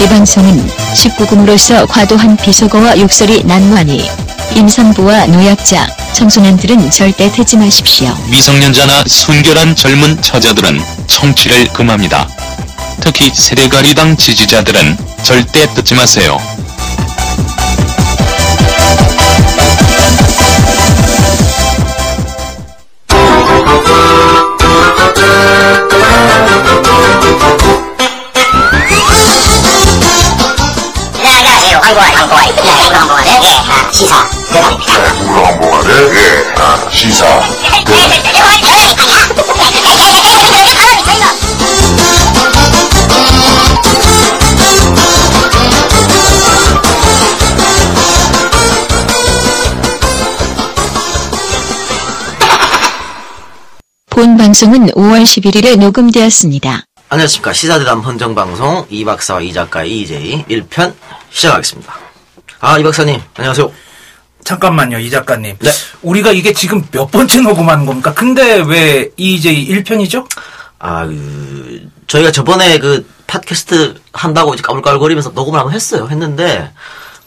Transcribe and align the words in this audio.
이 0.00 0.08
방송은 0.08 0.66
19금으로서 0.94 1.86
과도한 1.86 2.38
비속어와 2.38 2.98
욕설이 2.98 3.44
난무하니 3.44 4.08
임산부와 4.56 5.26
노약자, 5.26 5.86
청소년들은 6.14 6.90
절대 6.90 7.30
듣지 7.30 7.58
마십시오. 7.58 8.08
미성년자나 8.30 9.04
순결한 9.06 9.76
젊은 9.76 10.20
처자들은 10.22 10.80
청취를 11.06 11.68
금합니다. 11.74 12.26
특히 13.00 13.30
세대가리당 13.34 14.16
지지자들은 14.16 14.96
절대 15.22 15.66
듣지 15.74 15.94
마세요. 15.94 16.38
시사. 34.00 34.16
한번에 34.16 35.92
예, 35.92 36.54
아, 36.56 36.88
시사 36.90 37.26
본 54.08 54.38
방송은 54.38 54.86
5월 54.92 55.24
11일에 55.24 55.76
녹음되었습니다. 55.78 56.84
안녕하십니까. 57.10 57.52
시사대담 57.52 58.00
헌정방송 58.00 58.86
이 58.88 59.04
박사와 59.04 59.42
이 59.42 59.52
작가 59.52 59.84
이재희 59.84 60.46
1편 60.46 60.94
시작하겠습니다. 61.28 62.10
아, 62.62 62.78
이 62.78 62.82
박사님, 62.82 63.18
안녕하세요. 63.36 63.72
잠깐만요, 64.50 64.98
이 64.98 65.10
작가님. 65.10 65.56
네. 65.60 65.70
우리가 66.02 66.32
이게 66.32 66.52
지금 66.52 66.84
몇 66.90 67.08
번째 67.12 67.40
녹음하는 67.40 67.86
겁니까? 67.86 68.12
근데 68.12 68.60
왜 68.66 69.08
이제 69.16 69.54
1편이죠? 69.54 70.26
아, 70.80 71.06
그, 71.06 71.88
저희가 72.08 72.32
저번에 72.32 72.78
그 72.80 73.06
팟캐스트 73.28 74.00
한다고 74.12 74.54
이제 74.54 74.62
까불까불거리면서 74.62 75.30
녹음을 75.30 75.60
한번 75.60 75.72
했어요. 75.72 76.08
했는데, 76.10 76.72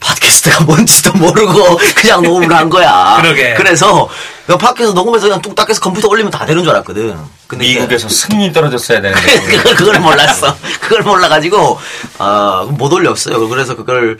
팟캐스트가 0.00 0.64
뭔지도 0.64 1.14
모르고 1.14 1.78
그냥 1.96 2.22
녹음을 2.22 2.54
한 2.54 2.68
거야. 2.68 3.16
그러게. 3.22 3.54
그래서 3.54 4.06
팟캐스트 4.46 4.94
녹음해서 4.94 5.28
그냥 5.28 5.40
뚝딱 5.40 5.70
해서 5.70 5.80
컴퓨터 5.80 6.08
올리면 6.08 6.30
다 6.30 6.44
되는 6.44 6.62
줄 6.62 6.72
알았거든. 6.72 7.16
근데 7.46 7.64
미국에서 7.64 8.06
승인이 8.06 8.52
떨어졌어야 8.52 9.00
되는데. 9.00 9.40
그걸, 9.56 9.74
그걸 9.76 10.00
몰랐어. 10.00 10.54
그걸 10.82 11.02
몰라가지고, 11.04 11.78
아, 12.18 12.66
못 12.68 12.92
올렸어요. 12.92 13.48
그래서 13.48 13.76
그걸, 13.76 14.18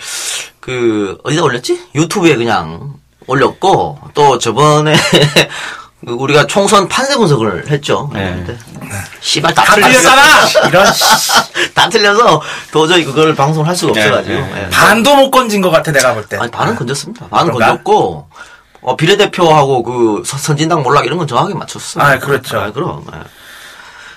그, 0.60 1.18
어디다 1.22 1.42
올렸지? 1.42 1.78
유튜브에 1.94 2.36
그냥 2.36 2.93
올렸고, 3.26 3.98
또 4.14 4.38
저번에, 4.38 4.94
그 6.06 6.12
우리가 6.14 6.46
총선 6.46 6.88
판세 6.88 7.16
분석을 7.16 7.70
했죠. 7.70 8.10
네. 8.12 8.44
씨발 9.20 9.54
다, 9.54 9.64
다 9.64 9.74
틀렸잖아! 9.74 10.68
이런, 10.68 10.92
씨. 10.92 11.02
다 11.74 11.88
틀려서 11.88 12.42
도저히 12.70 13.04
그걸 13.04 13.34
방송을 13.34 13.66
할 13.68 13.74
수가 13.74 13.92
네, 13.92 14.02
없어가지고. 14.04 14.34
네. 14.34 14.62
예. 14.66 14.70
반도 14.70 15.16
못 15.16 15.30
건진 15.30 15.60
것 15.62 15.70
같아, 15.70 15.90
내가 15.92 16.14
볼 16.14 16.26
때. 16.26 16.36
아니, 16.36 16.50
반은 16.50 16.76
건졌습니다. 16.76 17.28
반은 17.28 17.52
그런가? 17.52 17.66
건졌고, 17.68 18.28
어, 18.82 18.96
비례대표하고 18.96 19.82
그 19.82 20.22
선- 20.26 20.38
선진당 20.38 20.82
몰락 20.82 21.06
이런 21.06 21.16
건 21.18 21.26
정확하게 21.26 21.54
맞췄어. 21.54 22.00
아, 22.00 22.18
그렇죠. 22.18 22.60
아, 22.60 22.70
그럼. 22.70 23.04
예. 23.14 23.18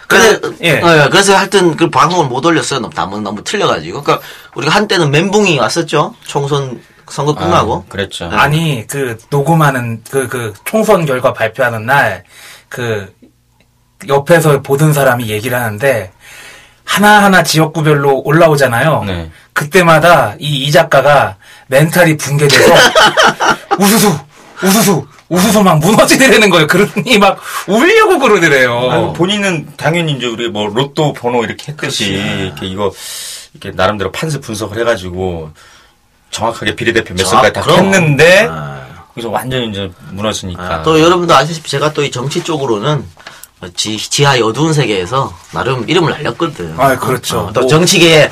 그래서, 0.07 0.39
그, 0.39 0.57
예. 0.63 0.81
예, 0.83 1.09
그래서 1.09 1.35
하여튼 1.35 1.75
그 1.75 1.89
방송을 1.89 2.27
못 2.27 2.45
올렸어요. 2.45 2.79
너무, 2.79 2.93
너무, 2.93 3.19
너무 3.19 3.43
틀려가지고. 3.43 4.03
그러니까 4.03 4.25
우리가 4.55 4.73
한때는 4.73 5.11
멘붕이 5.11 5.57
왔었죠. 5.59 6.15
총선 6.25 6.81
선거 7.09 7.33
끝나고. 7.35 7.85
아, 7.87 7.89
그랬죠. 7.89 8.29
아니, 8.31 8.85
그, 8.87 9.17
녹음하는, 9.29 10.03
그, 10.09 10.27
그, 10.27 10.53
총선 10.65 11.05
결과 11.05 11.33
발표하는 11.33 11.85
날, 11.85 12.23
그, 12.69 13.13
옆에서 14.07 14.61
보던 14.61 14.93
사람이 14.93 15.27
얘기를 15.29 15.57
하는데, 15.57 16.11
하나하나 16.83 17.43
지역구별로 17.43 18.21
올라오잖아요. 18.23 19.03
네. 19.05 19.31
그때마다 19.53 20.35
이, 20.39 20.63
이 20.63 20.71
작가가 20.71 21.35
멘탈이 21.67 22.15
붕괴돼서, 22.17 22.73
우수수, 23.79 24.17
우수수, 24.63 25.07
우수수 25.29 25.61
막 25.63 25.79
무너지더라는 25.79 26.49
거예요. 26.49 26.67
그러니 26.67 27.17
막 27.17 27.39
울려고 27.67 28.19
그러더래요. 28.19 28.89
아니, 28.89 29.13
본인은 29.13 29.73
당연히 29.75 30.13
이제 30.13 30.25
우리 30.25 30.49
뭐 30.49 30.67
로또 30.67 31.13
번호 31.13 31.43
이렇게 31.43 31.71
했듯이 31.73 32.13
이렇게 32.13 32.65
이거 32.65 32.91
이렇게 33.53 33.75
나름대로 33.75 34.11
판세 34.11 34.39
분석을 34.39 34.79
해가지고 34.79 35.51
정확하게 36.31 36.75
비례대표 36.75 37.13
몇 37.13 37.25
선까지 37.25 37.53
다 37.53 37.61
그럼. 37.61 37.79
했는데 37.93 38.47
아. 38.49 38.85
그래서 39.13 39.29
완전히 39.29 39.69
이제 39.69 39.89
무너지니까. 40.11 40.63
아, 40.63 40.83
또 40.83 40.99
여러분도 40.99 41.33
아시다시피 41.35 41.69
제가 41.71 41.93
또 41.93 42.03
이 42.03 42.11
정치 42.11 42.43
쪽으로는 42.43 43.03
지, 43.75 43.97
지하의 43.97 44.43
어두운 44.43 44.71
세계에서 44.73 45.33
나름 45.51 45.89
이름을 45.89 46.13
알렸거든. 46.13 46.75
아, 46.79 46.95
그렇죠. 46.99 47.39
어, 47.39 47.53
또 47.53 47.61
뭐- 47.61 47.69
정치계의 47.69 48.29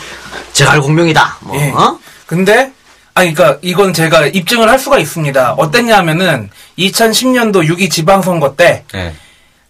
제갈 0.53 0.79
공명이다. 0.81 1.37
뭐, 1.41 1.55
예. 1.57 1.71
어? 1.71 1.97
근데 2.27 2.71
아니 3.15 3.33
그러니까 3.33 3.59
이건 3.63 3.93
제가 3.93 4.27
입증을 4.27 4.69
할 4.69 4.77
수가 4.77 4.99
있습니다. 4.99 5.53
어땠냐면은 5.53 6.49
2010년도 6.77 7.65
6.2 7.67 7.89
지방선거 7.89 8.55
때 8.55 8.83
네. 8.93 9.15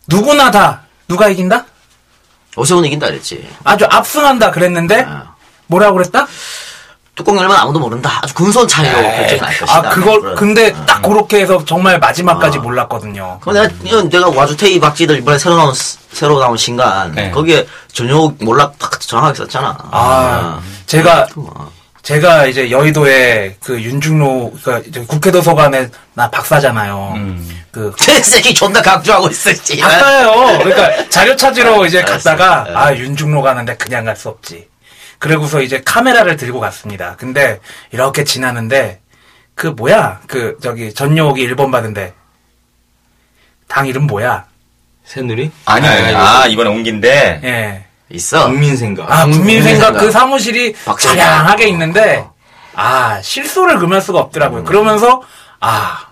누구나 0.08 0.52
다 0.52 0.82
누가 1.08 1.30
이긴다? 1.30 1.66
오세훈 2.58 2.84
이긴다 2.86 3.08
그랬지. 3.08 3.48
아주 3.64 3.86
압승한다 3.90 4.52
그랬는데 4.52 5.06
아. 5.08 5.36
뭐라고 5.68 5.98
그랬다? 5.98 6.28
뚜껑 7.16 7.38
열면 7.38 7.56
아무도 7.56 7.80
모른다. 7.80 8.20
아주 8.22 8.34
근소한 8.34 8.68
차이로 8.68 8.92
결정이 9.02 9.40
날 9.42 9.58
것이다. 9.58 9.78
아 9.78 9.82
그걸 9.90 10.20
그런. 10.22 10.36
근데 10.36 10.74
딱 10.86 11.02
그렇게 11.02 11.40
해서 11.42 11.64
정말 11.66 11.98
마지막까지 11.98 12.58
아. 12.58 12.62
몰랐거든요. 12.62 13.40
그럼 13.42 13.54
내가, 13.56 13.74
이건 13.84 14.10
내가 14.10 14.30
와주테이 14.30 14.80
박쥐들 14.82 15.18
이번에 15.20 15.38
새로 15.38 15.56
나온, 15.56 15.74
스- 15.74 15.98
새로 16.12 16.40
나온 16.40 16.58
신간, 16.58 17.14
네. 17.14 17.32
거기에 17.32 17.66
전용 17.94 18.36
몰락 18.42 18.78
딱 18.78 19.00
정확하게 19.00 19.38
썼잖아. 19.38 19.78
아, 19.92 20.60
제가 20.88 21.28
뭐. 21.36 21.72
제가 22.02 22.46
이제 22.46 22.70
여의도에 22.70 23.56
그 23.64 23.82
윤중로 23.82 24.54
그러니까 24.64 25.02
국회도서관에 25.08 25.90
나 26.14 26.30
박사잖아요. 26.30 27.14
음. 27.16 27.50
그제 27.72 28.22
새끼 28.22 28.54
존나 28.54 28.80
강조하고 28.82 29.28
있었지. 29.30 29.78
갔어요. 29.78 30.60
그러니까 30.60 31.10
자료 31.10 31.36
찾으러 31.36 31.84
이제 31.86 32.02
알았어. 32.04 32.30
갔다가 32.30 32.66
예. 32.70 32.74
아 32.76 32.94
윤중로 32.96 33.42
가는데 33.42 33.76
그냥 33.78 34.06
갈 34.06 34.16
수 34.16 34.30
없지. 34.30 34.68
그러고서 35.20 35.62
이제 35.62 35.82
카메라를 35.84 36.38
들고 36.38 36.60
갔습니다. 36.60 37.16
근데 37.18 37.60
이렇게 37.92 38.24
지나는데 38.24 39.02
그 39.54 39.68
뭐야 39.68 40.22
그 40.28 40.58
저기 40.62 40.94
전용옥이 40.94 41.46
1번 41.48 41.72
받은데 41.72 42.14
당 43.68 43.88
이름 43.88 44.08
뭐야? 44.08 44.46
새누리? 45.06 45.52
아니, 45.66 45.88
아니, 45.88 46.16
아, 46.16 46.46
이번에 46.48 46.70
옮긴데. 46.70 47.42
예. 47.44 47.86
있어. 48.10 48.48
국민생각. 48.48 49.12
아 49.12 49.26
국민생각. 49.26 49.98
그 49.98 50.12
사무실이. 50.12 50.76
다양하게 50.86 51.68
있는데 51.70 52.26
아 52.76 53.22
실소를 53.22 53.80
금할 53.80 54.02
수가 54.02 54.20
없더라고요. 54.20 54.64
그러면서 54.64 55.22
아 55.60 56.08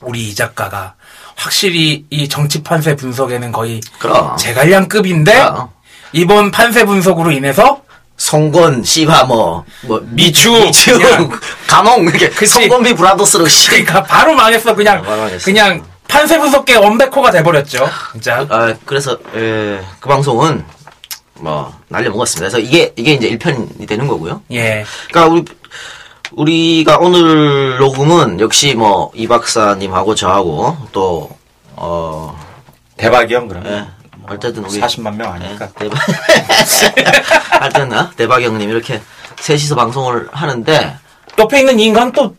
우리 0.00 0.28
이 0.28 0.34
작가가 0.34 0.94
확실히 1.36 2.06
이 2.10 2.28
정치 2.28 2.62
판세 2.62 2.96
분석에는 2.96 3.52
거의 3.52 3.80
그럼. 3.98 4.36
제갈량급인데 4.36 5.32
그럼. 5.32 5.70
이번 6.12 6.50
판세 6.50 6.84
분석으로 6.84 7.30
인해서 7.30 7.82
송건, 8.22 8.84
씨바, 8.84 9.24
뭐, 9.24 9.64
뭐, 9.80 10.00
미추, 10.04 10.52
미추. 10.52 10.96
감옥, 11.66 12.04
이렇게, 12.04 12.28
그치. 12.28 12.46
송건비 12.52 12.94
브라더스로, 12.94 13.48
씨. 13.48 13.68
그러니까 13.68 14.00
바로 14.04 14.32
망했어 14.34 14.76
그냥 14.76 14.98
아, 14.98 15.02
바로 15.02 15.22
망했어. 15.22 15.44
그냥 15.44 15.84
판세 16.06 16.38
분석계 16.38 16.76
엄백호가 16.76 17.32
돼버렸죠 17.32 17.88
진짜 18.12 18.46
아, 18.48 18.72
그래서, 18.86 19.14
에, 19.34 19.80
그 19.98 20.08
방송은, 20.08 20.64
뭐, 21.40 21.76
날려 21.88 22.10
먹었습니다. 22.10 22.48
그래서 22.48 22.58
이게, 22.60 22.92
이게 22.94 23.14
이제 23.14 23.28
1편이 23.36 23.88
되는 23.88 24.06
거고요. 24.06 24.40
예 24.52 24.84
그러니까 25.10 25.34
우리 25.34 25.44
우리가 26.30 26.98
오늘 26.98 27.76
녹음은 27.78 28.38
역시 28.40 28.74
뭐 28.74 29.10
이 29.14 29.26
박사님하고 29.26 30.14
저하고 30.14 30.76
또 30.92 31.28
어, 31.74 32.38
대박이 32.96 33.34
형, 33.34 33.48
그러면. 33.48 33.72
예, 33.72 34.01
어쨌든 34.28 34.64
우리 34.64 34.80
40만 34.80 35.14
명 35.16 35.32
아니까. 35.32 35.66
예, 35.66 35.70
대박 35.78 35.98
하여튼 37.60 37.92
어, 37.92 38.10
대박 38.16 38.42
형님 38.42 38.68
이렇게 38.70 39.00
셋이서 39.40 39.74
방송을 39.74 40.28
하는데 40.32 40.96
옆에 41.38 41.60
있는 41.60 41.78
이 41.80 41.84
인간 41.84 42.12
또왜 42.12 42.32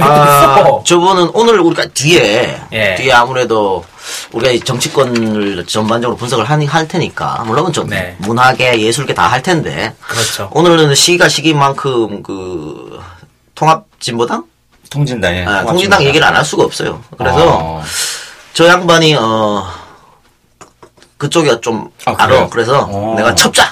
아, 0.00 0.58
있어 0.60 0.82
저분은 0.84 1.30
오늘 1.34 1.60
우리가 1.60 1.86
뒤에 1.94 2.60
예. 2.72 2.94
뒤에 2.96 3.12
아무래도 3.12 3.84
우리가 4.32 4.52
이 4.52 4.60
정치권을 4.60 5.66
전반적으로 5.66 6.16
분석을 6.16 6.44
하니 6.44 6.66
할 6.66 6.86
테니까 6.88 7.44
물론 7.46 7.72
좀 7.72 7.88
네. 7.88 8.16
문화계 8.18 8.80
예술계 8.80 9.14
다 9.14 9.28
할 9.28 9.42
텐데 9.42 9.94
그렇죠 10.00 10.48
오늘은 10.52 10.94
시기가 10.94 11.28
시기만큼 11.28 12.22
그 12.22 13.00
통합 13.54 13.84
진보당 14.00 14.44
통진당, 14.90 15.36
예. 15.36 15.44
아, 15.44 15.64
통진당 15.64 16.02
얘기를 16.02 16.26
안 16.26 16.34
할 16.34 16.44
수가 16.44 16.64
없어요. 16.64 17.00
그래서 17.16 17.36
어. 17.38 17.84
저 18.54 18.66
양반이 18.66 19.14
어 19.14 19.64
그쪽이 21.20 21.60
좀 21.60 21.90
아, 22.06 22.14
알아. 22.16 22.26
그래요? 22.26 22.48
그래서 22.50 22.88
어. 22.90 23.14
내가 23.16 23.34
첩자 23.34 23.62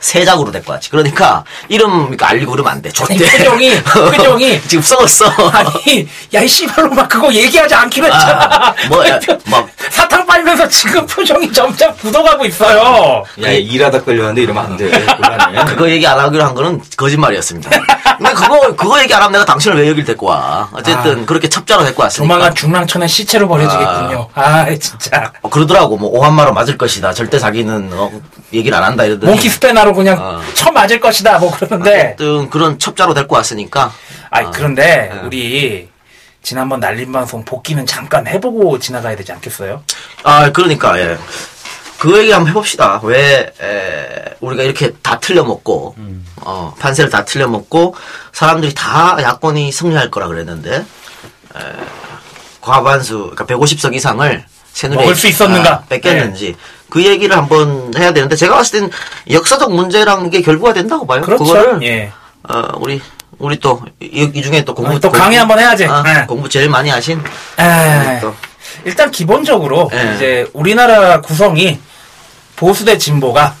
세작으로 0.00 0.50
데리고 0.50 0.72
왔지. 0.72 0.90
그러니까 0.90 1.44
이름 1.68 2.00
그러니까 2.04 2.28
알리고 2.30 2.52
그러면 2.52 2.72
안 2.72 2.82
돼. 2.82 2.90
아니, 3.08 3.18
좋대. 3.18 3.38
표정이, 3.38 3.82
표정이. 3.84 4.60
지금 4.66 4.82
썩었어. 4.82 5.26
아니, 5.52 6.08
야, 6.34 6.40
이 6.40 6.48
씨발로 6.48 6.90
막 6.90 7.08
그거 7.08 7.32
얘기하지 7.32 7.74
않기로 7.74 8.06
했잖아. 8.06 8.44
아, 8.50 8.74
뭐, 8.88 9.06
야, 9.06 9.18
막. 9.46 9.68
사탕 9.90 10.26
빨면서 10.26 10.66
지금 10.68 11.04
표정이 11.06 11.52
점점 11.52 11.94
굳어가고 11.96 12.44
있어요. 12.46 13.22
야, 13.42 13.50
일하다 13.50 14.02
끌렸는데 14.02 14.42
이러면 14.42 14.64
안 14.64 14.76
돼. 14.76 14.90
그거 15.66 15.88
얘기 15.90 16.06
안 16.06 16.18
하기로 16.18 16.42
한 16.44 16.54
거는 16.54 16.80
거짓말이었습니다. 16.96 17.70
근데 18.18 18.32
그거, 18.32 18.74
그거 18.76 19.00
얘기 19.00 19.12
안 19.14 19.20
하면 19.22 19.32
내가 19.32 19.44
당신을 19.44 19.82
왜 19.82 19.88
여길 19.90 20.04
데리고 20.04 20.26
와. 20.26 20.68
어쨌든 20.72 21.26
그렇게 21.26 21.48
첩자로 21.48 21.84
데리고 21.84 22.02
왔으니까. 22.02 22.24
조만간 22.24 22.54
중랑천의 22.54 23.08
시체로 23.08 23.48
버려지겠군요. 23.48 24.28
아, 24.34 24.66
진짜. 24.78 25.32
어, 25.42 25.48
그러더라고. 25.48 25.96
뭐, 25.96 26.10
오한마로 26.10 26.52
맞을 26.52 26.76
것이다. 26.78 27.12
절대 27.12 27.38
자기는, 27.38 27.90
어, 27.92 28.10
얘기를 28.52 28.76
안 28.76 28.84
한다. 28.84 29.04
이러더니. 29.04 29.32
몽키 29.32 29.48
스패너로 29.48 29.94
그냥 29.94 30.18
어. 30.18 30.40
쳐 30.54 30.70
맞을 30.70 31.00
것이다. 31.00 31.38
뭐 31.38 31.50
그러는데. 31.50 32.14
어쨌든 32.14 32.50
그런 32.50 32.78
첩자로 32.78 33.14
데리고 33.14 33.36
왔으니까. 33.36 33.92
아니, 34.30 34.50
그런데 34.52 35.10
네. 35.12 35.20
우리 35.24 35.88
지난번 36.42 36.80
날림 36.80 37.12
방송 37.12 37.44
복귀는 37.44 37.86
잠깐 37.86 38.26
해보고 38.26 38.78
지나가야 38.78 39.16
되지 39.16 39.32
않겠어요? 39.32 39.82
아, 40.22 40.50
그러니까, 40.52 40.98
예. 40.98 41.18
그 41.98 42.18
얘기 42.18 42.30
한번 42.32 42.48
해봅시다. 42.50 43.00
왜, 43.02 43.52
에, 43.60 44.24
우리가 44.40 44.62
이렇게 44.62 44.92
다 45.02 45.18
틀려먹고, 45.20 45.96
어, 46.36 46.74
판세를 46.78 47.10
다 47.10 47.26
틀려먹고, 47.26 47.94
사람들이 48.32 48.72
다 48.74 49.18
야권이 49.20 49.70
승리할 49.70 50.10
거라 50.10 50.26
그랬는데, 50.28 50.76
에, 50.76 51.60
과반수, 52.62 53.32
그러니까 53.34 53.44
150석 53.44 53.94
이상을 53.94 54.44
새누리 54.72 54.98
먹을 54.98 55.14
수 55.14 55.26
있었는가? 55.26 55.70
아, 55.72 55.82
뺏겼는지, 55.90 56.56
그 56.90 57.04
얘기를 57.04 57.36
한번 57.36 57.92
해야 57.96 58.12
되는데, 58.12 58.36
제가 58.36 58.56
봤을 58.56 58.80
땐 58.80 58.90
역사적 59.30 59.72
문제랑 59.72 60.26
이게 60.26 60.42
결부가 60.42 60.72
된다고 60.72 61.06
봐요. 61.06 61.20
그렇죠. 61.22 61.44
그거를, 61.44 61.82
예. 61.84 62.12
어, 62.48 62.62
우리, 62.78 63.00
우리 63.38 63.58
또, 63.58 63.80
이, 64.00 64.30
이 64.34 64.42
중에 64.42 64.64
또 64.64 64.74
공부, 64.74 64.94
아, 64.94 64.98
또 64.98 65.10
강의 65.10 65.38
한번 65.38 65.58
해야지. 65.58 65.86
아, 65.86 66.02
예. 66.06 66.26
공부 66.26 66.48
제일 66.48 66.68
많이 66.68 66.90
하신, 66.90 67.22
또. 68.20 68.34
일단 68.84 69.10
기본적으로 69.10 69.90
예. 69.94 70.14
이제 70.14 70.46
우리나라 70.52 71.20
구성이 71.20 71.78
보수 72.56 72.84
대 72.84 72.98
진보가 72.98 73.54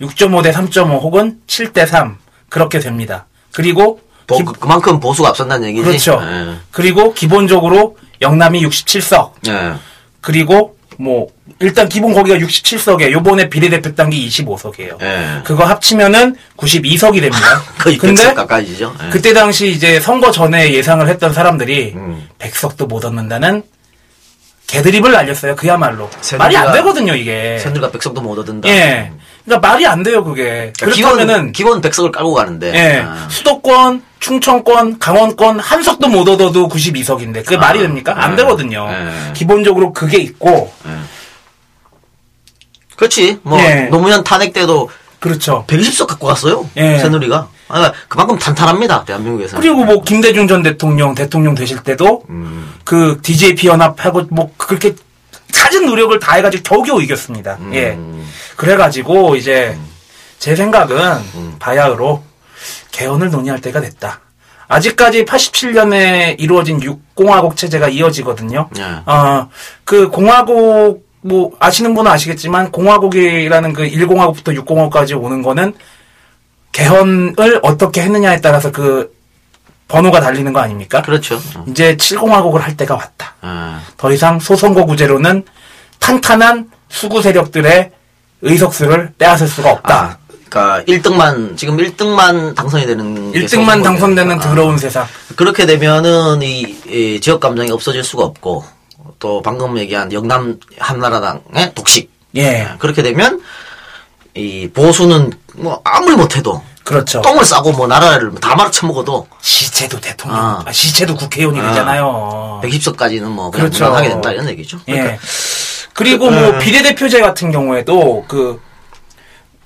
6.5 0.00 0.42
대 0.42 0.52
3.5 0.52 1.00
혹은 1.00 1.38
7 1.46 1.72
대 1.72 1.84
3 1.86 2.16
그렇게 2.48 2.78
됩니다. 2.78 3.26
그리고 3.52 4.00
보- 4.26 4.36
기- 4.38 4.44
그- 4.44 4.52
그만큼 4.52 5.00
보수가 5.00 5.28
앞선다는 5.30 5.68
얘기지. 5.68 5.84
그렇죠. 5.84 6.20
예. 6.22 6.56
그리고 6.70 7.12
기본적으로 7.14 7.96
영남이 8.22 8.64
67석 8.64 9.32
예. 9.48 9.74
그리고 10.20 10.76
뭐 11.00 11.28
일단 11.60 11.88
기본 11.88 12.12
거기가 12.12 12.36
67석에 12.38 13.12
요번에 13.12 13.48
비례대표 13.48 13.94
단기 13.94 14.28
25석이에요. 14.28 15.00
예. 15.00 15.42
그거 15.44 15.64
합치면은 15.64 16.34
92석이 16.56 17.20
됩니다. 17.20 17.62
거의 17.78 17.96
근데 17.96 18.20
100석 18.24 18.34
가까이죠. 18.34 18.94
예. 19.06 19.10
그때 19.10 19.32
당시 19.32 19.68
이제 19.70 20.00
선거 20.00 20.32
전에 20.32 20.72
예상을 20.72 21.06
했던 21.08 21.32
사람들이 21.32 21.92
음. 21.94 22.28
100석도 22.40 22.88
못 22.88 23.04
얻는다는 23.04 23.62
개드립을 24.66 25.12
날렸어요. 25.12 25.56
그야말로. 25.56 26.10
새누리가- 26.20 26.38
말이 26.38 26.56
안 26.56 26.72
되거든요, 26.72 27.14
이게. 27.14 27.58
새누리가 27.58 27.90
백석도 27.90 28.20
못 28.20 28.38
얻은다. 28.38 28.68
예. 28.68 29.10
그러니까 29.44 29.66
말이 29.66 29.86
안 29.86 30.02
돼요, 30.02 30.22
그게. 30.24 30.72
그러니까 30.76 30.90
기본, 30.90 31.12
그렇다면은 31.14 31.52
기본 31.52 31.80
백석을 31.80 32.10
깔고 32.12 32.34
가는데. 32.34 32.74
예. 32.74 32.98
아. 33.06 33.28
수도권, 33.30 34.02
충청권, 34.20 34.98
강원권 34.98 35.60
한 35.60 35.82
석도 35.82 36.08
못 36.08 36.28
얻어도 36.28 36.68
92석인데 36.68 37.44
그게 37.44 37.56
아, 37.56 37.60
말이 37.60 37.78
됩니까? 37.80 38.14
안 38.16 38.32
예. 38.32 38.36
되거든요. 38.36 38.86
예. 38.90 39.32
기본적으로 39.32 39.92
그게 39.92 40.18
있고 40.18 40.72
그렇지. 42.96 43.38
뭐 43.42 43.58
예. 43.60 43.88
노무현 43.90 44.24
탄핵 44.24 44.52
때도 44.52 44.90
그렇죠. 45.20 45.64
120석 45.66 46.06
갖고 46.06 46.26
갔어요. 46.26 46.68
예. 46.76 46.98
새누리가. 46.98 47.48
아, 47.68 47.92
그만큼 48.08 48.38
탄탄합니다. 48.38 49.04
대한민국에서. 49.04 49.58
그리고 49.58 49.84
뭐 49.84 50.02
김대중 50.02 50.48
전 50.48 50.62
대통령 50.62 51.14
대통령 51.14 51.54
되실 51.54 51.82
때도 51.82 52.24
음. 52.28 52.72
그 52.84 53.18
DJP 53.22 53.66
연합하고 53.68 54.22
뭐 54.30 54.52
그렇게 54.56 54.94
찾은 55.52 55.86
노력을 55.86 56.18
다 56.18 56.34
해가지고 56.36 56.62
겨우겨우 56.62 57.02
이겼습니다. 57.02 57.58
음. 57.60 57.74
예. 57.74 57.98
그래가지고 58.56 59.36
이제 59.36 59.76
제 60.38 60.56
생각은 60.56 61.58
바야흐로 61.58 62.22
개헌을 62.98 63.30
논의할 63.30 63.60
때가 63.60 63.80
됐다. 63.80 64.20
아직까지 64.66 65.24
87년에 65.24 66.34
이루어진 66.38 66.80
6공화국 66.80 67.56
체제가 67.56 67.88
이어지거든요. 67.88 68.68
예. 68.76 68.82
어, 69.06 69.48
그 69.84 70.08
공화국 70.08 71.06
뭐 71.20 71.52
아시는 71.60 71.94
분은 71.94 72.10
아시겠지만 72.10 72.72
공화국이라는 72.72 73.72
그 73.72 73.88
1공화국부터 73.88 74.64
6공화국까지 74.64 75.20
오는 75.22 75.42
거는 75.42 75.74
개헌을 76.72 77.60
어떻게 77.62 78.02
했느냐에 78.02 78.40
따라서 78.40 78.72
그 78.72 79.16
번호가 79.86 80.20
달리는 80.20 80.52
거 80.52 80.60
아닙니까? 80.60 81.00
그렇죠. 81.00 81.40
이제 81.68 81.96
7공화국을 81.96 82.58
할 82.58 82.76
때가 82.76 82.94
왔다. 82.96 83.34
예. 83.44 83.48
더 83.96 84.12
이상 84.12 84.40
소선거구제로는 84.40 85.44
탄탄한 86.00 86.70
수구 86.88 87.22
세력들의 87.22 87.92
의석수를 88.42 89.14
빼앗을 89.18 89.46
수가 89.46 89.70
없다. 89.72 90.00
아, 90.00 90.18
그러니까 90.48 90.82
1등만 90.84 91.56
지금 91.56 91.76
1등만 91.76 92.54
당선이 92.54 92.86
되는 92.86 93.32
게 93.32 93.40
1등만 93.40 93.48
소선거제니까. 93.48 93.82
당선되는 93.82 94.36
아. 94.36 94.40
더러운 94.40 94.78
세상. 94.78 95.06
그렇게 95.36 95.66
되면은 95.66 96.42
이, 96.42 96.62
이 96.88 97.20
지역 97.20 97.40
감정이 97.40 97.70
없어질 97.70 98.02
수가 98.02 98.24
없고 98.24 98.64
또 99.18 99.42
방금 99.42 99.78
얘기한 99.78 100.12
영남 100.12 100.58
한나라당의 100.78 101.74
독식 101.74 102.10
예, 102.36 102.68
그렇게 102.78 103.02
되면 103.02 103.40
이 104.34 104.68
보수는 104.72 105.32
뭐 105.54 105.80
아무리 105.84 106.16
못해도 106.16 106.62
그렇죠. 106.84 107.20
똥을 107.20 107.44
싸고 107.44 107.72
뭐 107.72 107.86
나라를 107.86 108.32
다 108.40 108.54
말아 108.54 108.70
쳐먹어도 108.70 109.26
시체도 109.40 110.00
대통령, 110.00 110.38
아. 110.38 110.62
아, 110.64 110.72
시체도 110.72 111.16
국회의원이 111.16 111.60
아. 111.60 111.68
되잖아요. 111.68 112.60
110석까지는 112.64 113.24
뭐 113.24 113.50
그냥 113.50 113.66
그렇죠. 113.66 113.84
무난하게 113.84 114.08
된다 114.08 114.32
이런 114.32 114.48
얘기죠. 114.48 114.78
그러니까 114.86 115.12
예. 115.12 115.18
그리고 115.92 116.30
뭐 116.30 116.58
비례대표제 116.58 117.20
같은 117.20 117.50
경우에도 117.50 118.24
그, 118.28 118.60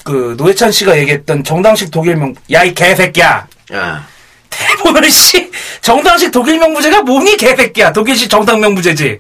그 0.05 0.35
노회찬 0.37 0.73
씨가 0.73 0.99
얘기했던 0.99 1.45
정당식 1.45 1.91
독일명, 1.91 2.35
야 2.53 2.65
이 2.65 2.75
개새끼야. 2.75 3.47
예. 3.73 3.77
대본을 4.51 5.11
씨, 5.11 5.51
정당식 5.81 6.31
독일명 6.31 6.75
부제가 6.75 7.03
뭐니 7.03 7.37
개새끼야. 7.37 7.93
독일식 7.93 8.29
정당명 8.31 8.75
부제지. 8.75 9.19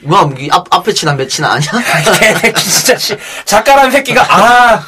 뭐이 0.00 0.48
앞, 0.50 0.66
앞에 0.70 0.92
치나 0.92 1.14
몇치나 1.14 1.52
아니야? 1.52 1.70
아니, 1.92 2.18
개새끼 2.18 2.60
진짜 2.70 2.98
씨. 2.98 3.16
작가란 3.44 3.90
새끼가 3.90 4.26
아 4.28 4.84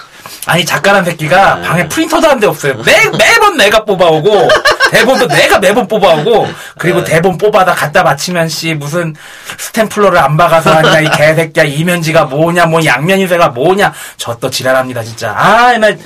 아니 0.46 0.64
작가란 0.64 1.04
새끼가 1.04 1.60
방에 1.60 1.88
프린터도 1.88 2.28
한 2.28 2.36
대 2.40 2.46
없어요. 2.46 2.74
매 2.84 2.92
매번 3.18 3.56
내가 3.56 3.84
뽑아오고 3.84 4.48
대본도 4.90 5.26
내가 5.28 5.58
매번 5.58 5.88
뽑아오고 5.88 6.46
그리고 6.78 7.02
대본 7.02 7.38
뽑아다 7.38 7.74
갖다 7.74 8.04
바치면 8.04 8.48
씨 8.48 8.74
무슨 8.74 9.14
스탬플러를 9.58 10.18
안 10.18 10.36
박아서 10.36 10.70
하냐 10.74 11.00
이 11.00 11.10
개새끼야 11.10 11.64
이면지가 11.64 12.26
뭐냐 12.26 12.66
뭐 12.66 12.84
양면인쇄가 12.84 13.48
뭐냐 13.48 13.92
저 14.18 14.36
또 14.38 14.50
지랄합니다 14.50 15.02
진짜 15.02 15.32
아 15.34 15.72
옛날 15.72 15.98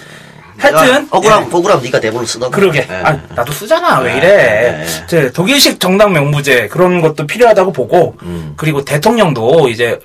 하여튼 0.57 0.95
야, 0.95 1.07
억울함 1.11 1.43
예. 1.43 1.47
억울함 1.57 1.83
네가 1.83 1.99
대본을 2.01 2.27
쓰던 2.27 2.51
그러게. 2.51 2.87
예. 2.89 2.95
아, 3.03 3.19
나도 3.35 3.51
쓰잖아. 3.51 3.99
왜 4.01 4.13
네, 4.13 4.19
이래. 4.19 4.29
네, 4.37 4.85
네. 4.85 5.07
제 5.07 5.33
독일식 5.33 5.81
정당 5.81 6.13
명부제 6.13 6.69
그런 6.69 7.01
것도 7.01 7.27
필요하다고 7.27 7.73
보고 7.73 8.15
음. 8.23 8.53
그리고 8.59 8.85
대통령도 8.85 9.69
이제 9.71 9.99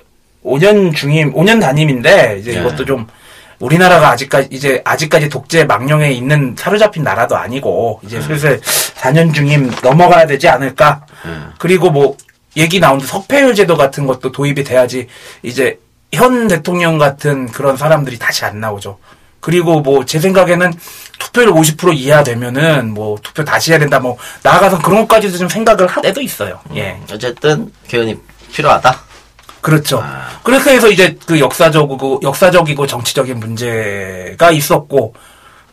5년 0.44 0.94
중임, 0.96 1.34
5년 1.34 1.60
단임인데 1.60 2.38
이제 2.40 2.52
네. 2.52 2.60
이것도 2.60 2.86
좀 2.86 3.06
우리나라가 3.58 4.10
아직까지 4.10 4.48
이제 4.50 4.82
아직까지 4.84 5.28
독재 5.28 5.64
망령에 5.64 6.10
있는 6.10 6.54
사로잡힌 6.58 7.02
나라도 7.02 7.36
아니고 7.36 8.00
이제 8.04 8.20
슬슬 8.20 8.60
4년 8.60 9.32
중임 9.34 9.70
넘어가야 9.82 10.26
되지 10.26 10.48
않을까. 10.48 11.06
네. 11.24 11.30
그리고 11.58 11.90
뭐 11.90 12.16
얘기 12.56 12.80
나오는데 12.80 13.06
석패율 13.06 13.54
제도 13.54 13.76
같은 13.76 14.06
것도 14.06 14.32
도입이 14.32 14.64
돼야지 14.64 15.08
이제 15.42 15.78
현 16.12 16.48
대통령 16.48 16.98
같은 16.98 17.46
그런 17.46 17.76
사람들이 17.76 18.18
다시 18.18 18.44
안 18.44 18.60
나오죠. 18.60 18.98
그리고 19.40 19.80
뭐 19.80 20.04
제 20.04 20.18
생각에는 20.18 20.72
투표율 21.18 21.52
50% 21.52 21.94
이하 21.96 22.22
되면은 22.22 22.92
뭐 22.92 23.16
투표 23.22 23.44
다시 23.44 23.70
해야 23.70 23.78
된다 23.78 23.98
뭐 24.00 24.16
나아가서 24.42 24.78
그런 24.80 25.00
것까지도 25.02 25.38
좀 25.38 25.48
생각을 25.48 25.86
할 25.86 26.02
때도 26.02 26.20
있어요. 26.20 26.60
예. 26.74 26.98
어쨌든 27.12 27.72
개헌이 27.88 28.16
필요하다. 28.52 28.98
그렇죠. 29.66 30.00
아. 30.00 30.28
그렇게 30.44 30.70
해서 30.70 30.88
이제 30.88 31.18
그 31.26 31.40
역사적이고 31.40 32.20
역사적이고 32.22 32.86
정치적인 32.86 33.40
문제가 33.40 34.52
있었고 34.52 35.12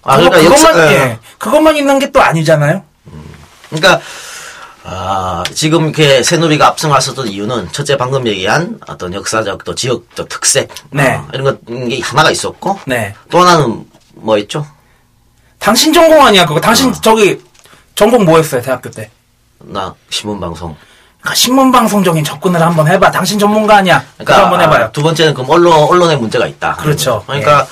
아, 0.02 0.18
그거, 0.18 0.30
그러니까 0.32 0.52
역사- 0.56 0.72
그것만 0.74 0.92
예. 0.92 0.96
예. 0.96 1.20
그것만 1.38 1.76
있는 1.78 2.00
게 2.00 2.12
또 2.12 2.20
아니잖아요. 2.20 2.84
그러니까 3.70 4.02
아, 4.84 5.44
지금 5.54 5.84
이렇게 5.84 6.24
새누리가 6.24 6.68
압승했었던 6.70 7.28
이유는 7.28 7.72
첫째 7.72 7.96
방금 7.96 8.26
얘기한 8.28 8.80
어떤 8.88 9.14
역사적 9.14 9.64
또 9.64 9.76
지역적 9.76 10.28
특색 10.28 10.70
네. 10.90 11.14
어, 11.14 11.28
이런 11.32 11.46
것게 11.46 12.02
하나가 12.02 12.32
있었고 12.32 12.80
네. 12.88 13.14
또 13.30 13.40
하나는 13.42 13.86
뭐 14.16 14.40
있죠? 14.40 14.66
당신 15.60 15.94
전공 15.94 16.26
아니야 16.26 16.46
그거. 16.48 16.58
어. 16.58 16.62
당신 16.62 16.92
저기 16.94 17.40
전공 17.94 18.26
뭐였어요 18.26 18.62
대학교 18.64 18.90
때? 18.90 19.12
나 19.60 19.94
신문 20.10 20.40
방송. 20.40 20.76
그러니까 21.24 21.36
신문 21.36 21.72
방송적인 21.72 22.24
접근을 22.24 22.62
한번 22.62 22.88
해봐. 22.88 23.10
당신 23.12 23.40
전문가 23.40 23.78
아니야. 23.78 24.04
그러니까 24.18 24.44
한번 24.44 24.60
해봐요. 24.62 24.86
아, 24.86 24.92
두 24.92 25.02
번째는 25.02 25.34
그럼 25.34 25.50
언론 25.50 25.74
언론의 25.74 26.18
문제가 26.18 26.46
있다. 26.46 26.76
그렇죠. 26.76 27.24
그러니까 27.26 27.66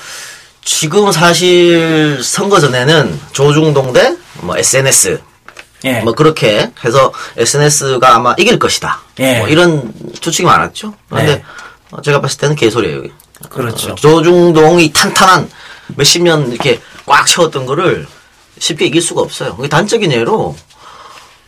지금 0.64 1.12
사실 1.12 2.18
선거 2.22 2.58
전에는 2.60 3.20
조중동 3.32 3.92
대 3.92 4.16
뭐 4.40 4.56
SNS 4.56 5.20
예. 5.84 6.00
뭐 6.00 6.14
그렇게 6.14 6.70
해서 6.84 7.12
SNS가 7.36 8.16
아마 8.16 8.34
이길 8.38 8.58
것이다. 8.58 9.00
예. 9.20 9.38
뭐 9.38 9.48
이런 9.48 9.92
추측이 10.20 10.44
많았죠. 10.46 10.94
그런데 11.08 11.36
네. 11.36 11.44
어, 11.90 12.00
제가 12.00 12.20
봤을 12.20 12.38
때는 12.38 12.56
개소리예요. 12.56 13.02
그렇죠. 13.50 13.92
어, 13.92 13.94
조중동이 13.96 14.92
탄탄한 14.92 15.50
몇십 15.96 16.22
년 16.22 16.50
이렇게 16.50 16.80
꽉 17.04 17.26
채웠던 17.26 17.66
거를 17.66 18.06
쉽게 18.58 18.86
이길 18.86 19.02
수가 19.02 19.20
없어요. 19.20 19.56
단적인 19.68 20.10
예로 20.12 20.56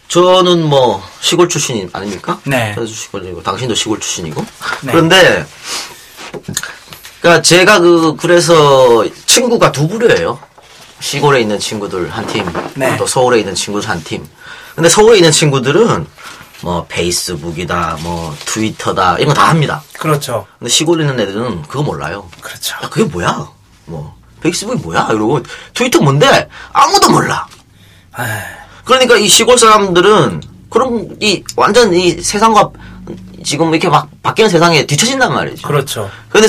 저는 0.08 0.64
뭐 0.64 1.02
시골 1.20 1.48
출신 1.48 1.88
아닙니까? 1.92 2.38
네. 2.44 2.74
저도 2.74 2.86
시골이고 2.86 3.42
당신도 3.42 3.74
시골 3.74 3.98
출신이고. 4.00 4.44
네. 4.82 4.92
그런데 4.92 5.46
그러니까 7.20 7.42
제가 7.42 7.78
그 7.80 8.16
그래서 8.16 9.04
친구가 9.26 9.72
두 9.72 9.88
부류예요. 9.88 10.38
시골에 11.00 11.40
있는 11.40 11.58
친구들 11.58 12.10
한 12.10 12.26
팀, 12.26 12.46
네. 12.74 12.96
또 12.96 13.06
서울에 13.06 13.38
있는 13.40 13.54
친구들 13.54 13.88
한 13.88 14.02
팀. 14.04 14.26
근데 14.74 14.88
서울에 14.88 15.16
있는 15.18 15.32
친구들은 15.32 16.06
뭐 16.62 16.86
페이스북이다, 16.88 17.98
뭐 18.00 18.34
트위터다 18.46 19.16
이런 19.18 19.28
거 19.28 19.34
다 19.34 19.48
합니다. 19.50 19.82
그렇죠. 19.98 20.46
근데 20.58 20.70
시골에 20.70 21.02
있는 21.04 21.20
애들은 21.20 21.62
그거 21.62 21.82
몰라요. 21.82 22.28
그렇죠. 22.40 22.74
야, 22.76 22.88
그게 22.88 23.04
뭐야? 23.04 23.48
뭐 23.86 24.14
페이스북이 24.40 24.82
뭐야? 24.82 25.08
이러고 25.10 25.42
트위터 25.74 26.00
뭔데? 26.00 26.48
아무도 26.72 27.10
몰라. 27.10 27.46
에이, 28.18 28.26
그러니까 28.84 29.16
이 29.16 29.28
시골 29.28 29.58
사람들은 29.58 30.42
그런 30.70 31.16
이 31.20 31.42
완전 31.56 31.94
이 31.94 32.12
세상과 32.20 32.70
지금 33.44 33.70
이렇게 33.72 33.88
막 33.88 34.08
바뀌는 34.22 34.48
세상에 34.50 34.86
뒤처진단 34.86 35.32
말이죠. 35.32 35.66
그렇죠. 35.68 36.10
근데 36.28 36.48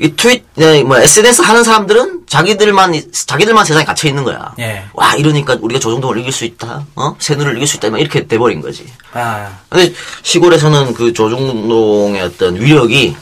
이 0.00 0.12
트윗 0.14 0.44
네, 0.54 0.84
뭐 0.84 0.96
SNS 0.98 1.42
하는 1.42 1.64
사람들은 1.64 2.20
자기들만 2.28 2.94
이- 2.94 3.10
자기들만 3.12 3.64
세상에 3.64 3.84
갇혀 3.84 4.08
있는 4.08 4.22
거야. 4.22 4.54
예. 4.60 4.84
와 4.94 5.14
이러니까 5.16 5.56
우리가 5.60 5.80
조정동을 5.80 6.18
이길 6.18 6.30
수 6.32 6.44
있다. 6.44 6.84
어? 6.94 7.16
새누리를 7.18 7.56
이길 7.56 7.66
수 7.66 7.76
있다. 7.78 7.90
막 7.90 7.98
이렇게 8.00 8.24
돼버린 8.26 8.60
거지. 8.60 8.86
아, 9.12 9.48
근데 9.68 9.92
시골에서는 10.22 10.94
그 10.94 11.12
조중동의 11.12 12.22
어떤 12.22 12.54
위력이 12.60 13.16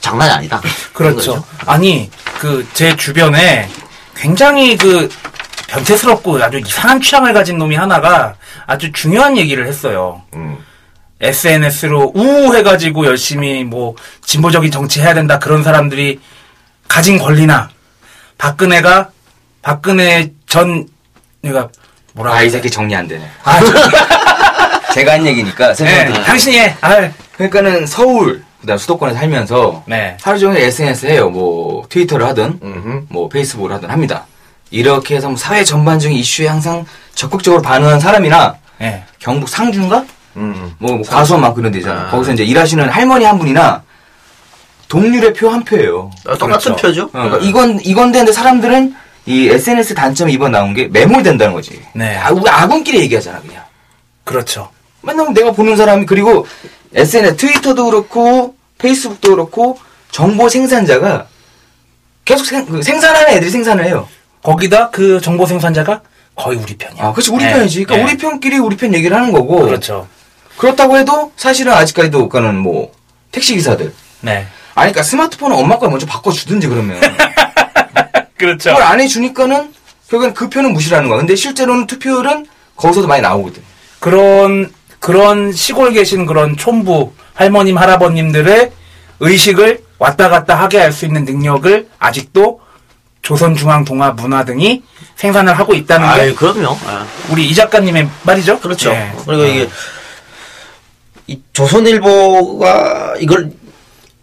장난이 0.00 0.30
아니다. 0.32 0.62
그렇죠. 0.92 1.42
아니, 1.66 2.08
그, 2.38 2.64
제 2.72 2.94
주변에 2.96 3.68
굉장히 4.14 4.76
그, 4.76 5.08
변태스럽고 5.68 6.42
아주 6.42 6.58
이상한 6.58 7.00
취향을 7.00 7.32
가진 7.32 7.58
놈이 7.58 7.76
하나가 7.76 8.34
아주 8.66 8.90
중요한 8.92 9.36
얘기를 9.36 9.66
했어요. 9.66 10.22
음. 10.34 10.58
SNS로 11.20 12.12
우해가지고 12.14 13.06
열심히 13.06 13.64
뭐, 13.64 13.94
진보적인 14.24 14.70
정치 14.70 15.00
해야 15.00 15.14
된다 15.14 15.38
그런 15.38 15.62
사람들이 15.62 16.20
가진 16.88 17.18
권리나, 17.18 17.68
박근혜가, 18.38 19.10
박근혜 19.62 20.32
전, 20.46 20.88
내가, 21.42 21.68
뭐라 22.14 22.34
아, 22.34 22.42
이 22.42 22.50
새끼 22.50 22.70
정리 22.70 22.94
안 22.96 23.06
되네. 23.06 23.28
아, 23.44 23.60
저- 23.60 24.94
제가 24.94 25.12
한 25.12 25.26
얘기니까 25.26 25.74
네. 25.74 26.12
당신이 26.24 26.58
해. 26.58 26.76
아, 26.80 27.10
그러니까는 27.32 27.86
서울, 27.86 28.42
그다음 28.60 28.78
수도권에 28.78 29.12
살면서 29.14 29.84
네. 29.86 30.16
하루 30.22 30.38
종일 30.38 30.62
SNS 30.62 31.06
해요. 31.06 31.28
뭐 31.30 31.84
트위터를 31.88 32.26
하든 32.28 32.60
음흠. 32.62 33.06
뭐 33.10 33.28
페이스북을 33.28 33.72
하든 33.74 33.90
합니다. 33.90 34.26
이렇게 34.70 35.16
해서 35.16 35.28
뭐 35.28 35.36
사회 35.36 35.64
전반적인 35.64 36.16
이슈에 36.16 36.46
항상 36.46 36.84
적극적으로 37.14 37.62
반응하는 37.62 38.00
사람이나 38.00 38.56
네. 38.78 39.04
경북 39.18 39.48
상주인가? 39.48 40.04
음. 40.36 40.74
뭐, 40.78 40.94
뭐 40.96 41.02
과수원 41.06 41.40
막 41.40 41.54
그런 41.54 41.72
데잖아. 41.72 42.02
아. 42.02 42.10
거기서 42.10 42.32
이제 42.32 42.44
일하시는 42.44 42.88
할머니 42.88 43.24
한 43.24 43.38
분이나 43.38 43.82
동률의 44.88 45.34
표 45.34 45.50
한 45.50 45.64
표예요. 45.64 46.10
아, 46.26 46.36
똑같은 46.36 46.74
그렇죠. 46.74 46.76
표죠. 46.76 47.02
어, 47.04 47.08
그러니까 47.12 47.38
이건 47.38 47.80
이건 47.84 48.12
되는데 48.12 48.32
사람들은 48.32 48.94
이 49.26 49.48
SNS 49.48 49.94
단점이 49.94 50.32
이번 50.32 50.52
나온 50.52 50.72
게 50.74 50.86
매몰된다는 50.88 51.52
거지. 51.52 51.82
네. 51.94 52.16
아, 52.16 52.30
우리 52.30 52.48
아군끼리 52.48 53.00
얘기하잖아 53.00 53.40
그냥. 53.40 53.62
그렇죠. 54.24 54.70
맨날 55.02 55.32
내가 55.34 55.52
보는 55.52 55.76
사람이 55.76 56.06
그리고 56.06 56.46
SNS 56.94 57.36
트위터도 57.36 57.86
그렇고 57.86 58.54
페이스북도 58.78 59.30
그렇고 59.30 59.78
정보 60.10 60.48
생산자가 60.48 61.26
계속 62.24 62.44
생, 62.46 62.64
그 62.66 62.82
생산하는 62.82 63.28
애들이 63.30 63.50
생산을 63.50 63.84
해요. 63.84 64.08
거기다 64.52 64.88
그 64.88 65.20
정보 65.20 65.44
생산자가 65.44 66.00
거의 66.34 66.56
우리 66.56 66.74
편이야. 66.76 67.04
아, 67.04 67.12
그렇지 67.12 67.30
우리 67.30 67.44
네. 67.44 67.52
편이지. 67.52 67.84
그러니까 67.84 67.96
네. 67.96 68.12
우리 68.12 68.18
편끼리 68.18 68.58
우리 68.58 68.76
편 68.78 68.94
얘기를 68.94 69.14
하는 69.14 69.30
거고. 69.30 69.60
그렇죠. 69.60 70.08
그렇다고 70.56 70.96
해도 70.96 71.32
사실은 71.36 71.72
아직까지도 71.74 72.30
그는 72.30 72.56
뭐 72.56 72.92
택시 73.30 73.54
기사들. 73.54 73.92
네. 74.22 74.46
아니 74.74 74.92
그러니까 74.92 75.02
스마트폰은 75.02 75.54
엄마 75.54 75.78
거 75.78 75.90
먼저 75.90 76.06
바꿔 76.06 76.32
주든지 76.32 76.66
그러면. 76.68 76.98
그렇죠. 78.38 78.70
그걸 78.70 78.82
안 78.82 79.00
해주니까는 79.00 79.74
결국엔 80.08 80.32
그 80.32 80.48
표는 80.48 80.72
무시하는 80.72 81.10
거야. 81.10 81.18
근데 81.18 81.36
실제로는 81.36 81.86
투표율은 81.86 82.46
거기서도 82.76 83.06
많이 83.06 83.20
나오거든. 83.20 83.62
그런 83.98 84.72
그런 84.98 85.52
시골 85.52 85.92
계신 85.92 86.24
그런 86.24 86.56
촌부 86.56 87.12
할머님 87.34 87.76
할아버님들의 87.76 88.72
의식을 89.20 89.80
왔다 89.98 90.30
갔다 90.30 90.54
하게 90.54 90.78
할 90.78 90.92
수 90.92 91.04
있는 91.04 91.26
능력을 91.26 91.88
아직도 91.98 92.60
조선중앙동아문화 93.28 94.44
등이 94.46 94.82
생산을 95.16 95.58
하고 95.58 95.74
있다는 95.74 96.06
게 96.14 96.20
아유, 96.20 96.34
그럼요. 96.34 96.76
아. 96.86 97.06
우리 97.30 97.46
이 97.46 97.54
작가님의 97.54 98.08
말이죠. 98.22 98.58
그렇죠. 98.60 98.90
네. 98.90 99.12
그리고 99.26 99.44
이게 99.44 99.68
이 101.26 101.38
조선일보가 101.52 103.16
이걸 103.20 103.50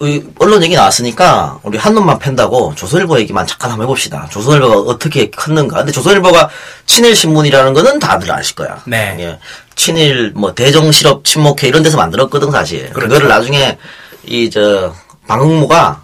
이 0.01 0.21
언론 0.39 0.63
얘기 0.63 0.75
나왔으니까 0.75 1.59
우리 1.63 1.77
한 1.77 1.93
놈만 1.93 2.17
팬다고 2.19 2.73
조선일보 2.75 3.19
얘기만 3.19 3.45
잠깐 3.45 3.69
한번 3.71 3.85
해봅시다. 3.85 4.27
조선일보가 4.31 4.91
어떻게 4.91 5.29
컸는가. 5.29 5.77
근데 5.77 5.91
조선일보가 5.91 6.49
친일 6.87 7.15
신문이라는 7.15 7.73
거는 7.73 7.99
다들 7.99 8.31
아실 8.31 8.55
거야. 8.55 8.81
네. 8.85 9.15
예. 9.19 9.39
친일 9.75 10.33
뭐 10.35 10.53
대정 10.55 10.91
실업 10.91 11.23
친목회 11.23 11.67
이런 11.67 11.83
데서 11.83 11.95
만들었거든 11.97 12.51
사실. 12.51 12.89
그렇죠. 12.89 13.07
그거를 13.09 13.27
나중에 13.29 13.77
이 14.25 14.49
저 14.49 14.93
방흥모가 15.27 16.01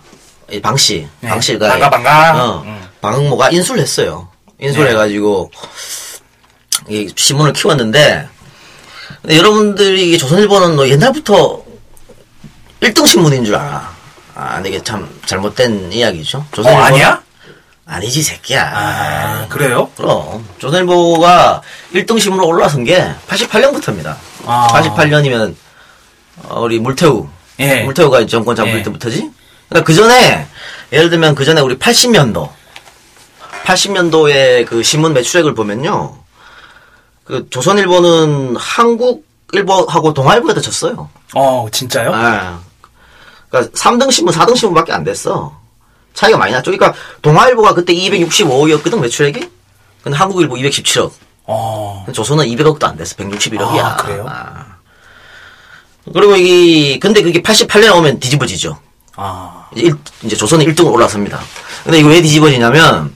이 0.51 0.61
방씨 0.61 1.07
네. 1.21 1.29
방씨가 1.29 1.67
반가, 1.69 1.89
반가. 1.89 2.43
어, 2.45 2.61
음. 2.65 2.81
방흥모가 3.01 3.49
인수를 3.49 3.81
했어요. 3.81 4.29
인수를 4.59 4.85
네. 4.85 4.91
해가지고 4.91 5.51
이 6.87 7.11
신문을 7.15 7.53
키웠는데 7.53 8.27
근데 9.21 9.37
여러분들이 9.37 10.17
조선일보는 10.17 10.75
뭐 10.75 10.87
옛날부터 10.87 11.63
1등 12.81 13.05
신문인 13.05 13.45
줄 13.45 13.55
알아. 13.55 13.91
아, 14.33 14.61
이게 14.65 14.81
참 14.81 15.07
잘못된 15.25 15.91
이야기죠. 15.91 16.39
어 16.39 16.47
조선일보 16.51 16.83
아니야? 16.83 17.21
아니지 17.85 18.23
새끼야. 18.23 18.71
아 18.73 19.47
그래요? 19.49 19.89
그럼 19.97 20.47
조선일보가 20.59 21.61
1등 21.93 22.19
신문으로 22.19 22.47
올라선 22.47 22.83
게 22.85 23.11
88년부터입니다. 23.27 24.15
아. 24.45 24.67
88년이면 24.71 25.55
우리 26.49 26.79
물태우, 26.79 27.27
예. 27.59 27.83
물태우가 27.83 28.25
정권 28.25 28.55
잡을 28.55 28.79
예. 28.79 28.83
때부터지. 28.83 29.29
그러니까 29.69 29.85
그 29.85 29.93
전에 29.93 30.47
예를 30.91 31.09
들면 31.09 31.35
그 31.35 31.45
전에 31.45 31.61
우리 31.61 31.77
80년도, 31.77 32.49
80년도에 33.63 34.65
그 34.65 34.83
신문 34.83 35.13
매출액을 35.13 35.53
보면요, 35.53 36.15
그 37.23 37.47
조선일보는 37.49 38.55
한국 38.57 39.25
일보하고 39.53 40.13
동아일보에다 40.13 40.61
졌어요. 40.61 41.09
어 41.35 41.67
진짜요? 41.71 42.11
아, 42.13 42.59
그러니까 43.49 43.71
3등 43.73 44.11
신문, 44.11 44.33
4등 44.33 44.55
신문밖에 44.55 44.93
안 44.93 45.03
됐어. 45.03 45.59
차이가 46.13 46.37
많이 46.37 46.51
났죠. 46.53 46.71
그러니까 46.71 46.97
동아일보가 47.21 47.73
그때 47.73 47.93
265억이었거든 47.93 48.99
매출액이. 48.99 49.49
근데 50.03 50.17
한국일보 50.17 50.55
217억. 50.55 51.11
어 51.45 52.05
조선은 52.11 52.45
200억도 52.45 52.83
안 52.85 52.95
됐어. 52.97 53.15
161억이야. 53.15 53.79
아, 53.79 53.95
그래요? 53.97 54.25
그리고 56.13 56.35
이 56.35 56.99
근데 56.99 57.21
그게 57.21 57.41
88년에 57.41 57.95
오면 57.95 58.19
뒤집어지죠. 58.19 58.77
아, 59.15 59.67
이제, 59.75 59.83
일- 59.87 59.95
이제 60.23 60.35
조선은 60.35 60.65
1등으로 60.67 60.93
올라섭니다. 60.93 61.39
근데 61.83 61.99
이거 61.99 62.09
왜 62.09 62.21
뒤집어지냐면 62.21 63.13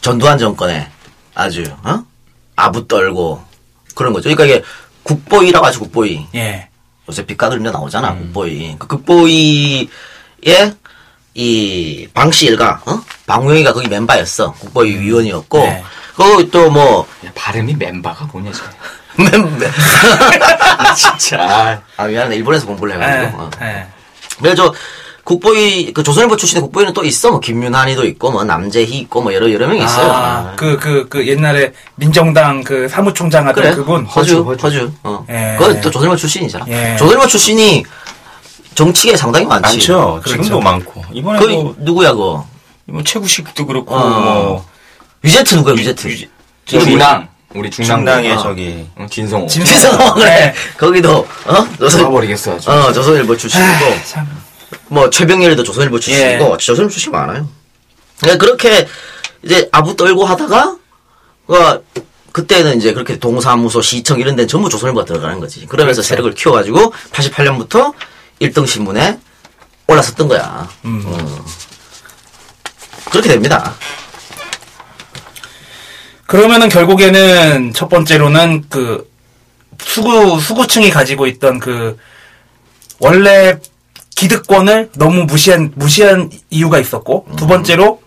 전두환 0.00 0.38
정권에 0.38 0.88
아주 1.34 1.64
어? 1.82 2.02
아부 2.56 2.86
떨고 2.88 3.42
그런 3.94 4.12
거죠. 4.12 4.28
그러니까 4.28 4.44
이게 4.44 4.64
국보위라고 5.02 5.66
하죠. 5.66 5.80
국보위. 5.80 6.26
예. 6.34 6.68
요새 7.08 7.24
빛과 7.24 7.48
그림자 7.48 7.70
나오잖아, 7.70 8.12
음. 8.12 8.18
국보위. 8.18 8.76
그 8.78 8.86
국보위에 8.86 9.88
이 11.34 12.08
방씨 12.12 12.46
일가, 12.46 12.82
어? 12.84 13.00
방용이가 13.26 13.72
거기 13.72 13.88
멤버였어. 13.88 14.52
국보위 14.52 14.98
위원이었고, 14.98 15.58
네. 15.58 15.84
거기 16.14 16.50
또 16.50 16.70
뭐, 16.70 17.06
야, 17.24 17.30
발음이 17.34 17.74
멤버가 17.74 18.26
뭐냐 18.26 18.52
저. 18.52 18.64
멤버, 19.22 19.66
진짜. 20.94 21.80
아, 21.96 22.06
미안해. 22.06 22.36
일본에서 22.36 22.66
공부를 22.66 22.94
예. 22.94 22.98
해가지고. 23.00 23.42
어. 23.42 23.50
예. 23.62 23.86
그래서 24.40 24.72
국보위, 25.28 25.92
그 25.92 26.02
조선일보 26.02 26.38
출신의 26.38 26.62
국보위는 26.62 26.94
또 26.94 27.04
있어. 27.04 27.30
뭐, 27.30 27.38
김윤환이도 27.38 28.06
있고, 28.06 28.30
뭐, 28.30 28.44
남재희 28.44 28.98
있고, 29.00 29.20
뭐, 29.20 29.34
여러, 29.34 29.52
여러 29.52 29.66
명이 29.66 29.84
있어요. 29.84 30.10
아, 30.10 30.54
그, 30.56 30.78
그, 30.78 31.06
그, 31.10 31.28
옛날에 31.28 31.74
민정당 31.96 32.64
그 32.64 32.88
사무총장 32.88 33.46
하던 33.48 33.62
그래. 33.62 33.74
그분. 33.74 34.06
허주, 34.06 34.42
허주, 34.42 34.66
허주. 34.66 34.92
어. 35.02 35.26
예. 35.28 35.56
그건 35.58 35.82
또 35.82 35.90
조선일보 35.90 36.16
출신이잖아. 36.16 36.64
예. 36.68 36.96
조선일보 36.96 37.26
출신이 37.26 37.84
정치계에 38.74 39.16
상당히 39.18 39.44
많지. 39.44 39.76
많죠. 39.76 40.20
그렇죠. 40.24 40.42
지금도 40.42 40.60
많고. 40.62 41.04
이번에 41.12 41.38
거의 41.38 41.56
도 41.56 41.74
누구야, 41.76 42.12
그거? 42.12 42.46
뭐 42.86 43.02
최구식도 43.04 43.66
그렇고 43.66 43.94
어. 43.94 44.08
뭐 44.08 44.66
위제트 45.20 45.54
누구야 45.56 45.74
위제트? 45.74 46.08
중랑 46.64 47.28
우리 47.54 47.70
중랑 47.70 47.98
중랑의 47.98 48.32
어. 48.32 48.38
저기 48.38 48.86
응, 48.98 49.06
진성호. 49.06 49.46
김세성 49.46 50.14
그래 50.14 50.54
거기도 50.78 51.18
어 51.46 51.68
조선 51.78 52.00
돌아버리겠어 52.00 52.54
아주. 52.54 52.70
어 52.70 52.90
조선일보 52.92 53.36
출신이고 53.36 53.68
아, 53.68 54.04
참. 54.06 54.47
뭐 54.88 55.10
최병렬이도 55.10 55.62
조선일보 55.62 56.00
출신이고 56.00 56.56
조선일보 56.58 56.90
출신 56.90 57.12
많아요. 57.12 57.48
그러니까 58.20 58.44
그렇게 58.44 58.86
이제 59.42 59.68
아부 59.72 59.96
떨고 59.96 60.24
하다가 60.24 60.76
그 61.46 61.84
그때는 62.32 62.76
이제 62.76 62.92
그렇게 62.92 63.18
동사무소 63.18 63.82
시청 63.82 64.20
이런 64.20 64.36
데는 64.36 64.48
전부 64.48 64.68
조선일보가 64.68 65.06
들어가는 65.06 65.40
거지. 65.40 65.66
그러면서 65.66 66.02
세력을 66.02 66.32
키워가지고 66.34 66.92
88년부터 67.12 67.94
1등 68.40 68.66
신문에 68.66 69.18
올라섰던 69.86 70.28
거야. 70.28 70.68
어. 70.84 71.44
그렇게 73.10 73.30
됩니다. 73.30 73.74
그러면은 76.26 76.68
결국에는 76.68 77.72
첫 77.72 77.88
번째로는 77.88 78.66
그 78.68 79.10
수구 79.80 80.38
수구층이 80.38 80.90
가지고 80.90 81.26
있던 81.26 81.58
그 81.58 81.96
원래 83.00 83.58
기득권을 84.18 84.90
너무 84.96 85.24
무시한 85.26 85.70
무시한 85.76 86.28
이유가 86.50 86.80
있었고 86.80 87.26
두 87.36 87.46
번째로 87.46 88.02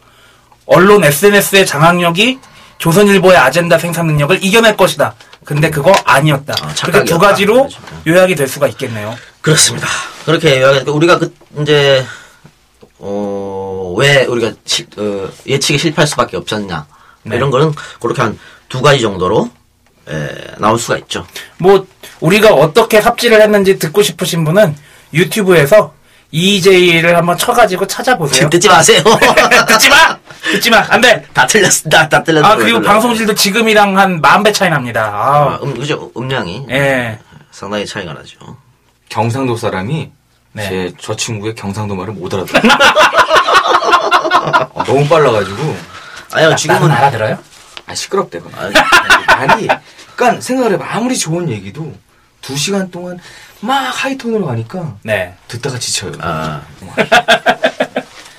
언론 0.65 1.03
SNS의 1.05 1.65
장악력이 1.65 2.37
조선일보의 2.79 3.37
아젠다 3.37 3.77
생산 3.77 4.07
능력을 4.07 4.43
이겨낼 4.43 4.75
것이다. 4.75 5.15
근데 5.45 5.69
그거 5.69 5.93
아니었다. 6.03 6.53
아, 6.61 6.73
그렇게 6.85 7.05
두. 7.05 7.17
가지로 7.17 7.53
그렇죠. 7.67 7.79
요약이 8.07 8.35
될 8.35 8.47
수가 8.49 8.67
있겠네요. 8.67 9.15
그렇습니다. 9.39 9.87
그렇게 10.25 10.59
이야기하니까 10.59 10.91
우리가 10.91 11.17
그 11.19 11.33
이제 11.61 12.05
어, 12.99 13.95
왜 13.97 14.25
우리가 14.25 14.51
실- 14.65 14.87
어, 14.97 15.29
예측이 15.47 15.79
실패할 15.79 16.07
수밖에 16.07 16.35
없었냐 16.37 16.87
네. 17.23 17.37
이런 17.37 17.49
거는 17.51 17.73
그렇게 18.01 18.21
한 18.21 18.37
두 18.67 18.81
가지 18.81 19.01
정도로 19.01 19.49
에, 20.09 20.27
나올 20.57 20.79
수가 20.79 20.97
있죠. 20.99 21.25
뭐 21.57 21.85
우리가 22.21 22.53
어떻게 22.53 23.01
삽질을 23.01 23.41
했는지 23.41 23.77
듣고 23.79 24.01
싶으신 24.01 24.43
분은 24.45 24.75
유튜브에서 25.13 25.93
EJ를 26.31 27.15
한번 27.17 27.37
쳐가지고 27.37 27.85
찾아보세요. 27.87 28.49
듣지 28.49 28.67
마세요. 28.69 29.03
듣지 29.67 29.89
마! 29.89 30.17
듣지 30.43 30.69
마! 30.69 30.85
안 30.89 31.01
돼! 31.01 31.25
다 31.33 31.45
틀렸다. 31.45 32.07
다 32.09 32.23
틀렸다. 32.23 32.47
아, 32.49 32.55
그리고 32.55 32.81
방송질도 32.81 33.35
지금이랑 33.35 33.97
한 33.97 34.21
만 34.21 34.43
배 34.43 34.51
차이 34.51 34.69
납니다. 34.69 35.11
아, 35.13 35.53
아, 35.55 35.59
음, 35.63 35.73
그죠? 35.77 36.11
음량이 36.15 36.67
예. 36.69 37.19
상당히 37.51 37.85
차이가 37.85 38.13
나죠. 38.13 38.37
경상도 39.09 39.57
사람이 39.57 40.09
네. 40.53 40.69
제 40.69 40.91
저 40.99 41.15
친구의 41.15 41.53
경상도 41.55 41.95
말을 41.95 42.13
못 42.13 42.33
알아들어. 42.33 42.59
어, 44.73 44.83
너무 44.85 45.07
빨라가지고 45.07 45.77
아니요, 46.33 46.55
지금은 46.55 46.89
알아들어요? 46.91 47.37
아 47.87 47.93
시끄럽대. 47.95 48.39
그 48.39 48.49
아, 48.57 48.69
말이. 49.45 49.67
그러니까 50.15 50.41
생각을 50.41 50.73
해봐 50.73 50.85
아무리 50.95 51.17
좋은 51.17 51.49
얘기도 51.49 51.93
두 52.41 52.57
시간 52.57 52.89
동안 52.91 53.19
막 53.59 53.73
하이톤으로 53.89 54.45
가니까 54.45 54.95
네. 55.03 55.35
듣다가 55.47 55.77
지쳐요. 55.79 56.13
아. 56.19 56.61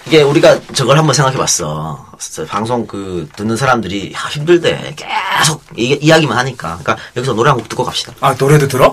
이게 0.07 0.23
우리가 0.23 0.61
저걸 0.75 0.99
한번 0.99 1.15
생각해봤어. 1.15 2.07
방송 2.49 2.87
그 2.87 3.29
듣는 3.37 3.57
사람들이 3.57 4.13
야, 4.15 4.19
힘들대. 4.31 4.95
계속 4.97 5.63
이, 5.77 5.97
이야기만 6.03 6.37
하니까. 6.37 6.79
그러니까 6.83 6.97
여기서 7.17 7.33
노래 7.35 7.51
한 7.51 7.57
곡 7.59 7.69
듣고 7.69 7.85
갑시다. 7.85 8.13
아, 8.21 8.35
노래도 8.39 8.67
들어? 8.69 8.93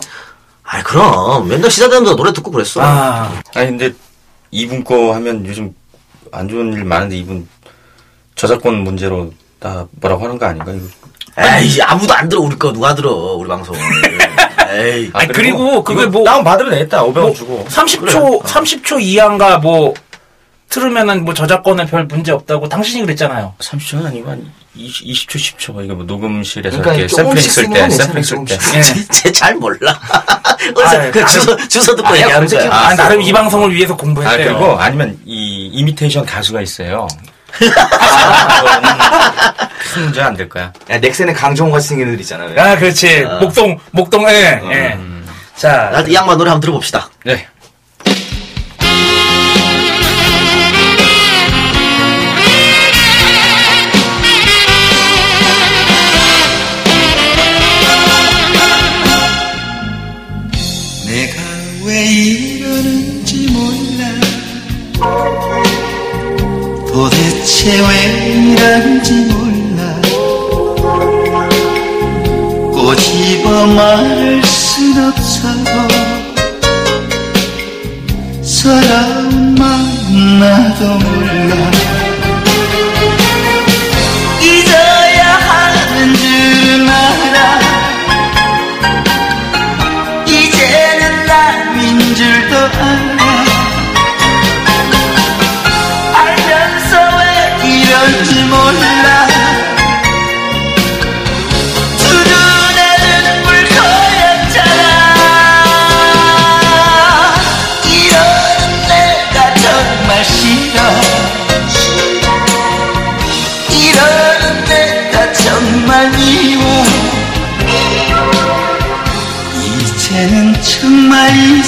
아이 0.64 0.84
그럼 0.84 1.48
맨날 1.48 1.70
시사대면서 1.72 2.16
노래 2.16 2.32
듣고 2.32 2.52
그랬어. 2.52 2.80
아, 2.82 3.42
아니 3.56 3.68
근데 3.70 3.92
이분 4.52 4.84
거 4.84 5.14
하면 5.16 5.46
요즘 5.46 5.74
안 6.32 6.48
좋은 6.48 6.72
일 6.74 6.86
많은데 6.86 7.18
이분 7.18 7.48
저작권 8.36 8.76
문제로 8.84 9.34
다 9.60 9.86
뭐라고 9.92 10.24
하는 10.26 10.38
거 10.38 10.46
아닌가 10.46 10.72
이거? 10.72 10.86
에이 11.38 11.82
아무도 11.82 12.14
안 12.14 12.30
들어 12.30 12.42
우리 12.42 12.58
거 12.58 12.72
누가 12.72 12.94
들어 12.96 13.12
우리 13.34 13.48
방송. 13.50 13.76
에이. 14.72 15.10
아니, 15.14 15.28
그리고 15.30 15.84
그게 15.84 16.06
뭐- 16.06 16.24
다운 16.24 16.44
받으면 16.44 16.72
되겠다 16.72 17.04
500원 17.04 17.20
뭐 17.22 17.34
주고 17.34 17.66
30초, 17.70 18.44
30초 18.44 19.02
이하인가 19.02 19.58
뭐, 19.58 19.94
틀으면은 20.70 21.26
뭐 21.26 21.34
저작권에 21.34 21.88
별 21.88 22.06
문제 22.06 22.32
없다고 22.32 22.70
당신이 22.70 23.02
그랬잖아요. 23.04 23.56
30초는 23.60 24.06
아니고 24.06 24.30
한 24.30 24.52
20, 24.76 25.08
20초 25.08 25.58
10초 25.58 25.84
이거 25.84 25.96
뭐 25.96 26.06
녹음실에서 26.06 26.78
그러니까 26.78 26.94
이렇게 26.94 27.16
샘플링 27.16 27.42
쓸 27.42 27.70
때 27.70 27.90
샘플링 27.90 28.24
쓸 28.24 28.46
때. 28.46 28.58
예. 28.76 28.82
쟤잘 29.12 29.56
몰라. 29.56 30.00
그래서 30.76 31.00
아이, 31.00 31.12
그 31.12 31.26
주소 31.26 31.58
주소 31.68 31.96
듣고 31.96 32.16
얘기하는 32.16 32.48
거야. 32.48 32.72
아, 32.72 32.96
나름 32.96 33.22
이 33.22 33.34
방송을 33.34 33.74
위해서 33.74 33.96
아 33.96 33.98
공부했대요. 33.98 34.58
그리고 34.58 34.78
아니면 34.80 35.18
이 35.26 35.70
이미테이션 35.74 36.26
가수가 36.26 36.62
있어요 36.62 37.08
큰 39.94 40.04
문제 40.04 40.22
안될 40.22 40.50
거야 40.50 40.72
야 40.90 40.98
넥센의 41.00 41.34
강정호 41.34 41.80
생긴 41.80 42.08
애들 42.10 42.20
있잖아요. 42.22 42.60
아, 42.60 42.76
그렇지. 42.78 43.24
목동, 43.42 43.80
목동에, 43.92 44.32
예. 44.72 44.98
자, 45.56 45.90
나도 45.92 46.10
이 46.12 46.14
양반 46.14 46.38
노래 46.38 46.50
한번 46.50 46.62
들어봅시다. 46.62 47.10
네 47.26 47.48
내가 61.06 61.42
왜 61.86 62.06
이러는지 62.06 63.48
몰라 63.52 64.08
도대체 66.88 67.72
왜 67.80 68.32
이러는지 68.54 69.14
몰라 69.26 69.49
꼬집어 72.90 73.68
말할 73.68 74.44
순 74.46 74.98
없어도 74.98 75.70
서러운 78.42 79.54
마음 79.54 80.40
나도 80.40 80.98
몰라 80.98 82.09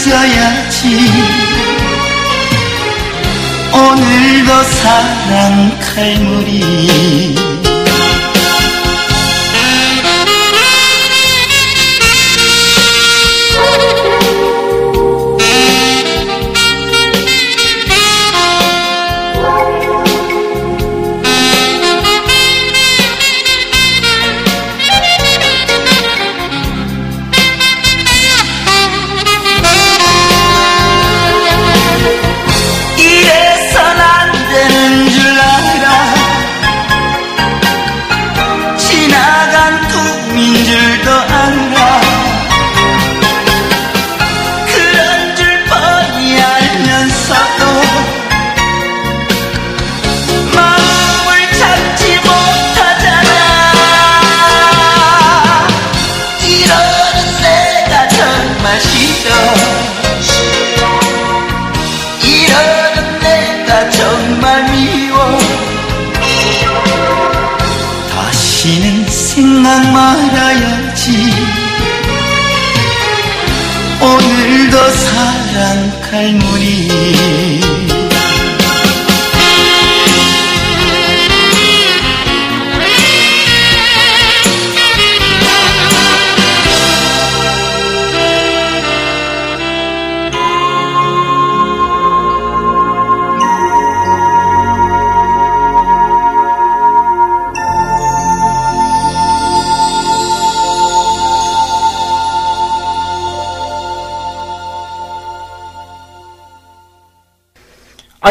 정말 0.01 0.27
잊어야지. 0.27 1.11
오늘도 3.71 4.63
사랑 4.63 5.79
칼물이 5.79 7.35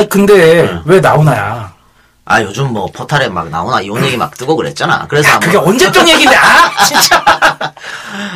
아니 0.01 0.09
근데 0.09 0.63
네. 0.65 0.81
왜 0.87 0.99
나오나야? 1.01 1.75
아 2.25 2.43
요즘 2.43 2.73
뭐 2.73 2.87
포탈에 2.87 3.29
막 3.29 3.51
나오나 3.51 3.83
이혼 3.83 4.03
얘기 4.05 4.17
막 4.17 4.35
뜨고 4.35 4.57
그랬잖아. 4.57 5.07
그래서 5.09 5.31
야, 5.33 5.39
그게 5.39 5.59
언제적 5.59 6.09
얘기인데 6.09 6.35
아 6.37 6.85
진짜. 6.87 7.23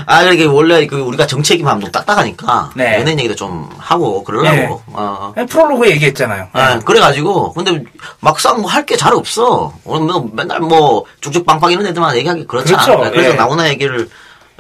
아, 0.07 0.23
이게 0.25 0.45
원래 0.45 0.87
그 0.87 0.97
우리가 1.01 1.27
정책임 1.27 1.67
하면 1.67 1.81
좀 1.81 1.91
딱딱하니까 1.91 2.71
네. 2.75 3.01
연예인 3.01 3.19
얘기도 3.21 3.35
좀 3.35 3.71
하고 3.79 4.23
그러려고. 4.25 4.57
네. 4.57 4.93
어. 4.93 5.33
프롤로그 5.49 5.89
얘기했잖아요. 5.91 6.49
아, 6.53 6.79
그래가지고 6.81 7.55
근데 7.55 7.83
막상 8.21 8.61
뭐 8.61 8.71
할 8.71 8.85
게 8.85 8.97
잘 8.97 9.15
없어. 9.15 9.73
오늘 9.85 10.13
뭐 10.13 10.29
맨날 10.35 10.61
뭐 10.61 11.05
쭉쭉 11.23 11.47
빵빵 11.47 11.73
이런 11.73 11.87
애들만 11.87 12.15
얘기하기 12.17 12.47
그렇잖아. 12.47 12.85
그렇죠. 12.85 13.11
그래서 13.11 13.31
예. 13.31 13.35
나오나 13.35 13.69
얘기를 13.71 14.11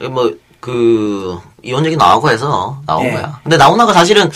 뭐그 0.00 1.38
이혼 1.62 1.84
얘기 1.84 1.96
나오고 1.96 2.30
해서 2.30 2.80
나온 2.86 3.04
예. 3.06 3.10
거야. 3.12 3.40
근데 3.42 3.56
나오나가 3.58 3.92
사실은 3.92 4.30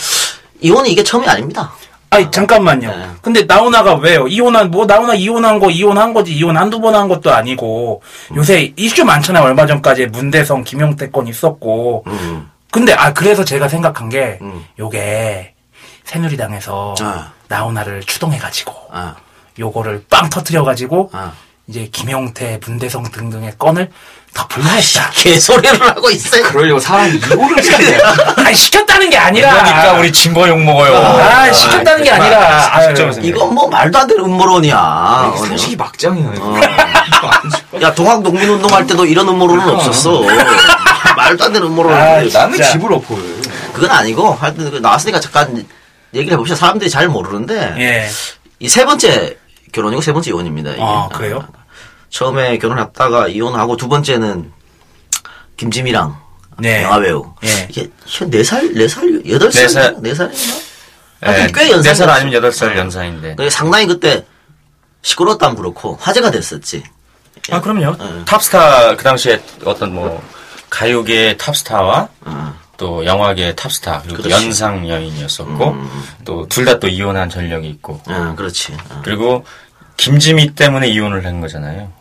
이혼이 0.61 0.91
이게 0.91 1.03
처음이 1.03 1.27
아닙니다. 1.27 1.71
아니 2.11 2.29
잠깐만요. 2.31 2.89
네. 2.89 3.07
근데 3.21 3.43
나오나가 3.43 3.93
왜요? 3.95 4.27
이혼한 4.27 4.71
뭐 4.71 4.85
나오나 4.85 5.13
이혼한 5.13 5.59
거 5.59 5.69
이혼한 5.69 6.13
거지 6.13 6.33
이혼 6.33 6.57
한두 6.57 6.79
번 6.81 6.95
한 6.95 7.07
것도 7.07 7.31
아니고 7.31 8.01
요새 8.35 8.73
이슈 8.75 9.05
많잖아요. 9.05 9.43
얼마 9.43 9.65
전까지 9.67 10.07
문대성 10.07 10.63
김용태 10.63 11.09
건 11.11 11.27
있었고. 11.27 12.03
음. 12.07 12.49
근데 12.71 12.93
아 12.93 13.13
그래서 13.13 13.43
제가 13.43 13.67
생각한 13.67 14.09
게 14.09 14.37
음. 14.41 14.65
요게 14.79 15.53
새누리당에서 16.03 16.95
아. 17.01 17.31
나오나를 17.47 18.01
추동해 18.01 18.37
가지고 18.37 18.73
아, 18.91 19.15
요거를 19.59 20.05
빵 20.09 20.29
터트려 20.29 20.63
가지고 20.63 21.09
아. 21.13 21.31
이제 21.69 21.87
김용태, 21.91 22.59
문대성 22.65 23.03
등등의 23.11 23.53
건을 23.59 23.91
덮으려 24.33 24.65
했다. 24.69 25.11
개소리를 25.13 25.79
하고 25.87 26.09
있어요. 26.09 26.41
그러려고 26.43 26.79
사람이 26.79 27.15
이거를 27.17 27.61
시키네. 27.63 27.99
아니 28.37 28.55
시켰다는 28.55 29.09
게 29.11 29.17
아니라. 29.17 29.51
그러니까 29.51 29.93
우리 29.93 30.11
진거 30.11 30.47
욕 30.49 30.59
먹어요. 30.59 30.95
아 30.97 31.51
시켰다는 31.51 32.03
게 32.03 32.09
아니라. 32.09 32.75
아유. 32.75 32.89
시점에서. 32.89 33.21
이건 33.21 33.53
뭐 33.53 33.67
말도 33.67 33.99
안 33.99 34.07
되는 34.07 34.23
음모론이야. 34.25 35.33
솔직히. 35.37 35.75
이거. 35.75 35.91
어. 36.39 36.59
야 37.81 37.93
동학 37.93 38.23
농민운동 38.23 38.73
할 38.73 38.87
때도 38.87 39.05
이런 39.05 39.27
음모론은 39.29 39.69
없었어. 39.69 40.21
말도 41.15 41.43
안 41.45 41.53
되는 41.53 41.67
음모론. 41.67 41.93
아, 41.93 42.19
은 42.19 42.29
나는. 42.29 42.61
집을 42.63 42.91
엎어요. 42.93 43.19
그건 43.73 43.91
아니고 43.91 44.33
하여튼 44.33 44.71
그 44.71 44.77
나왔으니까 44.77 45.19
잠깐 45.19 45.67
얘기를 46.15 46.33
해봅시다. 46.33 46.55
사람들이 46.57 46.89
잘 46.89 47.07
모르는데 47.09 47.75
예. 47.77 48.09
이 48.59 48.67
세 48.67 48.85
번째 48.85 49.37
결혼이고 49.71 50.01
세 50.01 50.11
번째 50.13 50.31
이혼입니다. 50.31 50.71
이게. 50.71 50.81
아, 50.81 51.07
그래요? 51.13 51.47
처음에 52.09 52.57
결혼했다가 52.57 53.27
이혼하고 53.27 53.77
두 53.77 53.87
번째는 53.87 54.51
김지미랑 55.57 56.17
네. 56.59 56.83
영화 56.83 56.99
배우. 56.99 57.33
예. 57.43 57.67
이게 57.69 57.89
현 58.05 58.29
4살, 58.29 58.73
4살, 58.75 59.25
8살? 59.25 59.99
네 60.01 60.13
살. 60.13 60.31
4살인가? 60.31 60.59
예, 61.27 61.51
꽤 61.53 61.71
연상이 61.71 61.97
4살 61.97 62.09
아니면 62.09 62.41
됐어. 62.41 62.67
8살 62.67 62.77
연상인데. 62.77 63.35
그게 63.35 63.49
상당히 63.49 63.85
그때 63.85 64.25
시끄러웠다면 65.01 65.55
그렇고 65.55 65.97
화제가 66.01 66.31
됐었지. 66.31 66.83
아, 67.51 67.61
그럼요. 67.61 67.95
예. 68.01 68.25
탑스타, 68.25 68.95
그 68.97 69.03
당시에 69.03 69.41
어떤 69.65 69.93
뭐, 69.93 70.21
가요계의 70.69 71.37
탑스타와 71.37 72.09
또 72.77 73.05
영화계의 73.05 73.55
탑스타, 73.55 74.01
그리고 74.03 74.17
또 74.17 74.23
그렇지. 74.23 74.45
연상 74.45 74.87
여인이었었고, 74.87 75.75
또둘 76.25 76.65
다 76.65 76.79
또 76.79 76.87
이혼한 76.87 77.29
전력이 77.29 77.67
있고, 77.69 78.01
응, 78.09 78.35
그렇지. 78.35 78.73
어. 78.89 79.01
그리고 79.03 79.45
김지미 79.97 80.55
때문에 80.55 80.87
이혼을 80.87 81.25
한 81.25 81.41
거잖아요. 81.41 81.91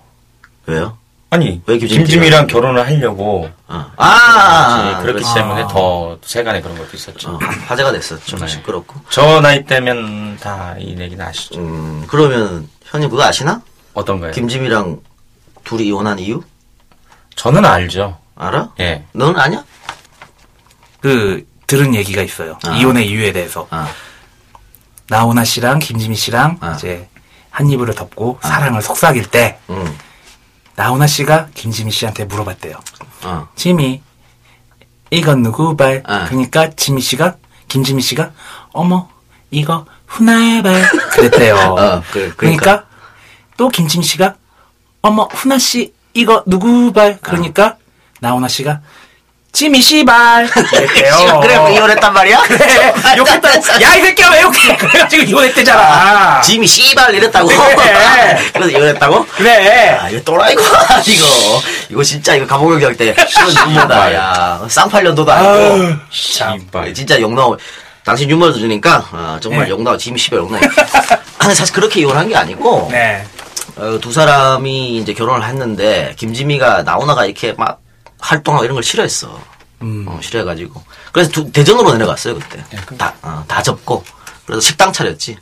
왜요? 0.69 0.99
아니, 1.31 1.61
왜 1.67 1.77
김지미 1.79 2.05
김지미랑 2.05 2.47
결혼을 2.47 2.87
하려고, 2.87 3.51
어. 3.67 3.93
아, 3.97 4.99
그렇기 5.03 5.21
그렇지. 5.23 5.35
때문에 5.35 5.63
더 5.69 6.19
세간에 6.23 6.61
그런 6.63 6.77
것도 6.79 6.91
있었죠. 6.95 7.31
어, 7.33 7.39
화제가 7.67 7.93
됐었죠. 7.93 8.37
네. 8.37 8.47
시끄럽고. 8.47 8.95
저 9.11 9.41
나이 9.41 9.65
때면 9.65 10.37
다 10.41 10.75
이 10.79 10.97
얘기는 10.99 11.23
아시죠? 11.25 11.59
음, 11.61 12.05
그러면 12.09 12.69
현님 12.85 13.11
그거 13.11 13.23
아시나? 13.25 13.61
어떤가요? 13.95 14.33
김지미랑 14.33 15.01
둘이 15.65 15.87
이혼한 15.89 16.19
이유? 16.19 16.43
저는 17.35 17.65
알죠. 17.65 18.19
알아? 18.37 18.71
예. 18.81 19.05
너는 19.13 19.39
아냐? 19.39 19.65
그 21.01 21.47
들은 21.67 21.95
얘기가 21.95 22.23
있어요. 22.23 22.59
아. 22.65 22.71
이혼의 22.75 23.07
이유에 23.09 23.33
대해서 23.33 23.67
아, 23.71 23.89
나훈아 25.09 25.45
씨랑 25.45 25.79
김지미 25.81 26.17
씨랑 26.17 26.59
아. 26.61 26.73
이제 26.73 27.07
한 27.51 27.69
이불을 27.69 27.95
덮고 27.95 28.39
사랑을 28.43 28.81
속삭일 28.83 29.27
때 29.27 29.59
응, 29.71 29.97
나훈아 30.79 31.09
씨가 31.09 31.49
김지미 31.55 31.91
씨한테 31.91 32.25
물어봤대요. 32.27 32.77
어, 33.25 33.49
지미 33.57 34.01
이건 35.11 35.43
누구 35.43 35.77
발? 35.77 36.05
아. 36.07 36.27
그러니까 36.27 36.71
지미 36.71 37.01
씨가 37.01 37.35
김지미 37.67 38.01
씨가 38.01 38.31
어머 38.73 39.09
이거 39.51 39.87
훈아 40.07 40.63
발 40.63 40.89
그랬대요. 41.11 41.57
어, 41.57 42.03
그- 42.13 42.33
그러니까. 42.37 42.37
그러니까 42.37 42.87
또 43.57 43.69
김지미 43.71 44.05
씨가 44.05 44.37
어머 45.03 45.25
훈아 45.25 45.59
씨 45.59 45.93
이거 46.15 46.45
누구 46.47 46.93
발? 46.93 47.19
그러니까 47.21 47.77
나훈아 48.21 48.47
씨가 48.47 48.81
지미 49.53 49.81
씨발 49.81 50.47
그랬대요. 50.47 51.41
그래, 51.43 51.59
뭐 51.59 51.71
이혼했단 51.71 52.13
말이야? 52.13 52.43
그래 52.47 52.95
욕했다. 53.17 53.49
야이 53.81 54.03
새끼야 54.03 54.31
왜 54.31 54.43
욕해? 54.43 54.77
그래가지고 54.77 55.23
이혼했대잖아. 55.25 56.41
지미 56.43 56.67
씨발 56.67 57.15
이랬다고? 57.15 57.49
그래. 57.49 58.39
그래서 58.53 58.71
이혼했다고? 58.71 59.27
그래. 59.37 59.99
아, 60.01 60.09
이거 60.11 60.23
또라이구나, 60.23 60.69
이거. 61.07 61.63
이거 61.91 62.03
진짜, 62.05 62.35
이거 62.35 62.47
감옥역 62.47 62.97
때, 62.97 63.15
시원 63.27 63.71
유머다, 63.71 64.15
야. 64.15 64.67
쌍팔년도도 64.69 65.33
아니고. 65.33 65.95
씨발. 66.11 66.95
진짜 66.95 67.21
욕 67.21 67.33
나오, 67.35 67.57
당신 68.05 68.29
유머 68.31 68.53
들으니까, 68.53 69.09
아, 69.11 69.39
정말 69.41 69.65
네. 69.65 69.71
욕 69.71 69.83
나오, 69.83 69.97
지미 69.97 70.19
씨발 70.19 70.39
욕 70.41 70.53
나오. 70.53 70.61
근데 71.39 71.55
사실 71.55 71.75
그렇게 71.75 72.01
이혼한 72.01 72.29
게 72.29 72.37
아니고, 72.37 72.89
네. 72.93 73.25
어, 73.77 73.99
두 74.01 74.13
사람이 74.13 74.99
이제 74.99 75.15
결혼을 75.15 75.47
했는데, 75.49 76.15
김지미가 76.17 76.83
나오나가 76.83 77.25
이렇게 77.25 77.55
막 77.57 77.81
활동하고 78.19 78.65
이런 78.65 78.75
걸 78.75 78.83
싫어했어. 78.83 79.41
음. 79.83 80.05
어, 80.09 80.19
싫어해가지고. 80.23 80.83
그래서 81.13 81.31
두- 81.31 81.51
대전으로 81.53 81.93
내려갔어요, 81.93 82.35
그때. 82.39 82.65
다, 82.97 83.15
어, 83.23 83.45
다 83.47 83.63
접고. 83.63 84.05
그래서 84.47 84.61
식당 84.61 84.93
차렸지. 84.93 85.37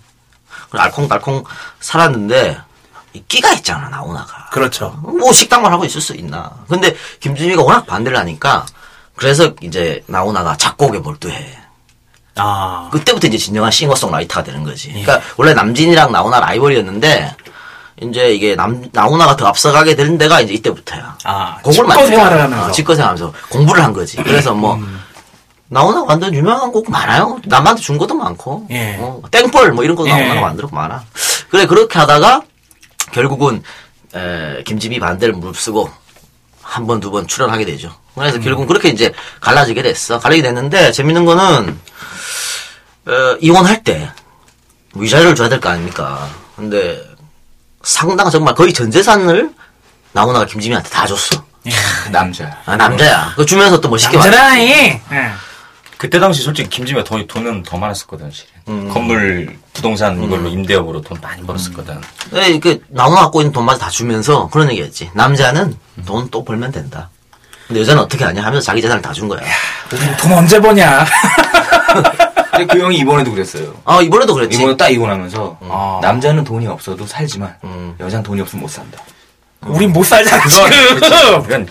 알콩달콩 0.72 1.44
살았는데, 1.80 2.58
이 3.14 3.22
끼가 3.28 3.52
있잖아, 3.54 3.88
나오나가. 3.88 4.50
그렇죠. 4.50 4.90
뭐 5.02 5.32
식당만 5.32 5.72
하고 5.72 5.84
있을 5.84 6.00
수 6.00 6.14
있나. 6.14 6.52
근데 6.68 6.94
김지미가 7.20 7.62
워낙 7.62 7.86
반대를 7.86 8.18
하니까, 8.18 8.66
그래서 9.14 9.54
이제 9.62 10.04
나오나가 10.06 10.56
작곡에 10.56 10.98
몰두해. 10.98 11.58
아. 12.34 12.90
그때부터 12.92 13.28
이제 13.28 13.38
진정한 13.38 13.70
싱어송라이터가 13.70 14.42
되는 14.44 14.62
거지. 14.64 14.90
예. 14.90 15.02
그러니까 15.02 15.22
원래 15.38 15.54
남진이랑 15.54 16.12
나오나 16.12 16.40
라이벌이었는데, 16.40 17.34
이제 18.02 18.34
이게 18.34 18.54
남, 18.56 18.84
나오나가 18.92 19.36
더 19.36 19.46
앞서가게 19.46 19.96
되는 19.96 20.18
데가 20.18 20.40
이제 20.42 20.52
이때부터야. 20.54 21.16
아, 21.24 21.56
곡을 21.62 21.72
직거 21.72 21.88
만들어. 21.88 22.06
생활을 22.08 22.40
하면서. 22.42 22.66
어, 22.66 22.70
직거 22.70 22.94
생활하면서 22.94 23.32
공부를 23.48 23.82
한 23.82 23.92
거지. 23.92 24.16
그래서 24.18 24.52
뭐, 24.54 24.74
음. 24.74 25.00
나오나 25.68 26.02
완전 26.04 26.32
유명한 26.34 26.70
곡 26.72 26.90
많아요. 26.90 27.40
남한테 27.44 27.80
준 27.82 27.96
것도 27.98 28.14
많고. 28.14 28.66
예. 28.70 28.98
어, 29.00 29.22
땡벌 29.30 29.72
뭐 29.72 29.82
이런 29.82 29.96
것도 29.96 30.08
예. 30.08 30.12
나오나가 30.12 30.40
만들고 30.42 30.74
많아. 30.76 31.04
그래, 31.48 31.66
그렇게 31.66 31.98
하다가, 31.98 32.42
결국은, 33.12 33.62
에, 34.14 34.62
김지미 34.64 34.98
반대를 35.00 35.34
무릅쓰고, 35.34 35.90
한 36.62 36.86
번, 36.86 37.00
두 37.00 37.10
번 37.10 37.26
출연하게 37.26 37.64
되죠. 37.64 37.88
음. 37.88 38.20
그래서 38.20 38.38
결국은 38.40 38.66
그렇게 38.66 38.90
이제 38.90 39.12
갈라지게 39.40 39.82
됐어. 39.82 40.18
갈라지게 40.18 40.46
됐는데, 40.46 40.92
재밌는 40.92 41.24
거는, 41.24 41.78
어, 43.06 43.36
이혼할 43.40 43.82
때, 43.82 44.10
위자료를 44.94 45.34
줘야 45.34 45.48
될 45.48 45.60
거 45.60 45.68
아닙니까? 45.70 46.28
근데, 46.56 47.02
상당 47.90 48.28
정말 48.30 48.52
거의 48.54 48.72
전 48.72 48.90
재산을 48.90 49.50
나오나가 50.12 50.44
김지미한테 50.44 50.90
다 50.90 51.06
줬어. 51.06 51.44
남자. 52.10 52.56
아, 52.66 52.76
남자야. 52.76 53.32
그 53.36 53.46
주면서 53.46 53.80
또 53.80 53.88
멋있게 53.88 54.16
말해. 54.16 54.30
남자라니. 54.30 54.70
예. 55.12 55.30
그때 55.96 56.18
당시 56.18 56.42
솔직히 56.42 56.68
김지미가 56.68 57.04
돈, 57.04 57.26
돈은 57.28 57.62
더 57.62 57.76
많았었거든, 57.78 58.30
실은. 58.32 58.92
건물, 58.92 59.56
부동산 59.72 60.20
이걸로 60.22 60.48
임대업으로 60.48 61.00
돈 61.00 61.18
많이 61.22 61.42
벌었었거든. 61.46 62.00
네, 62.32 62.58
그 62.58 62.82
나무 62.88 63.14
갖고 63.14 63.40
있는 63.40 63.52
돈마저 63.52 63.78
다 63.78 63.88
주면서 63.88 64.48
그런 64.48 64.68
얘기했지. 64.70 65.10
남자는 65.14 65.76
돈 66.04 66.28
또 66.30 66.44
벌면 66.44 66.72
된다. 66.72 67.08
근데 67.68 67.80
여자는 67.80 68.02
어떻게 68.02 68.24
하냐 68.24 68.42
하면서 68.44 68.64
자기 68.64 68.82
재산을 68.82 69.00
다 69.00 69.12
준 69.12 69.28
거야. 69.28 69.40
우리 69.92 70.16
돈 70.18 70.32
언제 70.32 70.60
버냐? 70.60 71.04
근데 72.50 72.66
그 72.66 72.82
형이 72.82 72.96
이번에도 72.98 73.30
그랬어요. 73.32 73.74
아 73.84 74.00
이번에도 74.00 74.34
그랬지. 74.34 74.56
이번에 74.56 74.76
딱 74.76 74.88
이혼하면서 74.88 75.58
어. 75.60 76.00
남자는 76.02 76.44
돈이 76.44 76.66
없어도 76.66 77.06
살지만 77.06 77.56
음. 77.64 77.94
여자는 78.00 78.22
돈이 78.22 78.40
없으면 78.40 78.62
못 78.62 78.68
산다. 78.68 79.02
우린 79.66 79.92
못 79.92 80.04
살잖아, 80.04 80.46
지금. 80.46 80.70
그건 81.42 81.66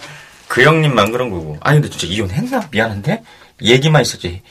그 0.48 0.64
형님만 0.64 1.12
그런 1.12 1.30
거고. 1.30 1.58
아니, 1.62 1.80
근데 1.80 1.90
진짜 1.96 2.14
이혼했나? 2.14 2.68
미안한데? 2.72 3.22
얘기만 3.62 4.02
있었지. 4.02 4.42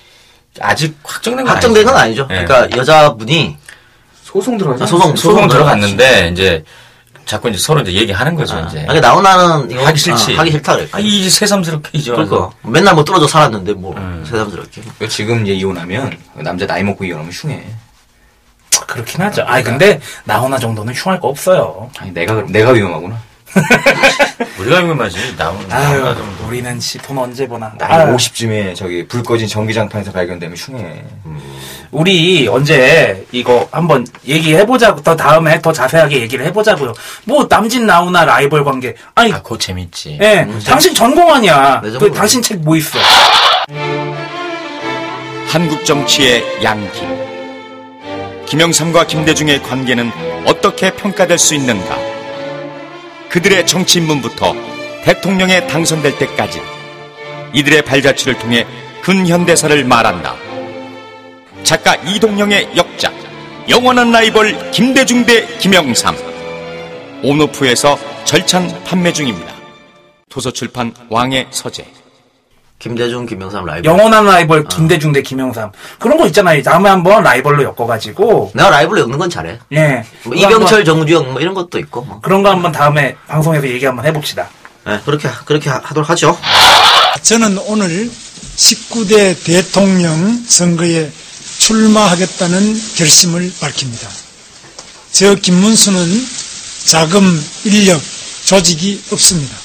아직 0.60 0.96
확정된 1.02 1.44
건 1.44 1.54
확정된 1.54 1.84
건 1.84 1.96
아니죠. 1.96 2.22
아니죠. 2.22 2.34
예. 2.42 2.44
그러니까 2.46 2.76
여자분이 2.78 3.56
소송 4.22 4.56
들어가죠. 4.56 4.84
아, 4.84 4.86
소송 4.86 5.16
소송 5.16 5.48
들어갔는데, 5.48 6.30
이제, 6.32 6.64
자꾸 7.24 7.48
이제 7.48 7.58
서로 7.58 7.80
이제 7.80 7.92
얘기하는 7.92 8.34
거죠, 8.34 8.56
아, 8.56 8.60
이제. 8.60 8.84
아니 8.88 9.00
나오나는 9.00 9.70
이거 9.70 9.86
하기 9.86 9.98
싫지. 9.98 10.36
아, 10.36 10.40
하기 10.40 10.50
싫다 10.52 10.76
그랬 10.76 10.94
아, 10.94 10.98
이 11.00 11.28
새삼스럽게 11.28 11.90
이제. 11.94 12.10
그러니까 12.10 12.50
맨날 12.62 12.94
뭐 12.94 13.04
떨어져 13.04 13.26
살았는데 13.26 13.72
뭐 13.74 13.94
음. 13.96 14.24
새삼스럽게. 14.28 14.82
그 14.98 15.08
지금 15.08 15.44
이제 15.44 15.54
이혼하면 15.54 16.16
남자 16.34 16.66
나이 16.66 16.82
먹고 16.82 17.04
이혼하면 17.04 17.32
흉해. 17.32 17.64
그렇긴 18.86 19.22
하죠. 19.22 19.42
아니, 19.42 19.64
근데, 19.64 20.00
나훈아 20.24 20.58
정도는 20.58 20.92
흉할 20.94 21.20
거 21.20 21.28
없어요. 21.28 21.90
아니 21.98 22.12
내가 22.12 22.42
내가 22.48 22.72
위험하구나. 22.72 23.18
우리가 24.58 24.80
이거만지 24.80 25.34
나오는 25.36 25.72
아유, 25.72 26.00
나오나 26.00 26.14
정도. 26.16 26.46
우리는 26.46 26.80
씨, 26.80 26.98
돈 26.98 27.18
언제 27.18 27.46
버나. 27.46 27.72
아유. 27.80 28.14
50쯤에 28.16 28.74
저기 28.74 29.06
불 29.06 29.22
꺼진 29.22 29.46
전기장판에서 29.48 30.12
발견되면 30.12 30.56
흉해. 30.56 31.04
우리 31.92 32.48
언제 32.48 33.24
이거 33.30 33.68
한번 33.70 34.04
얘기해보자고, 34.26 35.02
더 35.02 35.14
다음에 35.14 35.60
더 35.62 35.72
자세하게 35.72 36.20
얘기를 36.22 36.44
해보자고요. 36.46 36.92
뭐, 37.24 37.46
남진 37.48 37.86
나훈아 37.86 38.24
라이벌 38.24 38.64
관계. 38.64 38.94
아니, 39.14 39.32
아, 39.32 39.40
그거 39.42 39.56
재밌지. 39.56 40.18
예, 40.20 40.46
당신 40.66 40.92
전공 40.94 41.32
아니야. 41.32 41.80
내 41.82 41.90
그. 41.98 42.10
당신 42.12 42.42
책 42.42 42.58
뭐 42.60 42.76
있어? 42.76 42.98
한국 45.48 45.84
정치의 45.84 46.42
양기. 46.64 47.00
김영삼과 48.46 49.06
김대중의 49.06 49.62
관계는 49.62 50.10
어떻게 50.46 50.90
평가될 50.92 51.38
수 51.38 51.54
있는가? 51.54 51.96
그들의 53.34 53.66
정치 53.66 53.98
인문부터 53.98 54.54
대통령에 55.02 55.66
당선될 55.66 56.18
때까지 56.18 56.62
이들의 57.52 57.82
발자취를 57.82 58.38
통해 58.38 58.64
근현대사를 59.02 59.84
말한다. 59.86 60.36
작가 61.64 61.96
이동영의 61.96 62.76
역작 62.76 63.12
영원한 63.68 64.12
라이벌 64.12 64.70
김대중 64.70 65.26
대 65.26 65.44
김영삼 65.58 66.14
온오프에서 67.24 67.98
절찬 68.24 68.84
판매 68.84 69.12
중입니다. 69.12 69.52
도서출판 70.28 70.94
왕의 71.08 71.48
서재 71.50 71.84
김대중, 72.78 73.24
김영삼 73.24 73.64
라이브. 73.64 73.88
영원한 73.88 74.28
아. 74.28 74.32
라이벌 74.32 74.64
김대중 74.64 75.12
대 75.12 75.22
김영삼. 75.22 75.72
그런 75.98 76.18
거 76.18 76.26
있잖아요. 76.26 76.62
다음에 76.62 76.90
한번 76.90 77.22
라이벌로 77.22 77.62
엮어가지고, 77.62 78.52
내가 78.54 78.68
라이브를 78.70 79.02
엮는 79.02 79.18
건 79.18 79.30
잘해. 79.30 79.58
예. 79.72 80.04
뭐 80.24 80.34
이병철, 80.36 80.80
한번- 80.80 80.84
정주영 80.84 81.32
뭐 81.32 81.40
이런 81.40 81.54
것도 81.54 81.78
있고. 81.78 82.02
뭐. 82.02 82.20
그런 82.20 82.42
거 82.42 82.50
한번 82.50 82.72
다음에 82.72 83.16
방송에서 83.26 83.66
얘기 83.68 83.86
한번 83.86 84.04
해봅시다. 84.04 84.48
네, 84.86 85.00
그렇게 85.06 85.28
그렇게 85.46 85.70
하- 85.70 85.80
하도록 85.82 86.08
하죠. 86.10 86.38
저는 87.22 87.56
오늘 87.66 88.10
19대 88.56 89.42
대통령 89.44 90.44
선거에 90.46 91.10
출마하겠다는 91.58 92.80
결심을 92.96 93.50
밝힙니다. 93.60 94.08
저 95.12 95.34
김문수는 95.36 96.26
자금, 96.86 97.42
인력, 97.64 97.98
조직이 98.44 99.02
없습니다. 99.10 99.56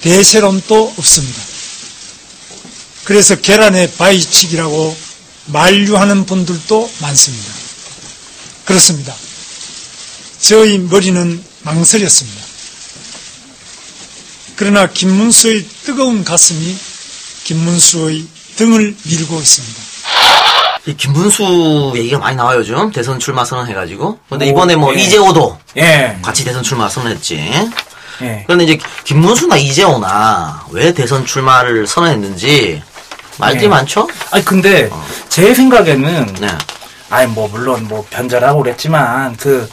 대세론도 0.00 0.94
없습니다. 0.96 1.51
그래서 3.04 3.36
계란의 3.36 3.92
바위치기라고 3.96 4.96
만류하는 5.46 6.24
분들도 6.24 6.90
많습니다. 7.00 7.52
그렇습니다. 8.64 9.14
저희 10.40 10.78
머리는 10.78 11.42
망설였습니다. 11.62 12.42
그러나 14.56 14.86
김문수의 14.86 15.64
뜨거운 15.84 16.24
가슴이 16.24 16.76
김문수의 17.44 18.24
등을 18.56 18.94
밀고 19.04 19.36
있습니다. 19.36 19.82
이 20.86 20.96
김문수 20.96 21.92
얘기가 21.96 22.18
많이 22.18 22.36
나와요 22.36 22.58
요즘 22.58 22.90
대선 22.90 23.18
출마 23.18 23.44
선언해가지고. 23.44 24.18
근데 24.28 24.46
오, 24.46 24.48
이번에 24.50 24.76
뭐 24.76 24.94
예. 24.94 25.00
이재호도 25.00 25.58
예. 25.76 26.18
같이 26.22 26.44
대선 26.44 26.62
출마 26.62 26.88
선언했지. 26.88 27.36
예. 28.22 28.42
그런데 28.46 28.64
이제 28.64 28.78
김문수나 29.04 29.56
이재호나 29.56 30.66
왜 30.70 30.92
대선 30.92 31.24
출마를 31.24 31.86
선언했는지 31.86 32.82
말들이 33.38 33.62
네. 33.62 33.68
많죠? 33.68 34.08
아니, 34.30 34.44
근데, 34.44 34.90
제 35.28 35.54
생각에는, 35.54 36.34
네. 36.40 36.48
아니, 37.10 37.30
뭐, 37.32 37.48
물론, 37.48 37.86
뭐, 37.88 38.06
변절하고 38.10 38.62
그랬지만, 38.62 39.36
그, 39.36 39.68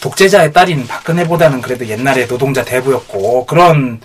독재자의 0.00 0.52
딸인 0.52 0.86
박근혜보다는 0.86 1.60
그래도 1.60 1.86
옛날에 1.88 2.26
노동자 2.26 2.64
대부였고, 2.64 3.46
그런 3.46 4.00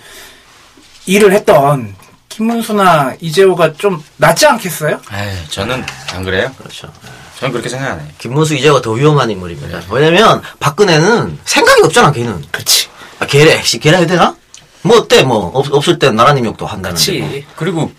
일을 1.06 1.34
했던 1.34 1.96
김문수나 2.30 3.16
이재호가 3.20 3.74
좀 3.74 4.04
낫지 4.18 4.48
않겠어요? 4.48 5.00
에이, 5.14 5.38
저는 5.50 5.86
안 6.14 6.24
그래요? 6.24 6.52
그렇죠. 6.58 6.92
저는 7.40 7.52
그렇게 7.52 7.70
생각 7.70 7.92
안 7.92 8.00
해요. 8.00 8.08
김문수 8.18 8.56
이재호가 8.56 8.82
더 8.82 8.92
위험한 8.92 9.30
인물입니다. 9.30 9.84
왜냐면 9.90 10.42
박근혜는 10.60 11.40
생각이 11.46 11.82
없잖아 11.84 12.12
걔는. 12.12 12.44
그치. 12.52 12.88
아, 13.20 13.28
걔래. 13.28 13.62
씨, 13.62 13.78
걔라 13.80 14.00
해야 14.00 14.08
되나? 14.08 14.36
뭐 14.82 14.98
어때 14.98 15.22
뭐 15.24 15.52
없, 15.54 15.72
없을 15.72 16.00
땐 16.00 16.16
나라님 16.16 16.46
욕도 16.46 16.66
한다는데. 16.66 17.20
뭐. 17.20 17.42
그리고 17.56 17.92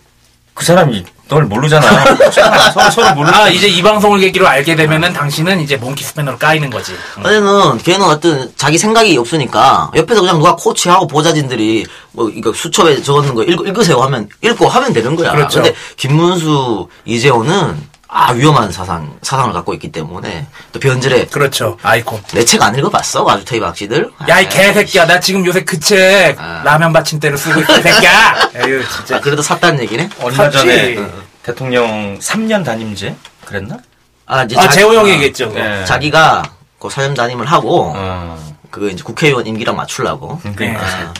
그 0.54 0.64
사람이 0.64 1.04
널 1.28 1.44
모르잖아. 1.44 2.30
서로, 2.70 2.90
서로 2.90 3.14
몰라. 3.14 3.44
아, 3.44 3.48
이제 3.48 3.66
이 3.66 3.82
방송을 3.82 4.20
계기로 4.20 4.46
알게 4.46 4.76
되면은 4.76 5.12
당신은 5.12 5.60
이제 5.60 5.76
몽키 5.76 6.04
스패너로 6.04 6.38
까이는 6.38 6.70
거지. 6.70 6.92
어제는 7.18 7.78
걔는 7.78 8.02
어떤 8.06 8.52
자기 8.56 8.78
생각이 8.78 9.16
없으니까 9.16 9.90
옆에서 9.96 10.20
그냥 10.20 10.38
누가 10.38 10.54
코치하고 10.54 11.06
보좌진들이 11.06 11.86
뭐 12.12 12.30
이거 12.30 12.52
수첩에 12.52 13.02
적었는 13.02 13.34
거 13.34 13.42
읽, 13.42 13.58
읽으세요 13.66 13.98
하면 14.02 14.28
읽고 14.42 14.68
하면 14.68 14.92
되는 14.92 15.16
거야. 15.16 15.32
그렇죠. 15.32 15.62
근데 15.62 15.74
김문수 15.96 16.88
이재호는 17.06 17.93
아 18.16 18.30
위험한 18.32 18.70
사상 18.70 19.18
사상을 19.22 19.52
갖고 19.52 19.74
있기 19.74 19.90
때문에 19.90 20.46
또 20.72 20.78
변절에 20.78 21.26
그렇죠. 21.26 21.76
아이콘. 21.82 22.22
내 22.32 22.44
책 22.44 22.62
안 22.62 22.72
읽어봤어? 22.78 23.26
아주 23.28 23.44
테이 23.44 23.58
박씨들? 23.58 24.08
야, 24.28 24.38
이 24.40 24.48
개새끼야. 24.48 25.04
나 25.06 25.18
지금 25.18 25.44
요새 25.44 25.64
그 25.64 25.80
책, 25.80 26.36
아. 26.38 26.62
라면 26.64 26.92
받침대로 26.92 27.36
쓰고 27.36 27.60
있어, 27.60 27.76
이 27.78 27.82
새끼야. 27.82 28.50
에휴, 28.64 28.88
진짜. 28.88 29.16
아, 29.16 29.20
그래도 29.20 29.42
샀다는 29.42 29.82
얘기네. 29.82 30.08
얼마 30.20 30.44
샀지. 30.44 30.58
전에 30.58 30.96
대통령 31.42 32.16
3년 32.20 32.64
단임제? 32.64 33.16
그랬나? 33.46 33.78
아, 34.26 34.44
이제 34.44 34.56
아, 34.56 34.62
자기- 34.62 34.74
재호 34.76 34.94
형이 34.94 35.10
아, 35.10 35.14
얘기했죠. 35.14 35.48
그거. 35.48 35.60
예. 35.60 35.84
자기가 35.84 36.42
그 36.78 36.88
사년 36.88 37.14
담임을 37.14 37.46
하고 37.46 37.92
어. 37.96 38.54
그 38.70 38.90
이제 38.90 39.02
국회의원 39.02 39.44
임기랑 39.44 39.74
맞추려고. 39.74 40.38
그러니까. 40.54 40.84
아, 40.84 41.12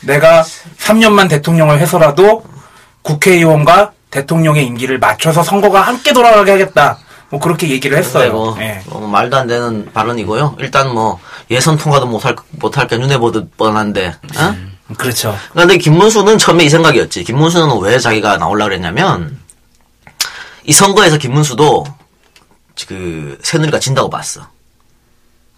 내가 0.00 0.42
3년만 0.80 1.28
대통령을 1.28 1.78
해서라도 1.78 2.44
국회의원과 3.02 3.92
대통령의 4.12 4.66
임기를 4.66 4.98
맞춰서 4.98 5.42
선거가 5.42 5.80
함께 5.80 6.12
돌아가게 6.12 6.52
하겠다. 6.52 6.98
뭐 7.30 7.40
그렇게 7.40 7.70
얘기를 7.70 7.96
했어요. 7.96 8.30
뭐, 8.30 8.56
예. 8.60 8.82
뭐 8.86 9.08
말도 9.08 9.36
안 9.38 9.46
되는 9.46 9.90
발언이고요. 9.92 10.56
일단 10.60 10.92
뭐 10.92 11.18
예선 11.50 11.78
통과도 11.78 12.06
못할 12.06 12.36
못할 12.50 12.86
게 12.86 12.98
눈에 12.98 13.16
보듯 13.16 13.56
뻔한데. 13.56 14.14
어? 14.36 14.56
그렇죠. 14.98 15.34
근데 15.54 15.78
김문수는 15.78 16.36
처음에 16.36 16.64
이 16.64 16.68
생각이었지. 16.68 17.24
김문수는 17.24 17.80
왜 17.80 17.98
자기가 17.98 18.36
나오려고 18.36 18.68
그랬냐면 18.68 19.38
이 20.64 20.72
선거에서 20.74 21.16
김문수도 21.16 21.84
그 22.86 23.38
새누리가 23.42 23.78
진다고 23.78 24.10
봤어. 24.10 24.46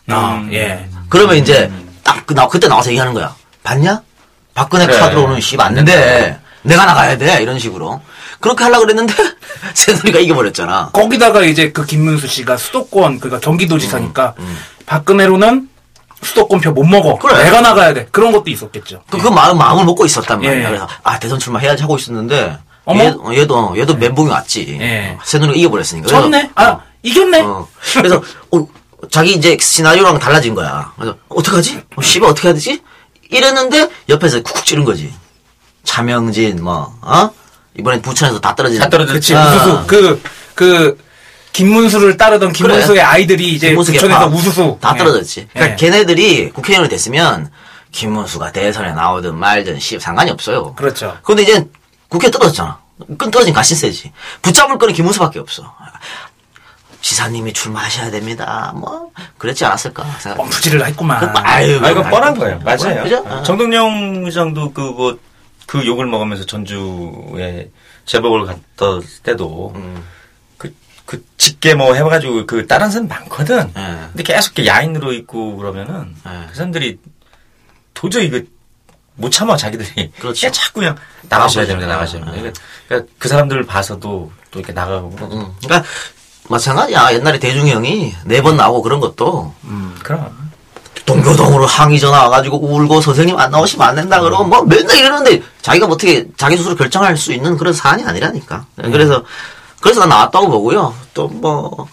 아, 0.09 0.35
음. 0.37 0.51
예. 0.53 0.89
그러면 1.09 1.37
이제 1.37 1.73
딱 2.05 2.25
그, 2.25 2.35
나, 2.35 2.47
그때 2.47 2.69
나와서 2.69 2.91
얘기하는 2.91 3.15
거야. 3.15 3.35
봤냐? 3.65 4.01
박근혜 4.55 4.87
그래. 4.87 5.01
카드로는 5.01 5.41
씨안 5.41 5.85
돼. 5.85 6.39
내가 6.63 6.87
나가야 6.87 7.19
돼. 7.19 7.43
이런 7.43 7.59
식으로. 7.59 8.01
그렇게 8.45 8.63
하려고 8.65 8.83
그랬는데 8.85 9.15
새누리가 9.73 10.19
이겨버렸잖아. 10.19 10.91
거기다가 10.93 11.43
이제 11.45 11.73
그 11.73 11.87
김문수 11.87 12.27
씨가 12.27 12.59
수도권, 12.59 13.19
그러니까 13.19 13.41
경기도지사니까 13.41 14.35
박근혜로는 14.85 15.71
수도권표 16.23 16.73
못 16.73 16.85
먹어. 16.85 17.15
음, 17.15 17.19
그래. 17.19 17.43
내가 17.45 17.63
나가야 17.63 17.95
돼. 17.95 18.07
그런 18.11 18.33
것도 18.33 18.51
있었겠죠. 18.51 19.03
그, 19.11 19.17
그 19.17 19.29
마음, 19.29 19.57
마음을 19.57 19.87
먹고 19.87 20.05
있었단 20.05 20.41
말이야. 20.41 20.59
예. 20.59 20.67
그래서, 20.67 20.87
아, 21.03 21.19
대선 21.19 21.39
출마해야지 21.39 21.83
하고 21.83 21.97
있었는데, 21.97 22.59
어머? 22.85 23.03
얘, 23.03 23.09
어, 23.09 23.35
얘도, 23.35 23.75
얘도 23.79 23.97
멘붕이 23.97 24.29
왔지. 24.31 24.79
예. 24.81 25.17
어, 25.19 25.23
새누리가 25.25 25.57
이겨버렸으니까. 25.59 26.09
졌네? 26.09 26.51
아, 26.55 26.65
어, 26.69 26.83
이겼네? 27.03 27.41
어. 27.43 27.67
그래서, 27.95 28.23
어, 28.53 28.67
자기 29.11 29.33
이제 29.33 29.57
시나리오랑 29.59 30.19
달라진 30.19 30.55
거야. 30.55 30.93
그래서, 30.97 31.17
어떡하지? 31.29 31.83
어, 31.97 32.03
씨발, 32.03 32.31
어떻게 32.31 32.49
해야 32.49 32.55
되지? 32.55 32.83
이랬는데, 33.31 33.89
옆에서 34.11 34.43
쿡쿡 34.43 34.65
찌른 34.67 34.85
거지. 34.85 35.13
차명진, 35.85 36.63
뭐, 36.63 36.95
어? 37.03 37.31
이번엔 37.79 38.03
부천에서 38.03 38.41
다 38.41 38.55
떨어진. 38.55 38.79
다 38.81 38.89
떨어졌지. 38.89 39.15
그치, 39.15 39.35
아. 39.35 39.47
우수수. 39.47 39.85
그, 39.87 40.23
그, 40.55 40.99
김문수를 41.53 42.17
따르던 42.17 42.53
김문수의 42.53 43.01
아이들이 43.01 43.53
이제 43.53 43.75
부천에서. 43.75 44.27
우수수. 44.27 44.79
다 44.81 44.93
예. 44.95 44.99
떨어졌지. 44.99 45.49
그러니까 45.53 45.73
예. 45.73 45.77
걔네들이 45.77 46.51
국회의원이 46.51 46.89
됐으면 46.89 47.51
김문수가 47.93 48.51
대선에 48.53 48.93
나오든 48.93 49.37
말든 49.39 49.79
씨 49.79 50.01
상관이 50.01 50.31
없어요. 50.33 50.75
그렇죠. 50.75 51.17
근데 51.23 51.43
이제 51.43 51.65
국회 52.09 52.31
떨어졌잖아. 52.31 52.79
끈 53.19 53.31
떨어진 53.31 53.55
가신세지. 53.55 54.13
붙잡을 54.43 54.79
거는 54.79 54.95
김문수밖에 54.95 55.39
없어. 55.39 55.73
지사님이 57.01 57.53
출마하셔야 57.53 58.11
됩니다. 58.11 58.73
뭐 58.75 59.11
그랬지 59.39 59.65
않았을까 59.65 60.05
생각. 60.19 60.39
뻥푸지를 60.39 60.85
했구만. 60.87 61.21
그, 61.21 61.39
아유, 61.41 61.79
아, 61.85 61.91
이건 61.91 62.09
뻔한 62.09 62.37
거예요. 62.37 62.59
맞아요. 62.65 63.03
그죠? 63.05 63.25
아. 63.29 63.43
정동영 63.43 64.23
의장도 64.25 64.73
그, 64.73 64.81
뭐, 64.81 65.19
그 65.67 65.85
욕을 65.87 66.07
먹으면서 66.07 66.45
전주에 66.47 67.71
제복을 68.07 68.47
갔던 68.47 69.03
때도, 69.23 69.73
음. 69.77 70.05
그, 70.59 70.75
그, 71.07 71.25
직계 71.39 71.75
뭐 71.75 71.95
해가지고 71.95 72.47
그 72.47 72.67
다른 72.67 72.91
사람 72.91 73.09
많거든. 73.09 73.73
예. 73.77 73.97
근데 74.13 74.23
계속 74.23 74.65
야인으로 74.65 75.13
있고 75.15 75.57
그러면은, 75.57 76.15
예. 76.27 76.47
그 76.49 76.55
사람들이 76.55 76.99
도저히 77.95 78.29
그, 78.31 78.49
못 79.17 79.31
참아, 79.31 79.57
자기들이. 79.57 80.11
그렇죠. 80.19 80.51
자꾸 80.51 80.81
그냥 80.81 80.97
나가셔야. 81.29 81.67
됩니다, 81.67 81.87
나가셔야 81.87 82.25
됩니다. 82.25 82.49
아. 82.49 82.63
그러니까, 82.89 83.13
그 83.19 83.29
사람들을 83.29 83.65
봐서도 83.65 84.33
또 84.51 84.59
이렇게 84.59 84.73
나가고. 84.73 85.09
음. 85.09 85.53
그러니까 85.65 85.89
마찬가지야. 86.51 87.15
옛날에 87.15 87.39
대중형이 87.39 88.15
네 88.27 88.43
번 88.43 88.57
나오고 88.59 88.83
그런 88.83 89.01
것도 89.01 89.55
음, 89.65 89.97
그럼. 90.03 90.53
동교동으로 91.07 91.67
항의 91.67 92.01
전화 92.01 92.23
와가지고 92.25 92.59
울고 92.59 93.01
선생님 93.01 93.39
안 93.39 93.51
나오시면 93.51 93.87
안 93.89 93.95
된다 93.95 94.21
그러고 94.21 94.45
뭐 94.45 94.63
맨날 94.63 94.99
이러는데 94.99 95.43
자기가 95.63 95.87
뭐 95.87 95.95
어떻게 95.95 96.27
자기 96.37 96.57
스스로 96.57 96.75
결정할 96.75 97.17
수 97.17 97.33
있는 97.33 97.57
그런 97.57 97.73
사안이 97.73 98.05
아니라니까. 98.05 98.65
그래서 98.77 99.23
그래서 99.81 100.01
난 100.01 100.09
나왔다고 100.09 100.49
보고요. 100.49 100.95
또 101.13 101.29
뭐 101.29 101.89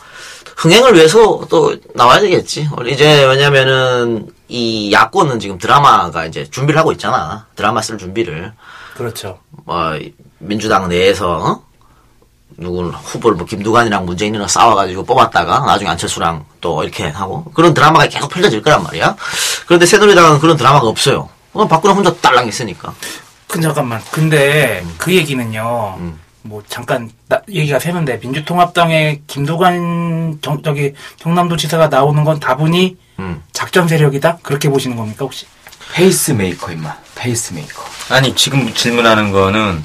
흥행을 0.62 0.94
위해서 0.94 1.42
또 1.50 1.76
나와야 1.96 2.20
되겠지. 2.20 2.70
이제 2.88 3.26
왜냐면은 3.26 4.30
이 4.48 4.92
야권은 4.92 5.40
지금 5.40 5.58
드라마가 5.58 6.28
이제 6.28 6.48
준비를 6.52 6.80
하고 6.80 6.92
있잖아. 6.92 7.48
드라마 7.56 7.82
쓸 7.82 7.98
준비를. 7.98 8.54
그렇죠. 8.96 9.40
뭐 9.66 9.98
민주당 10.38 10.88
내에서 10.88 11.38
어? 11.38 11.64
누구 12.58 12.84
후보를 12.90 13.38
뭐 13.38 13.46
김두관이랑 13.46 14.06
문재인이랑 14.06 14.48
싸워가지고 14.48 15.04
뽑았다가 15.06 15.60
나중에 15.66 15.90
안철수랑 15.90 16.46
또 16.62 16.84
이렇게 16.84 17.08
하고 17.08 17.44
그런 17.54 17.74
드라마가 17.74 18.08
계속 18.08 18.30
펼쳐질 18.30 18.62
거란 18.62 18.84
말이야. 18.84 19.16
그런데 19.66 19.86
새누리당은 19.86 20.40
그런 20.40 20.58
드라마가 20.58 20.88
없어요. 20.88 21.30
어, 21.54 21.68
박근혜 21.68 21.94
혼자 21.96 22.14
딸랑 22.16 22.48
있으니까. 22.48 22.94
그 23.48 23.60
잠깐만. 23.60 24.02
근데 24.12 24.84
그 24.98 25.14
얘기는요. 25.14 25.96
음. 26.00 26.20
뭐 26.44 26.64
잠깐 26.68 27.12
나- 27.30 27.42
얘기가 27.50 27.78
새는데 27.78 28.18
민주통합당의 28.18 29.22
김두관 29.28 30.40
정, 30.42 30.64
저기 30.64 30.94
경남도지사가 31.20 31.88
나오는 31.90 32.24
건 32.24 32.40
다분히 32.40 32.98
음. 33.20 33.44
작전 33.52 33.88
세력이다 33.88 34.38
그렇게 34.42 34.68
보시는 34.70 34.98
겁니까 34.98 35.26
혹시? 35.26 35.46
페이스메이커 35.94 36.72
임마. 36.72 36.96
페이스메이커. 37.16 37.84
아니 38.10 38.34
지금 38.36 38.74
질문하는 38.74 39.32
거는 39.32 39.84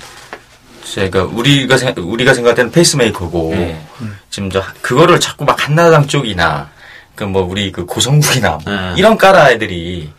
제가 0.93 1.25
우리가 1.25 1.77
생- 1.77 1.95
우리가 1.97 2.33
생각할 2.35 2.55
때는 2.55 2.71
페이스메이커고 2.71 3.51
네. 3.55 3.87
지금 4.31 4.51
저 4.51 4.63
그거를 4.81 5.19
자꾸 5.21 5.45
막 5.45 5.67
한나라당 5.67 6.07
쪽이나 6.07 6.71
그 7.15 7.25
뭐 7.25 7.43
우리 7.43 7.73
그 7.73 7.87
고성국이나 7.87 8.59
뭐 8.65 8.73
네. 8.73 8.95
이런 8.97 9.17
까라 9.19 9.51
애들이 9.51 10.13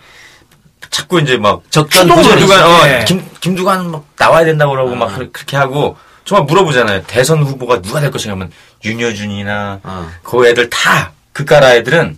자꾸 0.89 1.21
이제 1.21 1.38
막 1.38 1.62
구조를 1.69 2.10
김두관 2.10 2.63
어, 2.63 2.86
네. 2.86 3.06
김 3.06 3.23
김두관 3.39 3.91
막 3.91 4.06
나와야 4.17 4.45
된다고 4.45 4.71
그러고 4.71 4.95
막 4.95 5.13
그렇- 5.15 5.32
그렇게 5.32 5.56
하고 5.58 5.95
정말 6.25 6.45
물어보잖아요 6.45 7.03
대선 7.03 7.43
후보가 7.43 7.82
누가 7.82 7.99
될 8.01 8.10
것인가 8.12 8.34
하면 8.34 8.51
윤여준이나 8.84 9.80
어. 9.84 10.10
그 10.23 10.47
애들 10.47 10.69
다 10.69 11.12
그 11.34 11.45
까라 11.45 11.75
애들은 11.75 12.17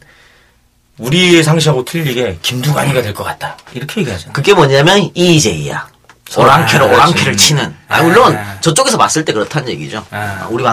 우리 0.98 1.44
상식하고 1.44 1.84
틀리게 1.84 2.40
김두관이가 2.42 3.02
될 3.02 3.14
것 3.14 3.26
같다 3.26 3.58
이렇게 3.74 4.00
얘기하잖아. 4.02 4.32
그게 4.32 4.54
뭐냐면 4.54 5.10
이재희야. 5.14 5.88
오랑캐로 6.38 6.86
아, 6.86 6.88
오랑캐를. 6.88 7.38
치는. 7.38 7.76
아, 7.88 8.02
물론 8.04 8.36
아. 8.36 8.60
저쪽에서 8.62 8.98
봤을 8.98 9.26
때 9.26 9.34
그렇다는 9.34 9.70
얘기죠. 9.70 10.06
아. 10.12 10.48
우리. 10.50 10.63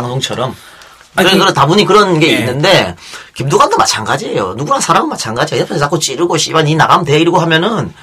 아니, 1.19 1.29
그래, 1.29 1.38
그- 1.38 1.45
그래, 1.45 1.55
다분히 1.55 1.85
그런 1.87 2.21
게 2.21 2.29
예. 2.33 2.38
있는데, 2.40 2.95
김두관도 3.35 3.79
마찬가지예요. 3.79 4.55
누구나 4.59 4.79
사람은 4.81 5.09
마찬가지야. 5.09 5.61
옆에서 5.61 5.79
자꾸 5.81 5.99
찌르고, 5.99 6.37
씨발, 6.37 6.64
니 6.64 6.75
나가면 6.75 7.07
돼. 7.07 7.19
이러고 7.19 7.38
하면은, 7.40 7.95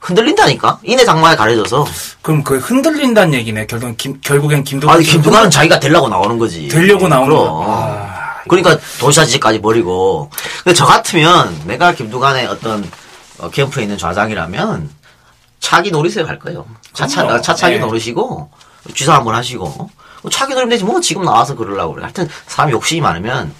흔들린다니까? 0.00 0.80
이내 0.82 1.04
장마에 1.04 1.36
가려져서. 1.36 1.86
그럼 2.22 2.42
그 2.42 2.58
흔들린다는 2.58 3.34
얘기네. 3.34 3.66
결국 3.66 3.96
김, 3.96 4.20
결국엔 4.20 4.64
김두관 4.64 4.96
아니, 4.96 5.04
김두관은 5.04 5.50
자기가 5.50 5.78
되려고 5.80 6.08
나오는 6.08 6.38
거지. 6.38 6.68
되려고 6.68 7.08
나오는. 7.08 7.34
거. 7.34 7.64
아, 7.66 8.40
그러니까 8.48 8.78
도시아지까지 8.98 9.60
버리고. 9.60 10.30
근데 10.64 10.74
저 10.74 10.84
같으면 10.86 11.54
내가 11.66 11.92
김두관의 11.92 12.46
어떤 12.46 12.90
어, 13.38 13.50
캠프에 13.50 13.82
있는 13.84 13.96
좌장이라면 13.98 14.90
차기 15.60 15.90
노리세요 15.90 16.26
할 16.26 16.38
거예요. 16.38 16.64
차차, 16.92 17.22
그럼요. 17.22 17.40
차차기 17.42 17.74
예. 17.76 17.78
노리시고 17.78 18.50
쥐사 18.94 19.14
한번 19.14 19.34
하시고 19.34 19.90
뭐 20.22 20.30
차기 20.30 20.54
노리면 20.54 20.70
되지 20.70 20.84
뭐 20.84 21.00
지금 21.00 21.24
나와서 21.24 21.54
그러려고 21.54 21.94
그래. 21.94 22.04
하여튼 22.04 22.28
사람이 22.46 22.72
욕심이 22.72 23.00
많으면 23.00 23.52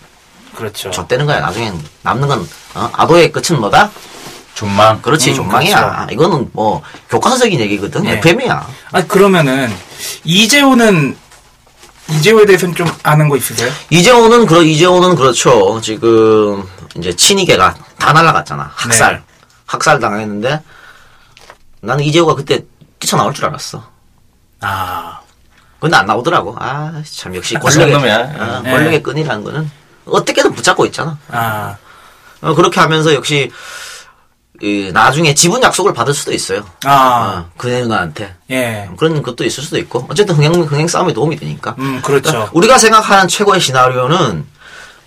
그렇죠. 0.55 0.91
좆되는 0.91 1.27
거야. 1.27 1.41
나중엔 1.41 1.81
남는 2.03 2.29
건 2.29 2.49
어? 2.75 2.91
아도의 2.95 3.33
끝은 3.33 3.61
뭐다? 3.61 3.91
존망. 4.55 5.01
그렇지 5.01 5.31
음, 5.31 5.37
존망이야. 5.37 6.09
이거는 6.13 6.51
뭐 6.53 6.83
교과서적인 7.09 7.59
얘기거든. 7.61 8.05
예. 8.07 8.13
FM이야. 8.19 8.67
아니 8.93 9.09
그러면은 9.09 9.73
이재호는 10.25 11.17
이재호에 12.11 12.45
대해서는 12.45 12.75
좀 12.75 12.91
아는 13.03 13.29
거 13.29 13.37
있으세요? 13.37 13.71
이재호는 13.91 14.47
그렇 14.47 14.63
이재호는 14.63 15.15
그렇죠. 15.15 15.81
지금 15.81 16.69
이제 16.97 17.15
친이계가 17.15 17.75
다 17.99 18.13
날라갔잖아. 18.13 18.71
학살. 18.75 19.15
네. 19.15 19.23
학살 19.67 20.01
당했는데 20.01 20.61
나는 21.81 22.05
이재호가 22.05 22.35
그때 22.35 22.65
뛰쳐나올 23.01 23.35
줄 23.35 23.47
알았어. 23.47 23.83
아, 24.61 25.21
근데 25.81 25.97
안 25.97 26.07
나오더라고. 26.07 26.55
아, 26.59 27.03
참 27.11 27.35
역시 27.35 27.57
아, 27.57 27.61
권력의 27.61 27.95
놈이야. 27.95 28.19
어, 28.19 28.61
네. 28.63 28.71
권력의 28.71 29.03
끈이라는 29.03 29.43
거는 29.43 29.71
어떻게든 30.05 30.53
붙잡고 30.53 30.87
있잖아. 30.87 31.19
아, 31.29 31.77
어, 32.43 32.55
그렇게 32.55 32.79
하면서 32.79 33.13
역시 33.15 33.51
이, 34.63 34.91
나중에 34.93 35.35
지분 35.35 35.63
약속을 35.63 35.95
받을 35.95 36.13
수도 36.13 36.33
있어요. 36.33 36.65
아, 36.85 37.47
어, 37.47 37.51
그네 37.57 37.81
누나한테 37.83 38.35
예, 38.51 38.91
그런 38.99 39.23
것도 39.23 39.45
있을 39.45 39.63
수도 39.65 39.79
있고 39.79 40.07
어쨌든 40.11 40.35
흥행 40.35 40.53
흥행 40.53 40.87
싸움에 40.87 41.15
도움이 41.15 41.37
되니까. 41.37 41.75
음, 41.79 42.03
그렇죠. 42.03 42.31
그러니까 42.31 42.51
우리가 42.53 42.79
생각하는 42.79 43.27
최고의 43.27 43.61
시나리오는 43.61 44.47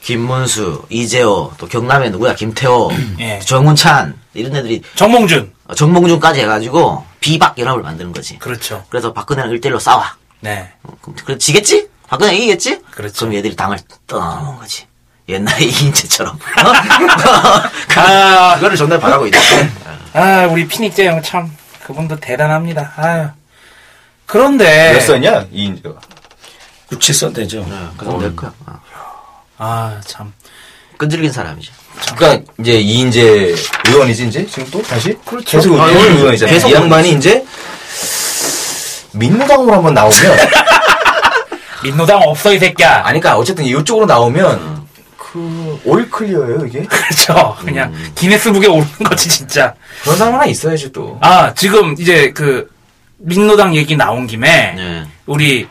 김문수, 0.01 0.85
이재호, 0.89 1.53
또 1.57 1.67
경남에 1.67 2.09
누구야 2.09 2.33
김태호, 2.33 2.91
예. 3.19 3.39
정운찬 3.39 4.17
이런 4.33 4.55
애들이 4.55 4.81
정몽준, 4.95 5.53
정몽준까지 5.75 6.41
해가지고 6.41 7.05
비박 7.23 7.57
연합을 7.57 7.81
만드는 7.83 8.11
거지. 8.11 8.37
그렇죠. 8.37 8.83
그래서 8.89 9.13
박근혜랑 9.13 9.49
1대1로 9.53 9.79
싸워. 9.79 10.03
네, 10.41 10.73
그럼 11.01 11.15
그래 11.23 11.37
지겠지? 11.37 11.87
박근혜 12.05 12.35
이기겠지? 12.35 12.81
그렇죠. 12.91 13.19
그럼 13.19 13.35
얘들이 13.35 13.55
당을 13.55 13.79
떠나는 14.07 14.57
거지. 14.57 14.85
옛날에 15.29 15.63
이인재처럼. 15.63 16.37
아. 17.95 18.55
그거를 18.55 18.75
존나 18.75 18.99
바라고 18.99 19.25
있다. 19.27 19.39
아, 20.13 20.47
우리 20.47 20.67
피닉재 20.67 21.07
형참 21.07 21.49
그분도 21.85 22.19
대단합니다. 22.19 22.91
아유. 22.97 23.29
그런데 24.25 24.91
몇 24.91 24.99
선이야 24.99 25.45
이인재가? 25.49 25.95
6, 26.91 26.99
7선 26.99 27.33
되죠. 27.33 27.65
그럼 27.97 28.19
될 28.19 28.35
거야. 28.35 28.53
어. 28.67 28.79
아, 29.59 30.01
참. 30.05 30.33
끈질긴 30.97 31.31
사람이지. 31.31 31.71
그러니까 32.15 32.51
이제 32.59 32.73
이인재 32.73 33.55
의원이지 33.87 34.27
이제 34.27 34.45
지금 34.45 34.67
또 34.71 34.81
다시 34.81 35.15
그렇죠. 35.25 35.57
계속 35.57 35.79
아, 35.79 35.87
의원 35.87 36.05
예. 36.05 36.09
의원이잖아요. 36.17 36.53
계속 36.53 36.69
이 36.69 36.73
양반이 36.73 37.11
이제 37.13 37.43
민노당으로 39.13 39.73
한번 39.73 39.93
나오면 39.93 40.13
민노당 41.83 42.21
없어 42.23 42.53
이 42.53 42.59
새끼야. 42.59 43.03
아니 43.05 43.19
그러니까 43.19 43.37
어쨌든 43.37 43.65
이쪽으로 43.65 44.05
나오면 44.05 44.83
그 45.17 45.63
올 45.85 46.09
클리어예요 46.09 46.65
이게 46.65 46.83
그렇죠. 46.87 47.55
그냥 47.59 47.91
음. 47.93 48.11
기네스북에 48.15 48.67
오르는 48.67 48.87
거지 49.05 49.29
진짜. 49.29 49.73
그런 50.03 50.17
사람 50.17 50.33
하나 50.35 50.45
있어야지 50.45 50.91
또. 50.91 51.17
아, 51.21 51.53
지금 51.53 51.95
이제 51.99 52.31
그 52.31 52.69
민노당 53.17 53.75
얘기 53.75 53.95
나온 53.95 54.27
김에 54.27 54.73
네. 54.75 55.03
우리 55.25 55.67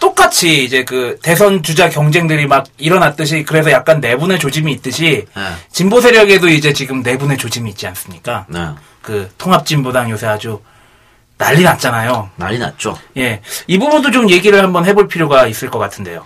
똑같이 0.00 0.64
이제 0.64 0.84
그 0.84 1.18
대선 1.22 1.62
주자 1.62 1.88
경쟁들이 1.88 2.46
막 2.46 2.66
일어났듯이 2.78 3.44
그래서 3.44 3.70
약간 3.70 4.00
내분의 4.00 4.38
조짐이 4.38 4.72
있듯이 4.72 5.26
네. 5.34 5.42
진보 5.72 6.00
세력에도 6.00 6.48
이제 6.48 6.72
지금 6.72 7.02
내분의 7.02 7.38
조짐이 7.38 7.70
있지 7.70 7.86
않습니까? 7.86 8.46
네. 8.48 8.60
그 9.02 9.28
통합진보당 9.38 10.10
요새 10.10 10.26
아주 10.26 10.60
난리 11.36 11.62
났잖아요. 11.62 12.30
난리 12.36 12.58
났죠. 12.58 12.98
예. 13.16 13.40
이 13.66 13.78
부분도 13.78 14.10
좀 14.10 14.28
얘기를 14.28 14.62
한번 14.62 14.84
해볼 14.84 15.08
필요가 15.08 15.46
있을 15.46 15.70
것 15.70 15.78
같은데요. 15.78 16.24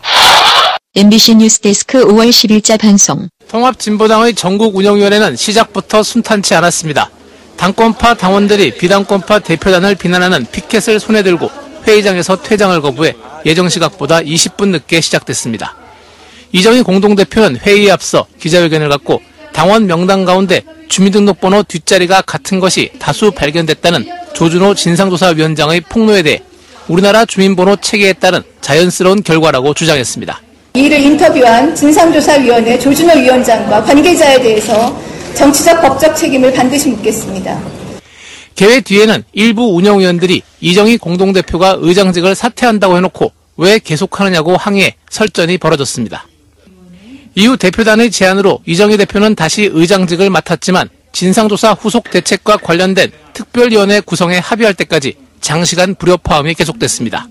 MBC 0.95 1.37
뉴스데스크 1.37 2.05
5월 2.05 2.31
10일자 2.31 2.79
방송. 2.81 3.29
통합진보당의 3.49 4.35
전국 4.35 4.77
운영위원회는 4.77 5.37
시작부터 5.37 6.03
순탄치 6.03 6.55
않았습니다. 6.55 7.11
당권파 7.57 8.15
당원들이 8.15 8.77
비당권파 8.77 9.39
대표단을 9.41 9.95
비난하는 9.95 10.47
피켓을 10.51 10.99
손에 10.99 11.23
들고 11.23 11.51
회의장에서 11.87 12.43
퇴장을 12.43 12.81
거부해 12.81 13.15
예정 13.47 13.69
시각보다 13.69 14.21
20분 14.21 14.69
늦게 14.69 15.01
시작됐습니다. 15.01 15.77
이정희 16.53 16.83
공동대표는 16.83 17.57
회의에 17.57 17.91
앞서 17.91 18.27
기자회견을 18.41 18.89
갖고 18.89 19.21
당원 19.53 19.87
명단 19.87 20.25
가운데 20.25 20.63
주민등록번호 20.89 21.63
뒷자리가 21.63 22.23
같은 22.23 22.61
것이 22.61 22.91
다수 22.99 23.31
발견됐다는 23.31 24.07
조준호 24.35 24.75
진상조사위원장의 24.75 25.83
폭로에 25.83 26.23
대해 26.23 26.43
우리나라 26.89 27.25
주민번호 27.25 27.77
체계에 27.77 28.13
따른 28.13 28.43
자연스러운 28.61 29.23
결과라고 29.23 29.73
주장했습니다. 29.75 30.41
이를 30.75 31.01
인터뷰한 31.01 31.75
진상조사위원회 31.75 32.79
조준호 32.79 33.21
위원장과 33.21 33.83
관계자에 33.85 34.41
대해서 34.41 34.99
정치적 35.35 35.81
법적 35.81 36.17
책임을 36.17 36.53
반드시 36.53 36.89
묻겠습니다. 36.89 37.59
개회 38.55 38.81
뒤에는 38.81 39.25
일부 39.33 39.75
운영위원들이 39.75 40.43
이정희 40.61 40.99
공동대표가 40.99 41.77
의장직을 41.79 42.35
사퇴한다고 42.35 42.97
해놓고 42.97 43.33
왜 43.57 43.79
계속하느냐고 43.79 44.57
항의해 44.57 44.97
설전이 45.11 45.59
벌어졌습니다. 45.59 46.27
이후 47.35 47.57
대표단의 47.57 48.11
제안으로 48.11 48.61
이정희 48.67 48.97
대표는 48.99 49.35
다시 49.35 49.71
의장직을 49.73 50.31
맡았지만 50.31 50.89
진상조사 51.13 51.73
후속 51.73 52.11
대책과 52.11 52.59
관련된 52.59 53.11
특별위원회 53.33 54.01
구성에 54.01 54.39
합의할 54.39 54.75
때까지 54.75 55.15
장시간 55.41 55.95
불협화음이 55.95 56.55
계속됐습니다. 56.55 57.29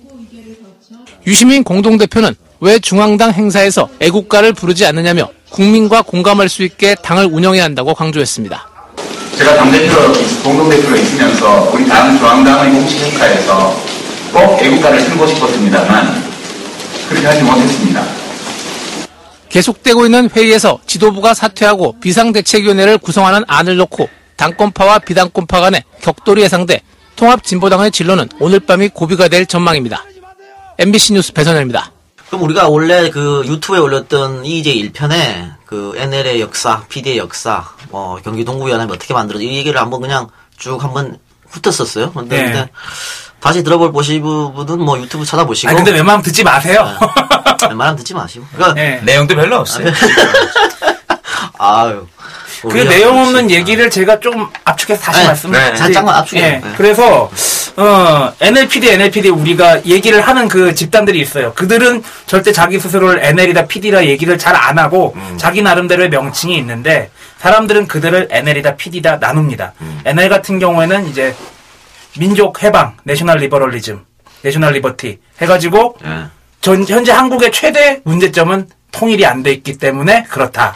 유시민 1.27 1.63
공동대표는 1.63 2.35
왜 2.61 2.79
중앙당 2.79 3.31
행사에서 3.31 3.89
애국가를 3.99 4.53
부르지 4.53 4.85
않느냐며 4.85 5.29
국민과 5.49 6.01
공감할 6.03 6.49
수 6.49 6.63
있게 6.63 6.95
당을 6.95 7.25
운영해야 7.25 7.63
한다고 7.63 7.93
강조했습니다. 7.93 8.70
제가 9.37 9.55
당대표, 9.55 9.95
공동대표로 10.43 10.95
있으면서 10.97 11.71
우리 11.73 11.87
당 11.87 12.17
중앙당의 12.17 12.73
공식 12.73 12.99
행사에서 12.99 13.75
꼭 14.33 14.61
애국가를 14.61 15.03
틀고 15.03 15.25
싶었습니다만 15.27 16.23
그렇게 17.09 17.27
하지 17.27 17.43
못했습니다. 17.43 18.03
계속되고 19.49 20.05
있는 20.05 20.29
회의에서 20.29 20.79
지도부가 20.85 21.33
사퇴하고 21.33 21.99
비상대책위원회를 21.99 22.97
구성하는 22.97 23.43
안을 23.47 23.75
놓고 23.77 24.07
당권파와 24.37 24.99
비당권파 24.99 25.59
간의 25.59 25.83
격돌이 26.01 26.41
예상돼 26.43 26.81
통합진보당의 27.15 27.91
진로는 27.91 28.29
오늘 28.39 28.59
밤이 28.61 28.89
고비가 28.89 29.27
될 29.27 29.45
전망입니다. 29.45 30.05
MBC 30.77 31.13
뉴스 31.13 31.33
배선현입니다. 31.33 31.91
그럼 32.31 32.43
우리가 32.45 32.69
원래 32.69 33.09
그 33.09 33.43
유튜브에 33.45 33.79
올렸던 33.79 34.45
EJ 34.45 34.89
1편에 34.93 35.55
그 35.65 35.93
NL의 35.97 36.39
역사, 36.39 36.81
PD의 36.87 37.17
역사, 37.17 37.65
뭐 37.89 38.21
경기 38.23 38.45
동구위원회 38.45 38.85
어떻게 38.85 39.13
만들어지 39.13 39.45
이 39.45 39.57
얘기를 39.57 39.81
한번 39.81 39.99
그냥 39.99 40.29
쭉 40.57 40.81
한번 40.81 41.19
훑었었어요. 41.49 42.13
근데, 42.13 42.37
네. 42.37 42.43
근데 42.45 42.69
다시 43.41 43.63
들어볼 43.63 43.91
보실 43.91 44.21
분은 44.21 44.79
뭐 44.79 44.97
유튜브 44.97 45.25
찾아보시고. 45.25 45.73
아, 45.73 45.75
근데 45.75 45.91
웬만하면 45.91 46.23
듣지 46.23 46.45
마세요. 46.45 46.87
웬만하면 47.63 47.97
듣지 47.97 48.13
마시고. 48.13 48.45
그러니까 48.53 48.75
네. 48.75 49.01
내용도 49.03 49.35
별로 49.35 49.57
없어요. 49.57 49.87
아유. 51.59 52.07
그 52.61 52.67
우리가 52.69 52.89
내용. 52.89 53.17
없는 53.19 53.49
얘기를 53.51 53.89
제가 53.89 54.19
좀 54.19 54.47
압축해서 54.63 55.01
다시 55.01 55.19
네, 55.21 55.27
말씀드릴게요. 55.27 55.71
네, 55.71 55.77
살짝만 55.77 56.15
압축해요. 56.15 56.45
예, 56.45 56.49
네. 56.51 56.61
그래서 56.77 57.31
어, 57.77 58.33
NLPD, 58.39 58.89
NLPD 58.89 59.29
우리가 59.29 59.83
얘기를 59.85 60.21
하는 60.21 60.47
그 60.47 60.75
집단들이 60.75 61.19
있어요. 61.21 61.53
그들은 61.53 62.03
절대 62.27 62.51
자기 62.51 62.79
스스로를 62.79 63.23
NL이다, 63.23 63.65
PD다 63.65 64.05
얘기를 64.05 64.37
잘 64.37 64.55
안 64.55 64.77
하고 64.77 65.13
음. 65.15 65.35
자기 65.37 65.61
나름대로의 65.61 66.09
명칭이 66.09 66.55
있는데 66.57 67.09
사람들은 67.39 67.87
그들을 67.87 68.27
NL이다, 68.29 68.75
PD다 68.75 69.17
나눕니다. 69.17 69.73
음. 69.81 70.01
NL 70.05 70.29
같은 70.29 70.59
경우에는 70.59 71.07
이제 71.07 71.33
민족 72.19 72.61
해방, 72.61 72.97
national 73.05 73.37
liberalism, 73.39 74.05
national 74.43 74.73
liberty 74.73 75.17
해가지고 75.41 75.95
예. 76.05 76.25
전, 76.59 76.85
현재 76.85 77.11
한국의 77.11 77.51
최대 77.51 78.01
문제점은 78.03 78.67
통일이 78.91 79.25
안 79.25 79.41
돼 79.41 79.51
있기 79.53 79.77
때문에 79.77 80.23
그렇다. 80.29 80.75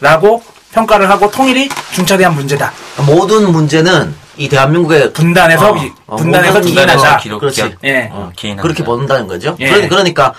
라고 0.00 0.42
평가를 0.72 1.08
하고 1.10 1.30
통일이 1.30 1.68
중차대한 1.92 2.34
문제다. 2.34 2.72
모든 3.06 3.50
문제는 3.50 4.14
이 4.36 4.48
대한민국의 4.48 5.12
분단에서 5.12 5.72
어, 5.72 5.76
이- 5.76 5.92
어, 6.06 6.16
분단에서 6.16 6.60
기인하자. 6.60 7.16
그렇지. 7.38 7.74
예. 7.84 8.08
어, 8.12 8.30
기인한다. 8.36 8.62
그렇게 8.62 8.84
본다는 8.84 9.26
거죠. 9.26 9.56
예. 9.60 9.70
그러니- 9.70 9.88
그러니까 9.88 10.32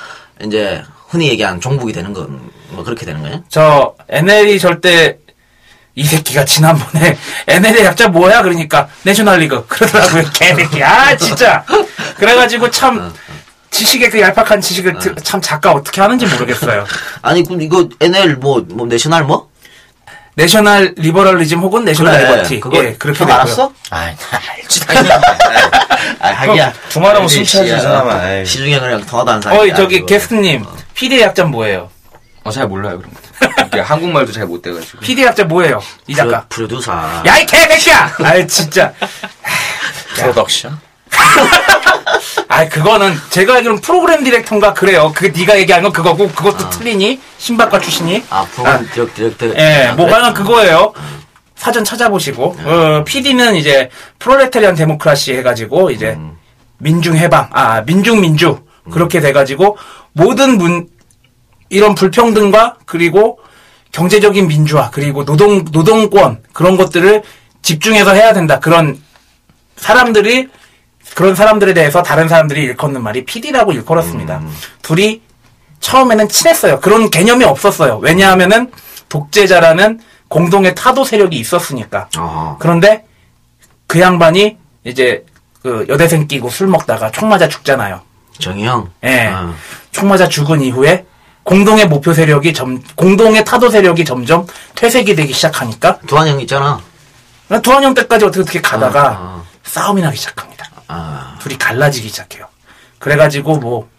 이제 0.44 0.82
흔히 1.10 1.28
얘기한 1.30 1.60
종북이 1.60 1.92
되는 1.92 2.14
건 2.14 2.49
뭐 2.49 2.84
그렇게 2.86 3.06
되는 3.06 3.22
거예요. 3.22 3.44
저 3.50 3.96
NL이 4.08 4.60
절대 4.60 5.18
이 5.96 6.06
새끼가 6.06 6.46
지난번에 6.46 7.18
NL의 7.48 7.84
약자 7.84 8.08
뭐야 8.08 8.42
그러니까 8.44 8.88
National 9.04 9.39
League 9.39 9.66
그러더라고요 9.68 10.24
개새끼 10.34 10.82
아 10.82 11.18
진짜 11.18 11.66
그래가지고 12.16 12.70
참 12.72 13.12
지식의 13.72 14.10
그 14.12 14.22
얄팍한 14.22 14.62
지식을 14.62 14.98
드- 15.00 15.16
참 15.24 15.42
작가 15.42 15.72
어떻게 15.72 16.00
하는지 16.00 16.26
모르겠어요 16.28 16.86
아니 17.22 17.44
그럼 17.44 17.62
이거 17.64 17.90
NL 18.00 18.38
뭐, 18.38 18.64
뭐 18.70 18.88
national 18.88 19.24
뭐? 19.26 19.50
national 20.40 20.94
liberalism 20.96 21.60
혹은 21.60 21.84
national 21.84 22.14
그래, 22.14 22.24
liberty 22.36 22.60
그거 22.62 22.78
예, 22.78 22.94
그렇게 22.94 23.18
좀 23.18 23.28
되고요. 23.28 23.34
알았어? 23.42 23.74
아이, 23.90 24.16
알지, 24.56 24.80
당연히. 24.86 25.10
아, 26.20 26.28
하기야. 26.30 26.74
숨 26.90 27.04
차지, 27.04 27.46
씨야. 27.68 27.78
이 27.78 27.82
사람아. 27.82 28.46
시중에 28.46 28.80
그냥 28.80 29.06
통화도 29.06 29.32
안 29.32 29.42
사니까. 29.42 29.62
어이 29.62 29.76
저기 29.76 30.06
게스트님 30.06 30.66
피디의 30.94 31.22
약자 31.24 31.44
뭐예요? 31.44 31.90
어, 32.44 32.52
잘 32.52 32.68
몰라요, 32.68 33.00
그런 33.00 33.12
거. 33.70 33.82
한국말도 33.82 34.32
잘 34.32 34.46
못 34.46 34.62
돼가지고. 34.62 35.00
피디의 35.00 35.28
약자 35.28 35.44
뭐예요? 35.44 35.82
이 36.08 36.16
작가 36.16 36.46
프로, 36.48 36.68
듀서 36.70 36.94
야이 37.26 37.46
개새끼야 37.46 38.16
아이 38.24 38.48
진짜 38.48 38.94
프로덕션? 40.16 40.80
아 42.52 42.68
그거는 42.68 43.14
제가 43.30 43.54
알기로는 43.58 43.80
프로그램 43.80 44.24
디렉터인가? 44.24 44.74
그래요. 44.74 45.14
그 45.16 45.28
네가 45.28 45.60
얘기한 45.60 45.84
건 45.84 45.94
그거고 45.94 46.28
그것도 46.30 46.72
틀리니? 46.72 47.22
신박과 47.38 47.80
출신이. 47.80 48.24
아, 48.32 48.44
프로그램 48.52 48.90
디렉, 48.92 49.14
디렉터. 49.14 49.56
예, 49.56 49.88
아, 49.90 49.94
뭐가는 49.94 50.34
그거예요. 50.34 50.92
사전 51.56 51.84
찾아보시고. 51.86 52.56
어, 52.66 53.04
PD는 53.06 53.56
이제 53.56 53.92
프롤레타리안 54.18 54.74
데모크라시 54.74 55.34
해가지고 55.36 55.92
이제 55.92 56.18
민중 56.80 57.16
해방, 57.18 57.50
아 57.54 57.82
민중 57.82 58.20
민주. 58.22 58.60
그렇게 58.92 59.20
돼가지고 59.20 59.78
모든 60.14 60.58
문 60.58 60.88
이런 61.70 61.94
불평등과 61.94 62.78
그리고 62.88 63.38
경제적인 63.92 64.48
민주화 64.48 64.90
그리고 64.90 65.24
노동 65.24 65.64
노동권 65.72 66.42
그런 66.52 66.78
것들을 66.78 67.22
집중해서 67.62 68.14
해야 68.14 68.34
된다. 68.34 68.58
그런 68.60 69.00
사람들이 69.76 70.48
그런 71.16 71.36
사람들에 71.36 71.74
대해서 71.74 72.02
다른 72.04 72.28
사람들이 72.28 72.62
일컫는 72.64 73.02
말이 73.04 73.26
PD라고 73.26 73.72
일컬었습니다. 73.74 74.42
둘이 74.82 75.22
처음에는 75.80 76.30
친했어요. 76.30 76.80
그런 76.80 77.10
개념이 77.10 77.44
없었어요. 77.46 77.98
왜냐하면은 77.98 78.72
독재자라는 79.10 80.00
공동의 80.28 80.76
타도 80.76 81.04
세력이 81.04 81.38
있었으니까. 81.38 82.10
어. 82.18 82.58
그런데 82.60 83.06
그 83.88 84.00
양반이 84.00 84.58
이제 84.84 85.26
그 85.64 85.86
여대생 85.90 86.28
끼고 86.28 86.50
술 86.50 86.68
먹다가 86.68 87.12
총 87.12 87.28
맞아 87.30 87.48
죽잖아요. 87.48 88.02
정의형. 88.38 88.92
예. 89.04 89.28
어. 89.28 89.54
총 89.92 90.08
맞아 90.08 90.28
죽은 90.30 90.62
이후에 90.62 91.06
공동의 91.44 91.88
목표 91.88 92.14
세력이 92.14 92.54
점, 92.54 92.82
공동의 92.96 93.44
타도 93.44 93.70
세력이 93.70 94.06
점점 94.06 94.46
퇴색이 94.76 95.16
되기 95.16 95.34
시작하니까 95.34 95.98
두한 96.06 96.28
형 96.28 96.40
있잖아. 96.42 96.80
두한 97.64 97.84
형 97.84 97.94
때까지 97.96 98.26
어떻게 98.26 98.42
어떻게 98.42 98.62
가다가 98.62 99.18
어, 99.20 99.46
싸움이 99.64 100.02
나기 100.02 100.18
시작합니다. 100.18 100.69
아. 100.90 101.38
둘이 101.40 101.58
갈라지기 101.58 102.10
시작해요. 102.10 102.48
그래가지고 103.00 103.58
뭐 103.58 103.90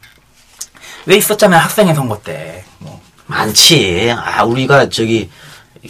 왜 1.07 1.17
있었잖아요 1.17 1.61
학생회 1.61 1.95
선거 1.95 2.21
때. 2.21 2.65
뭐 2.79 3.01
많지. 3.27 4.15
아, 4.17 4.45
우리가 4.45 4.89
저기, 4.89 5.31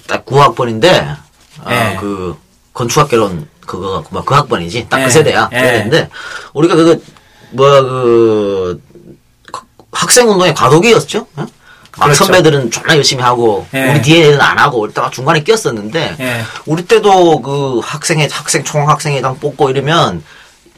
딱 0.07 0.25
9학번인데, 0.25 1.17
아, 1.65 1.93
예. 1.93 1.97
그, 1.99 2.39
건축학개론, 2.73 3.49
그거, 3.67 4.05
뭐, 4.11 4.25
그 4.25 4.35
학번이지. 4.35 4.87
딱 4.89 5.01
예. 5.01 5.05
그 5.05 5.11
세대야. 5.11 5.51
예. 5.53 5.57
그 5.57 5.67
세대인데, 5.67 6.11
우리가 6.53 6.75
그거, 6.75 6.97
뭐야, 7.51 7.83
그, 7.83 8.83
그 9.53 9.63
학생 9.93 10.31
운동의 10.31 10.55
과도기였죠? 10.55 11.27
어? 11.37 11.47
막 11.97 12.05
그렇죠. 12.05 12.25
선배들은 12.25 12.71
존나 12.71 12.97
열심히 12.97 13.23
하고, 13.23 13.67
예. 13.75 13.91
우리 13.91 14.03
뒤에는 14.03 14.41
안 14.41 14.59
하고, 14.59 14.87
이따가 14.87 15.11
중간에 15.11 15.43
끼었었는데, 15.43 16.17
예. 16.21 16.43
우리 16.67 16.85
때도 16.87 17.43
그 17.43 17.81
학생회, 17.83 18.29
학생 18.31 18.63
총학생회장 18.63 19.39
뽑고 19.41 19.71
이러면, 19.71 20.23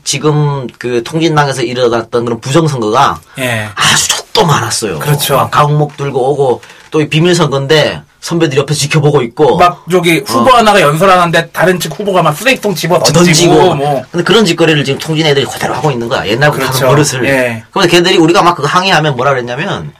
지금 0.04 0.66
그 0.78 1.02
통진당에서 1.04 1.62
일어났던 1.62 2.24
그런 2.24 2.40
부정선거가 2.40 3.20
예. 3.38 3.68
아주 3.74 4.08
족도 4.08 4.44
많았어요. 4.44 4.98
그렇죠. 4.98 5.36
막 5.36 5.50
강목 5.50 5.96
들고 5.96 6.32
오고 6.32 6.62
또이 6.90 7.08
비밀 7.08 7.34
선거인데 7.34 8.02
선배들이 8.20 8.60
옆에 8.60 8.74
지켜보고 8.74 9.22
있고 9.22 9.56
막 9.56 9.84
저기 9.90 10.22
후보 10.24 10.50
하나가 10.50 10.80
연설하는데 10.80 11.50
다른 11.50 11.80
측 11.80 11.98
후보가 11.98 12.22
막 12.22 12.32
쓰레기통 12.32 12.74
집어 12.74 12.98
던지고, 13.00 13.20
어. 13.20 13.24
던지고 13.24 13.74
뭐 13.74 14.02
근데 14.10 14.24
그런 14.24 14.44
짓거리를 14.44 14.84
지금 14.84 14.98
통진 15.00 15.26
애들이 15.26 15.44
그대로 15.44 15.74
하고 15.74 15.90
있는 15.90 16.08
거야. 16.08 16.26
옛날부터 16.26 16.66
그렇죠. 16.66 16.84
하는 16.84 16.88
버릇을. 16.88 17.24
예. 17.26 17.64
그런데 17.70 17.90
걔들이 17.90 18.16
우리가 18.18 18.42
막 18.42 18.54
그거 18.54 18.68
항의하면 18.68 19.16
뭐라 19.16 19.32
그랬냐면 19.32 19.92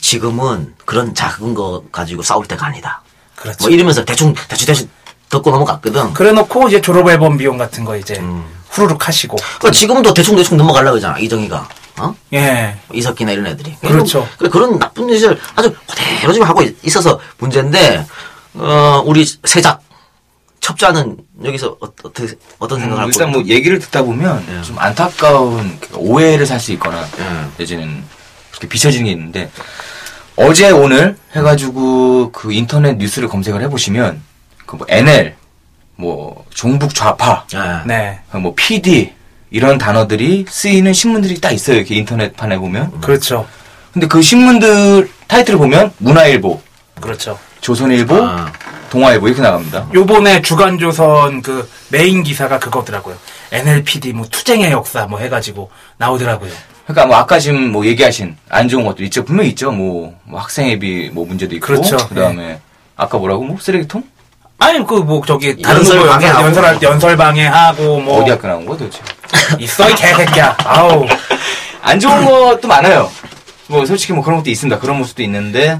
지금은 0.00 0.74
그런 0.84 1.14
작은 1.14 1.54
거 1.54 1.82
가지고 1.92 2.22
싸울 2.22 2.46
때가 2.46 2.66
아니다. 2.66 3.02
그렇죠. 3.36 3.58
뭐 3.60 3.70
이러면서 3.70 4.04
대충 4.04 4.34
대충 4.48 4.66
대충 4.66 4.88
듣고 5.28 5.50
넘어갔거든. 5.50 6.14
그래놓고 6.14 6.68
이제 6.68 6.80
졸업 6.80 7.08
앨범 7.08 7.36
비용 7.36 7.58
같은 7.58 7.84
거 7.84 7.96
이제 7.96 8.16
음. 8.18 8.44
후루룩 8.70 9.06
하시고. 9.08 9.36
그 9.60 9.70
지금도 9.70 10.14
대충 10.14 10.36
대충 10.36 10.56
넘어가려고 10.56 10.92
그러잖아 10.92 11.18
이정희가. 11.18 11.68
어? 12.00 12.14
예. 12.32 12.76
이석기나 12.92 13.32
이런 13.32 13.46
애들이. 13.48 13.74
그렇죠. 13.80 14.28
그래, 14.38 14.48
그런 14.48 14.78
나쁜 14.78 15.08
짓을 15.08 15.38
아주 15.56 15.74
그대로 15.88 16.32
지금 16.32 16.46
하고 16.46 16.62
있- 16.62 16.76
있어서 16.84 17.18
문제인데, 17.38 18.06
어, 18.54 19.02
우리 19.04 19.24
세작, 19.44 19.82
첩자는 20.60 21.16
여기서 21.44 21.68
어, 21.80 21.86
어떻게, 22.02 22.34
어떤 22.58 22.78
생각을 22.80 23.02
하고 23.02 23.10
일단 23.10 23.30
뭐 23.32 23.40
있- 23.42 23.48
얘기를 23.48 23.78
듣다 23.80 24.02
보면 24.02 24.44
예. 24.48 24.62
좀 24.62 24.78
안타까운 24.78 25.78
그 25.80 25.96
오해를 25.96 26.46
살 26.46 26.60
수 26.60 26.72
있거나 26.72 27.04
예. 27.18 27.46
내지는 27.56 28.04
그렇게 28.50 28.68
비춰지는 28.68 29.06
게 29.06 29.10
있는데 29.12 29.50
어제 30.36 30.70
오늘 30.70 31.16
해가지고 31.34 32.30
그 32.32 32.52
인터넷 32.52 32.96
뉴스를 32.96 33.28
검색을 33.28 33.60
해보시면 33.62 34.22
그 34.66 34.76
뭐 34.76 34.86
NL 34.88 35.34
뭐 35.98 36.44
종북 36.54 36.94
좌파 36.94 37.44
예. 37.54 37.86
네. 37.86 38.20
뭐 38.38 38.54
PD 38.54 39.12
이런 39.50 39.78
단어들이 39.78 40.46
쓰이는 40.48 40.92
신문들이 40.92 41.40
딱 41.40 41.50
있어요 41.50 41.76
이렇게 41.76 41.96
인터넷판에 41.96 42.56
보면 42.56 43.00
그렇죠. 43.00 43.46
근데 43.92 44.06
그 44.06 44.22
신문들 44.22 45.10
타이틀을 45.26 45.58
보면 45.58 45.92
문화일보 45.98 46.60
그렇죠. 47.00 47.38
조선일보 47.60 48.14
아. 48.14 48.52
동아일보 48.90 49.26
이렇게 49.26 49.42
나갑니다 49.42 49.88
요번에 49.92 50.40
주간조선 50.40 51.42
그 51.42 51.68
메인 51.90 52.22
기사가 52.22 52.60
그거더라고요. 52.60 53.16
NLPD 53.50 54.12
뭐 54.12 54.26
투쟁의 54.30 54.70
역사 54.70 55.06
뭐 55.06 55.18
해가지고 55.18 55.68
나오더라고요. 55.96 56.52
그러니까 56.84 57.06
뭐 57.06 57.16
아까 57.16 57.38
지금 57.38 57.72
뭐 57.72 57.84
얘기하신 57.84 58.36
안 58.48 58.68
좋은 58.68 58.84
것도 58.84 59.02
있죠. 59.04 59.24
분명히 59.24 59.50
있죠. 59.50 59.70
뭐, 59.70 60.14
뭐 60.24 60.40
학생회비 60.40 61.10
뭐 61.12 61.26
문제도 61.26 61.54
있고. 61.56 61.66
그렇죠. 61.66 61.96
그다음에 62.08 62.60
아까 62.96 63.18
뭐라고 63.18 63.44
뭐 63.44 63.58
쓰레기통? 63.60 64.02
아니 64.58 64.84
그 64.86 64.96
뭐 65.02 65.22
저기 65.26 65.60
다른 65.62 65.78
연설 65.78 65.98
거 66.00 66.06
연설, 66.06 66.18
방해하고. 66.20 66.44
연설 66.46 66.64
할 66.64 66.78
때 66.78 66.86
연설 66.86 67.16
방해하고 67.16 68.00
뭐 68.00 68.20
어디 68.22 68.30
학교 68.30 68.48
나온 68.48 68.66
거야 68.66 68.76
도대체? 68.78 69.00
있어 69.58 69.88
이 69.88 69.94
개새끼야. 69.94 70.56
아우 70.64 71.06
안 71.82 71.98
좋은 72.00 72.24
것도 72.24 72.66
많아요. 72.68 73.10
뭐 73.68 73.86
솔직히 73.86 74.12
뭐 74.12 74.22
그런 74.24 74.38
것도 74.38 74.50
있습니다. 74.50 74.78
그런 74.80 74.98
모습도 74.98 75.22
있는데 75.22 75.78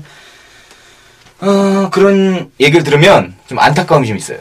어 1.41 1.89
그런 1.91 2.51
얘기를 2.61 2.85
들으면 2.85 3.35
좀 3.49 3.59
안타까움이 3.59 4.07
좀 4.07 4.17
있어요. 4.17 4.39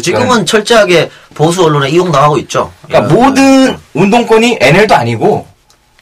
지금은 0.00 0.46
철저하게 0.46 1.10
보수 1.34 1.64
언론에 1.64 1.88
이용 1.90 2.12
당하고 2.12 2.38
있죠. 2.38 2.72
그러니까 2.86 3.10
예. 3.12 3.14
모든 3.18 3.78
운동권이 3.94 4.58
NL도 4.60 4.94
아니고 4.94 5.48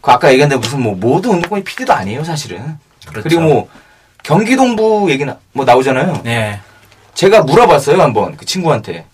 그 0.02 0.10
아까 0.10 0.30
얘기한 0.30 0.48
대로 0.50 0.60
무슨 0.60 0.82
뭐 0.82 0.94
모든 0.94 1.30
운동권이 1.32 1.64
PD도 1.64 1.92
아니에요 1.94 2.22
사실은. 2.22 2.76
그렇죠. 3.06 3.22
그리고 3.28 3.40
뭐 3.42 3.68
경기동부 4.24 5.06
얘기 5.10 5.24
나, 5.24 5.36
뭐 5.52 5.64
나오잖아요. 5.64 6.20
네. 6.24 6.60
제가 7.18 7.42
물어봤어요 7.42 8.00
한번 8.00 8.36
그 8.36 8.46
친구한테 8.46 9.04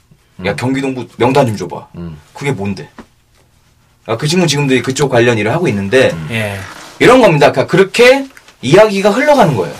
야 0.44 0.54
경기동부 0.54 1.06
명단 1.16 1.46
좀 1.46 1.56
줘봐 1.56 1.86
음. 1.94 2.20
그게 2.34 2.52
뭔데 2.52 2.90
아, 4.04 4.18
그 4.18 4.28
친구 4.28 4.46
지금도 4.46 4.82
그쪽 4.82 5.08
관련 5.08 5.38
일을 5.38 5.50
하고 5.50 5.68
있는데 5.68 6.14
예. 6.30 6.58
이런 6.98 7.22
겁니다 7.22 7.50
그러니까 7.50 7.66
그렇게 7.66 8.26
이야기가 8.60 9.08
흘러가는 9.08 9.56
거예요 9.56 9.74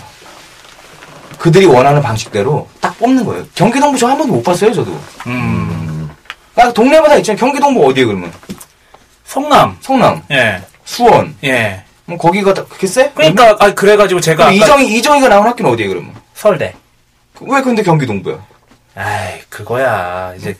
그들이 1.37 1.67
원하는 1.67 2.01
방식대로 2.01 2.67
딱 2.81 2.97
뽑는 2.97 3.25
거예요 3.25 3.45
경기동부 3.53 3.99
저 3.99 4.07
한 4.07 4.17
번도 4.17 4.33
못 4.33 4.41
봤어요 4.41 4.73
저도 4.73 4.99
음. 5.27 6.09
아, 6.55 6.73
동네마다 6.73 7.17
있잖아요 7.17 7.39
경기동부 7.39 7.85
어디에 7.85 8.05
그러면 8.05 8.33
성남. 9.25 9.77
성남 9.81 10.23
예. 10.31 10.63
수원 10.83 11.35
예. 11.43 11.83
뭐 12.05 12.17
거기가 12.17 12.55
다 12.55 12.65
그렇게 12.65 12.87
세? 12.87 13.11
그러니까 13.13 13.55
아 13.59 13.71
그래가지고 13.71 14.19
제가 14.19 14.51
이정희 14.51 14.97
이정희가 14.97 15.29
나온 15.29 15.45
학교는 15.45 15.71
어디에 15.71 15.87
그러면 15.87 16.11
서울대. 16.33 16.73
왜 17.41 17.61
근데 17.61 17.83
경기 17.83 18.05
동부야 18.05 18.37
아이 18.95 19.41
그거야 19.49 20.33
이제 20.37 20.55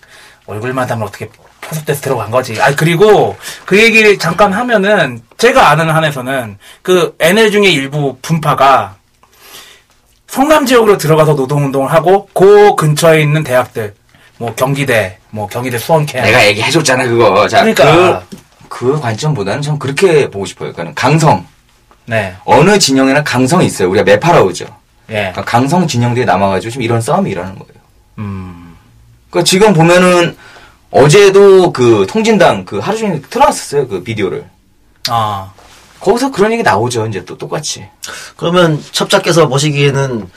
얼굴만 0.45 0.89
하면 0.89 1.07
어떻게 1.07 1.29
포섭돼서 1.61 2.01
들어간 2.01 2.29
거지. 2.29 2.61
아 2.61 2.73
그리고 2.75 3.35
그 3.65 3.81
얘기를 3.81 4.17
잠깐 4.19 4.53
하면은 4.53 5.21
제가 5.37 5.69
아는 5.69 5.89
한에서는 5.89 6.57
그 6.81 7.15
NL 7.19 7.51
중에 7.51 7.69
일부 7.69 8.17
분파가 8.21 8.95
성남 10.27 10.65
지역으로 10.65 10.97
들어가서 10.97 11.33
노동운동을 11.33 11.91
하고 11.91 12.29
그 12.33 12.75
근처에 12.75 13.21
있는 13.21 13.43
대학들 13.43 13.95
뭐 14.37 14.53
경기대 14.53 15.17
뭐 15.29 15.47
경기대 15.47 15.77
수원캠 15.77 16.21
내가 16.23 16.45
얘기해줬잖아 16.47 17.05
그거 17.05 17.47
자 17.47 17.61
그러니까. 17.61 18.23
그, 18.29 18.37
그 18.67 18.99
관점보다는 18.99 19.61
전 19.61 19.79
그렇게 19.79 20.29
보고 20.29 20.45
싶어요 20.45 20.73
그러니까 20.73 20.99
강성 20.99 21.47
네. 22.05 22.35
어느 22.45 22.77
진영에나 22.77 23.23
강성이 23.23 23.65
있어요. 23.65 23.89
우리가 23.89 24.03
매파라우죠. 24.03 24.65
예. 25.09 25.13
그러니까 25.13 25.43
강성 25.45 25.87
진영들이 25.87 26.25
남아가지고 26.25 26.71
지금 26.71 26.83
이런 26.83 27.01
싸움이 27.01 27.29
일어나는 27.31 27.57
거예요. 27.57 27.73
음. 28.19 28.75
그러니까 29.29 29.45
지금 29.47 29.73
보면은 29.73 30.35
어제도 30.91 31.73
그 31.73 32.05
통진당 32.09 32.65
그 32.65 32.79
하루 32.79 32.97
종일 32.97 33.21
틀어놨었어요. 33.21 33.87
그 33.87 34.03
비디오를. 34.03 34.45
아. 35.09 35.51
거기서 35.99 36.31
그런 36.31 36.51
얘기 36.51 36.61
나오죠. 36.63 37.07
이제 37.07 37.25
또 37.25 37.37
똑같이. 37.37 37.85
그러면 38.37 38.81
첩자께서 38.91 39.47
보시기에는 39.47 40.29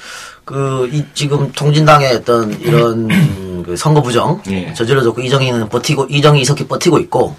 그 0.48 0.88
이 0.90 1.04
지금 1.12 1.52
통진당의 1.52 2.14
어떤 2.16 2.58
이런 2.62 3.08
그 3.66 3.76
선거 3.76 4.00
부정 4.00 4.40
예. 4.48 4.72
저질러졌고 4.72 5.20
이정희는 5.20 5.68
버티고 5.68 6.06
이정희 6.08 6.40
이석기 6.40 6.66
버티고 6.66 6.98
있고 7.00 7.36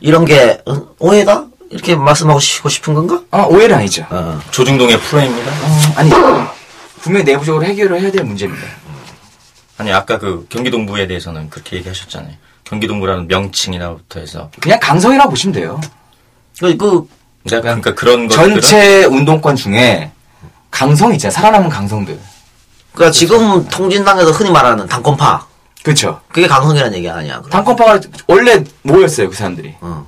이런 0.00 0.24
게 0.24 0.60
어, 0.66 0.80
오해다 1.00 1.46
이렇게 1.70 1.96
말씀하고 1.96 2.38
싶은 2.38 2.94
건가? 2.94 3.20
아 3.32 3.42
오해는 3.42 3.78
아니죠. 3.78 4.06
어. 4.10 4.40
조중동의 4.52 5.00
프로입니다. 5.00 5.50
아니 5.96 6.10
분명히 7.02 7.24
내부적으로 7.24 7.64
해결을 7.64 8.00
해야 8.00 8.10
될 8.10 8.24
문제입니다. 8.24 8.64
아니 9.76 9.92
아까 9.92 10.18
그 10.18 10.46
경기동부에 10.48 11.08
대해서는 11.08 11.50
그렇게 11.50 11.76
얘기하셨잖아요. 11.76 12.34
경기동부라는 12.64 13.26
명칭이라부터 13.26 14.20
해서 14.20 14.50
그냥 14.60 14.78
강성이라고 14.80 15.30
보시면 15.30 15.52
돼요. 15.52 15.80
그, 16.60 16.76
그 16.76 17.08
그러니까, 17.44 17.60
그러니까 17.60 17.94
그런 17.94 18.28
것들은 18.28 18.60
전체 18.60 19.04
운동권 19.04 19.56
중에 19.56 20.12
강성 20.70 21.12
있잖아요. 21.14 21.32
살아남은 21.32 21.68
강성들. 21.68 22.18
그러니까 22.92 23.10
지금 23.10 23.66
통진당에서 23.68 24.30
흔히 24.30 24.50
말하는 24.50 24.86
당권파 24.86 25.46
그렇죠. 25.82 26.20
그게 26.28 26.46
강성이라는 26.46 26.96
얘기 26.96 27.10
아니야? 27.10 27.38
그럼? 27.38 27.50
당권파가 27.50 28.00
원래 28.28 28.62
뭐였어요 28.82 29.28
그 29.28 29.34
사람들이. 29.34 29.74
어. 29.80 30.06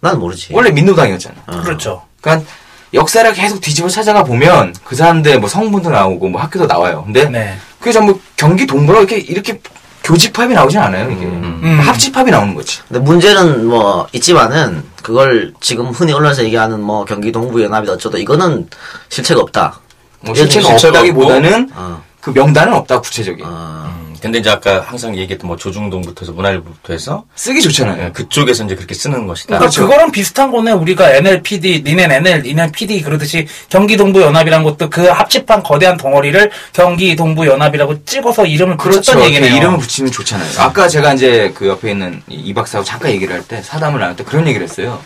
난 0.00 0.18
모르지. 0.18 0.52
원래 0.52 0.70
민노당이었잖아. 0.70 1.36
어. 1.46 1.60
그렇죠. 1.62 2.02
그러니까 2.20 2.46
역사를 2.94 3.32
계속 3.32 3.60
뒤집어 3.60 3.88
찾아가 3.88 4.24
보면 4.24 4.74
그 4.84 4.96
사람들 4.96 5.38
뭐 5.40 5.48
성분도 5.48 5.90
나오고 5.90 6.28
뭐 6.28 6.40
학교도 6.40 6.66
나와요. 6.66 7.02
근데 7.04 7.28
네. 7.28 7.56
그게 7.78 7.92
전부 7.92 8.18
경기 8.36 8.66
동부라고 8.66 9.04
이렇게 9.04 9.18
이렇게 9.18 9.60
교집합이 10.02 10.54
나오진 10.54 10.80
않아요. 10.80 11.10
이게 11.10 11.24
음. 11.24 11.78
합집합이 11.82 12.30
나오는 12.30 12.54
거지. 12.54 12.80
근데 12.88 13.00
문제는 13.00 13.66
뭐 13.66 14.06
있지만은 14.12 14.82
그걸 15.02 15.52
지금 15.60 15.90
흔히 15.90 16.12
언론에서 16.12 16.42
얘기하는 16.44 16.80
뭐 16.80 17.04
경기 17.04 17.30
동부 17.30 17.62
연합이다 17.62 17.92
어쩌다 17.92 18.18
이거는 18.18 18.68
실체가 19.08 19.40
없다. 19.40 19.78
뭐 20.22 20.34
실체가 20.34 20.74
얘기- 20.74 20.86
없다기보다는 20.86 21.70
어. 21.74 22.02
그 22.20 22.30
명단은 22.30 22.74
없다 22.74 23.00
구체적인. 23.00 23.44
어. 23.46 24.09
음, 24.20 24.22
근데 24.22 24.38
이제 24.38 24.50
아까 24.50 24.80
항상 24.80 25.16
얘기했던 25.16 25.46
뭐 25.48 25.56
조중동부터 25.56 26.20
해서 26.22 26.32
문화일보부터 26.32 26.92
해서 26.92 27.24
쓰기 27.34 27.60
좋잖아요. 27.62 28.04
예, 28.04 28.10
그쪽에서 28.12 28.64
이제 28.64 28.74
그렇게 28.74 28.94
쓰는 28.94 29.26
것이다. 29.26 29.58
그러니까 29.58 29.60
그렇죠. 29.70 29.82
그거랑 29.82 30.10
비슷한 30.12 30.50
거네. 30.50 30.72
우리가 30.72 31.10
NLPD, 31.14 31.82
니넨 31.84 32.10
NL, 32.12 32.42
니넨 32.42 32.72
PD 32.72 33.02
그러듯이 33.02 33.46
경기동부연합이라는 33.70 34.64
것도 34.64 34.90
그 34.90 35.06
합집한 35.06 35.62
거대한 35.62 35.96
덩어리를 35.96 36.50
경기동부연합이라고 36.72 38.04
찍어서 38.04 38.46
이름을 38.46 38.76
그렇죠. 38.76 39.00
붙였던 39.12 39.24
얘기네요. 39.24 39.46
이렇게 39.46 39.56
이름을 39.58 39.78
붙이면 39.78 40.12
좋잖아요. 40.12 40.50
아까 40.60 40.88
제가 40.88 41.14
이제 41.14 41.52
그 41.54 41.66
옆에 41.68 41.90
있는 41.90 42.22
이, 42.28 42.34
이 42.34 42.54
박사하고 42.54 42.84
잠깐 42.84 43.10
얘기를 43.12 43.34
할 43.34 43.40
때 43.40 43.62
사담을 43.62 43.98
나눌 44.00 44.16
때 44.16 44.22
그런 44.22 44.46
얘기를 44.46 44.66
했어요. 44.68 45.00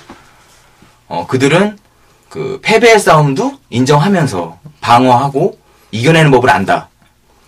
어 1.06 1.26
그들은 1.26 1.78
그 2.28 2.58
패배의 2.62 2.98
싸움도 2.98 3.58
인정하면서 3.70 4.58
방어하고 4.80 5.56
이겨내는 5.92 6.30
법을 6.32 6.50
안다. 6.50 6.88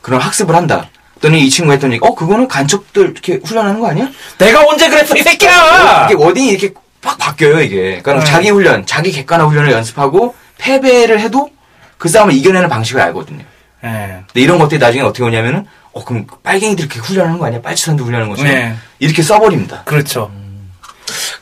그런 0.01 0.21
학습을 0.21 0.55
한다. 0.55 0.89
그랬더니 1.21 1.47
이 1.47 1.51
친구가 1.51 1.75
했더니 1.75 1.99
어 2.01 2.15
그거는 2.15 2.49
간첩들 2.49 3.11
이렇게 3.11 3.41
훈련하는 3.43 3.81
거 3.81 3.89
아니야? 3.89 4.09
내가 4.39 4.67
언제 4.67 4.89
그랬어 4.89 5.17
이 5.17 5.23
새끼야! 5.23 6.07
이게 6.07 6.15
워딩이 6.15 6.49
이렇게 6.49 6.75
팍 7.01 7.19
바뀌어요 7.19 7.61
이게. 7.61 8.01
그러니까 8.03 8.25
네. 8.25 8.25
자기 8.25 8.51
훈련, 8.51 8.85
자기 8.87 9.13
객관화 9.13 9.47
훈련을 9.47 9.71
연습하고 9.73 10.35
패배를 10.59 11.21
해도 11.21 11.51
그 11.99 12.09
싸움을 12.09 12.35
이겨내는 12.35 12.69
방식을 12.69 13.01
알거든요. 13.01 13.45
예. 13.85 13.89
근데 14.27 14.41
이런 14.41 14.59
것들이 14.59 14.79
나중에 14.79 15.03
어떻게 15.03 15.23
오냐면은 15.23 15.67
어 15.93 16.05
그럼 16.05 16.27
빨갱이들 16.43 16.85
이렇게 16.85 17.01
훈련하는 17.01 17.39
거 17.39 17.47
아니야? 17.47 17.61
빨치산도 17.63 18.05
훈련하는 18.05 18.31
것처럼 18.31 18.53
네. 18.53 18.75
이렇게 18.99 19.23
써버립니다. 19.23 19.85
그렇죠. 19.85 20.31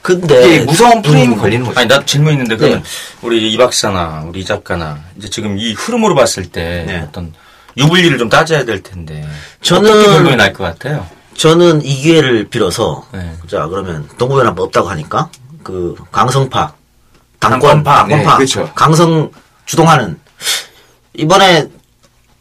근데 0.02 0.60
무서운 0.60 1.00
프레임이 1.00 1.34
음. 1.34 1.40
걸리는 1.40 1.64
거죠. 1.64 1.80
아니 1.80 1.88
나 1.88 2.04
질문 2.04 2.34
있는데 2.34 2.56
그러면 2.56 2.82
네. 2.82 2.88
우리 3.22 3.50
이 3.50 3.56
박사나 3.56 4.24
우리 4.26 4.40
이 4.40 4.44
작가나 4.44 5.00
이제 5.16 5.30
지금 5.30 5.58
이 5.58 5.72
흐름으로 5.72 6.14
봤을 6.14 6.44
때 6.44 6.84
네. 6.86 7.00
어떤 7.08 7.32
유불리를 7.76 8.18
좀 8.18 8.28
따져야 8.28 8.64
될 8.64 8.82
텐데 8.82 9.26
저는- 9.62 9.90
어떻게 9.90 10.04
결론이 10.06 10.36
날 10.36 10.52
것 10.52 10.64
같아요? 10.64 11.06
저는 11.36 11.84
이 11.84 11.96
기회를 11.96 12.48
빌어서 12.48 13.04
네. 13.12 13.32
자 13.50 13.66
그러면 13.66 14.08
동부연합 14.18 14.58
없다고 14.58 14.88
하니까 14.90 15.28
그 15.64 15.96
강성파 16.12 16.72
당권 17.40 17.60
당권파. 17.82 17.94
당권파 18.06 18.30
네, 18.30 18.36
그렇죠. 18.36 18.70
강성 18.74 19.30
주동하는 19.66 20.18
이번에 21.14 21.68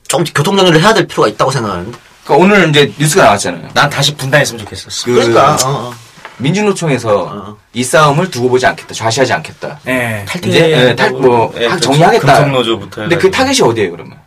좀 0.07 0.23
교통 0.35 0.55
정리를 0.57 0.79
해야 0.81 0.93
될 0.93 1.07
필요가 1.07 1.27
있다고 1.27 1.49
생각하는데 1.51 1.97
그러니까 2.23 2.45
오늘 2.45 2.69
이제 2.69 2.93
뉴스가 2.99 3.23
나왔잖아요. 3.23 3.69
난 3.73 3.89
다시 3.89 4.15
분단했으면 4.15 4.59
좋겠었어. 4.63 5.05
그 5.05 5.13
그러니까 5.13 5.55
어, 5.55 5.57
어. 5.89 5.93
민주노총에서 6.37 7.57
이 7.73 7.83
싸움을 7.83 8.29
두고 8.29 8.49
보지 8.49 8.65
않겠다, 8.65 8.93
좌시하지 8.93 9.33
않겠다. 9.33 9.79
예. 9.87 10.25
이제 10.45 10.71
예, 10.89 10.95
탈, 10.95 11.11
뭐 11.11 11.53
예. 11.57 11.69
정리하겠다. 11.79 12.25
금속노조부터 12.25 13.01
근데 13.01 13.17
그 13.17 13.29
타겟이 13.31 13.67
어디예요, 13.67 13.91
그러면? 13.91 14.17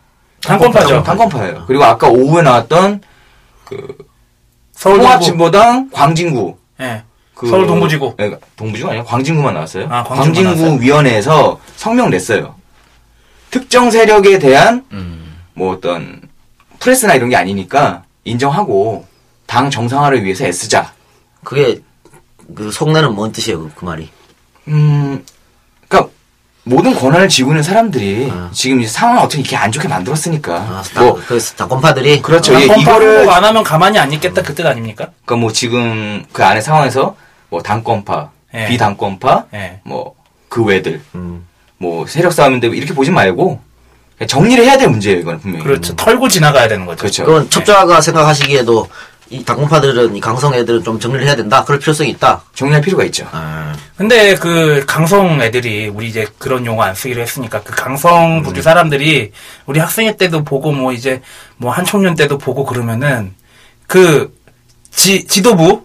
당권파죠. 0.42 1.02
당권파예요. 1.02 1.64
그리고 1.66 1.84
아까 1.84 2.08
오후에 2.08 2.42
나왔던 2.42 3.00
그 3.64 3.96
서울 4.72 4.96
동부. 4.96 5.02
통합진보당 5.04 5.90
광진구 5.90 6.56
예. 6.80 7.02
그 7.34 7.48
서울 7.48 7.66
동부지구. 7.66 8.16
예, 8.20 8.38
동부지구 8.56 8.90
아니야? 8.90 9.04
광진구만 9.04 9.54
나왔어요. 9.54 9.84
아, 9.90 10.02
광진구만 10.04 10.16
광진구 10.16 10.42
나왔어요? 10.42 10.80
위원회에서 10.80 11.60
성명 11.76 12.10
냈어요. 12.10 12.54
특정 13.50 13.90
세력에 13.90 14.38
대한 14.38 14.84
음. 14.92 15.36
뭐 15.54 15.74
어떤 15.74 16.20
프레스나 16.78 17.14
이런 17.14 17.28
게 17.30 17.36
아니니까 17.36 18.04
인정하고 18.24 19.06
당 19.46 19.70
정상화를 19.70 20.24
위해서 20.24 20.44
애쓰자. 20.44 20.92
그게 21.44 21.80
그 22.54 22.70
속내는 22.70 23.14
뭔 23.14 23.32
뜻이에요 23.32 23.60
그, 23.60 23.70
그 23.74 23.84
말이? 23.84 24.08
음, 24.68 25.24
모든 26.68 26.94
권한을 26.96 27.28
쥐고 27.28 27.52
있는 27.52 27.62
사람들이 27.62 28.32
지금 28.52 28.80
이제 28.80 28.90
상황을 28.90 29.22
어떻게 29.22 29.40
이렇게 29.40 29.56
안 29.56 29.70
좋게 29.70 29.86
만들었으니까. 29.86 30.82
뭐그 30.98 31.38
당권파들이 31.56 32.22
그렇죠. 32.22 32.54
예, 32.54 32.66
당권파 32.66 32.80
이거를 32.90 33.18
홍보 33.18 33.30
안 33.32 33.44
하면 33.44 33.62
가만히 33.62 34.00
안 34.00 34.12
있겠다 34.12 34.42
그뜻 34.42 34.66
아닙니까? 34.66 35.10
그러니까 35.24 35.36
뭐 35.36 35.52
지금 35.52 36.24
그 36.32 36.44
안에 36.44 36.60
상황에서 36.60 37.14
뭐 37.50 37.62
당권파, 37.62 38.30
예. 38.54 38.66
비당권파, 38.66 39.44
예. 39.54 39.80
뭐그 39.84 40.64
외들, 40.64 41.00
음. 41.14 41.46
뭐 41.78 42.04
세력 42.08 42.32
싸움인데 42.32 42.66
이렇게 42.66 42.94
보지 42.94 43.12
말고 43.12 43.60
정리를 44.26 44.64
해야 44.64 44.76
될 44.76 44.88
문제예요. 44.88 45.20
이건 45.20 45.38
분명히. 45.38 45.62
그렇죠. 45.62 45.94
털고 45.94 46.28
지나가야 46.28 46.66
되는 46.66 46.84
거죠. 46.84 46.98
그렇죠. 46.98 47.24
그건 47.26 47.48
첩자가 47.48 48.00
생각하시기에도 48.00 48.88
이 49.28 49.44
당권파들은 49.44 50.14
이 50.14 50.20
강성 50.20 50.54
애들은 50.54 50.84
좀 50.84 51.00
정리를 51.00 51.26
해야 51.26 51.34
된다. 51.34 51.64
그럴 51.64 51.80
필요성이 51.80 52.10
있다. 52.10 52.42
정리할 52.54 52.80
필요가 52.80 53.04
있죠. 53.04 53.28
근데 53.96 54.34
그 54.36 54.84
강성 54.86 55.40
애들이 55.42 55.88
우리 55.88 56.08
이제 56.08 56.26
그런 56.38 56.64
용어 56.64 56.82
안 56.82 56.94
쓰기로 56.94 57.22
했으니까 57.22 57.62
그 57.62 57.72
강성 57.74 58.42
부류 58.42 58.62
사람들이 58.62 59.32
우리 59.66 59.80
학생회 59.80 60.16
때도 60.16 60.44
보고 60.44 60.70
뭐 60.70 60.92
이제 60.92 61.22
뭐 61.56 61.72
한총련 61.72 62.14
때도 62.14 62.38
보고 62.38 62.64
그러면은 62.64 63.34
그 63.86 64.32
지, 64.90 65.26
지도부 65.26 65.84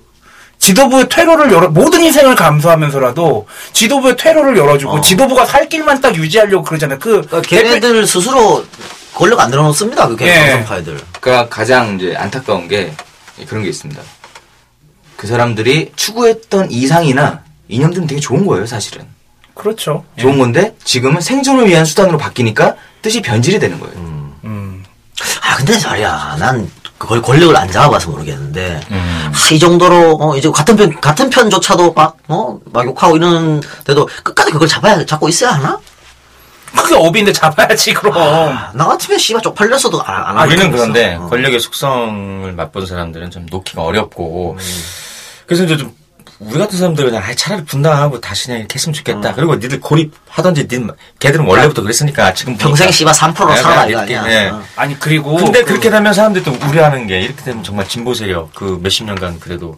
지도부의 0.60 1.10
퇴로를 1.10 1.52
열어 1.52 1.70
모든 1.70 2.02
희생을 2.02 2.36
감수하면서라도 2.36 3.48
지도부의 3.74 4.16
퇴로를 4.16 4.56
열어주고 4.56 5.02
지도부가 5.02 5.46
살 5.46 5.68
길만 5.68 6.00
딱 6.02 6.16
유지하려고 6.16 6.64
그러잖아요. 6.64 7.00
그 7.00 7.42
걔네들 7.42 8.06
스스로 8.06 8.64
권력 9.16 9.40
안 9.40 9.50
들어놓습니다. 9.50 10.08
그 10.10 10.18
예. 10.22 10.34
강성파애들. 10.34 11.00
그러니까 11.20 11.50
가장 11.50 11.96
이제 11.96 12.16
안타까운 12.16 12.68
게 12.68 12.94
그런 13.46 13.64
게 13.64 13.70
있습니다. 13.70 14.02
그 15.18 15.28
사람들이 15.28 15.92
추구했던 15.96 16.72
이상이나 16.72 17.44
이념들은 17.68 18.08
되게 18.08 18.20
좋은 18.20 18.46
거예요, 18.46 18.66
사실은. 18.66 19.06
그렇죠. 19.54 20.04
좋은 20.18 20.38
건데 20.38 20.76
지금은 20.84 21.22
생존을 21.22 21.68
위한 21.68 21.86
수단으로 21.86 22.18
바뀌니까 22.18 22.76
뜻이 23.02 23.22
변질이 23.22 23.60
되는 23.60 23.80
거예요. 23.80 23.96
음. 23.96 24.84
아 25.44 25.56
근데 25.56 25.74
말이야 25.86 26.38
난 26.40 26.70
그걸 26.98 27.22
권력을 27.22 27.56
안 27.56 27.70
잡아봐서 27.70 28.10
모르겠는데 28.12 28.80
음. 28.92 29.32
아, 29.34 29.54
이 29.54 29.60
정도로 29.60 30.18
어, 30.20 30.38
이제 30.38 30.50
같은 30.50 30.76
편 30.76 31.00
같은 31.02 31.30
편조차도 31.30 31.94
막어막 31.94 32.86
욕하고 32.86 33.18
이러는데도 33.18 34.08
끝까지 34.24 34.52
그걸 34.52 34.68
잡아야 34.68 35.06
잡고 35.06 35.30
있어야 35.30 35.52
하나? 35.54 35.80
그게 36.76 36.96
업인데 36.96 37.32
잡아야지 37.32 37.94
그럼. 37.94 38.14
나 38.74 38.86
같으면 38.86 39.18
씨발 39.20 39.42
쪽팔렸어도 39.42 40.02
안, 40.04 40.16
안 40.24 40.38
하겠어. 40.38 40.56
우리는 40.56 40.72
그런데 40.72 41.18
권력의 41.30 41.60
속성을 41.60 42.52
맛본 42.54 42.86
사람들은 42.86 43.32
좀 43.32 43.46
놓기가 43.50 43.82
어렵고 43.84 44.58
그래서 45.46 45.64
이제 45.66 45.78
좀 45.78 45.94
우리 46.40 46.58
같은 46.58 46.78
사람들은 46.78 47.12
그냥 47.12 47.36
차라리 47.36 47.64
분당하고 47.66 48.20
다시 48.20 48.46
그냥 48.48 48.60
이렇게 48.62 48.76
했으면 48.76 48.94
좋겠다. 48.94 49.36
그리고 49.36 49.56
니들 49.56 49.80
고립하던지 49.80 50.62
니들 50.64 50.88
걔들은 51.20 51.46
원래부터 51.46 51.84
그랬으니까 51.84 52.34
지금 52.34 52.58
평생 52.58 52.90
씨발 52.90 53.14
3%로 53.14 53.54
네, 53.54 53.62
살아야 53.62 53.86
이렇게. 53.86 54.14
예. 54.16 54.50
어. 54.50 54.64
아니 54.76 54.98
그리고 55.00 55.36
근데 55.36 55.60
그- 55.62 55.68
그렇게 55.74 55.90
되면 55.92 56.12
사람들이 56.14 56.44
또 56.44 56.52
우려하는 56.68 57.06
게 57.06 57.20
이렇게 57.22 57.44
되면 57.44 57.64
정말 57.64 57.88
진보 57.88 58.14
세력 58.16 58.54
그 58.56 58.80
몇십 58.82 59.06
년간 59.06 59.40
그래도 59.40 59.78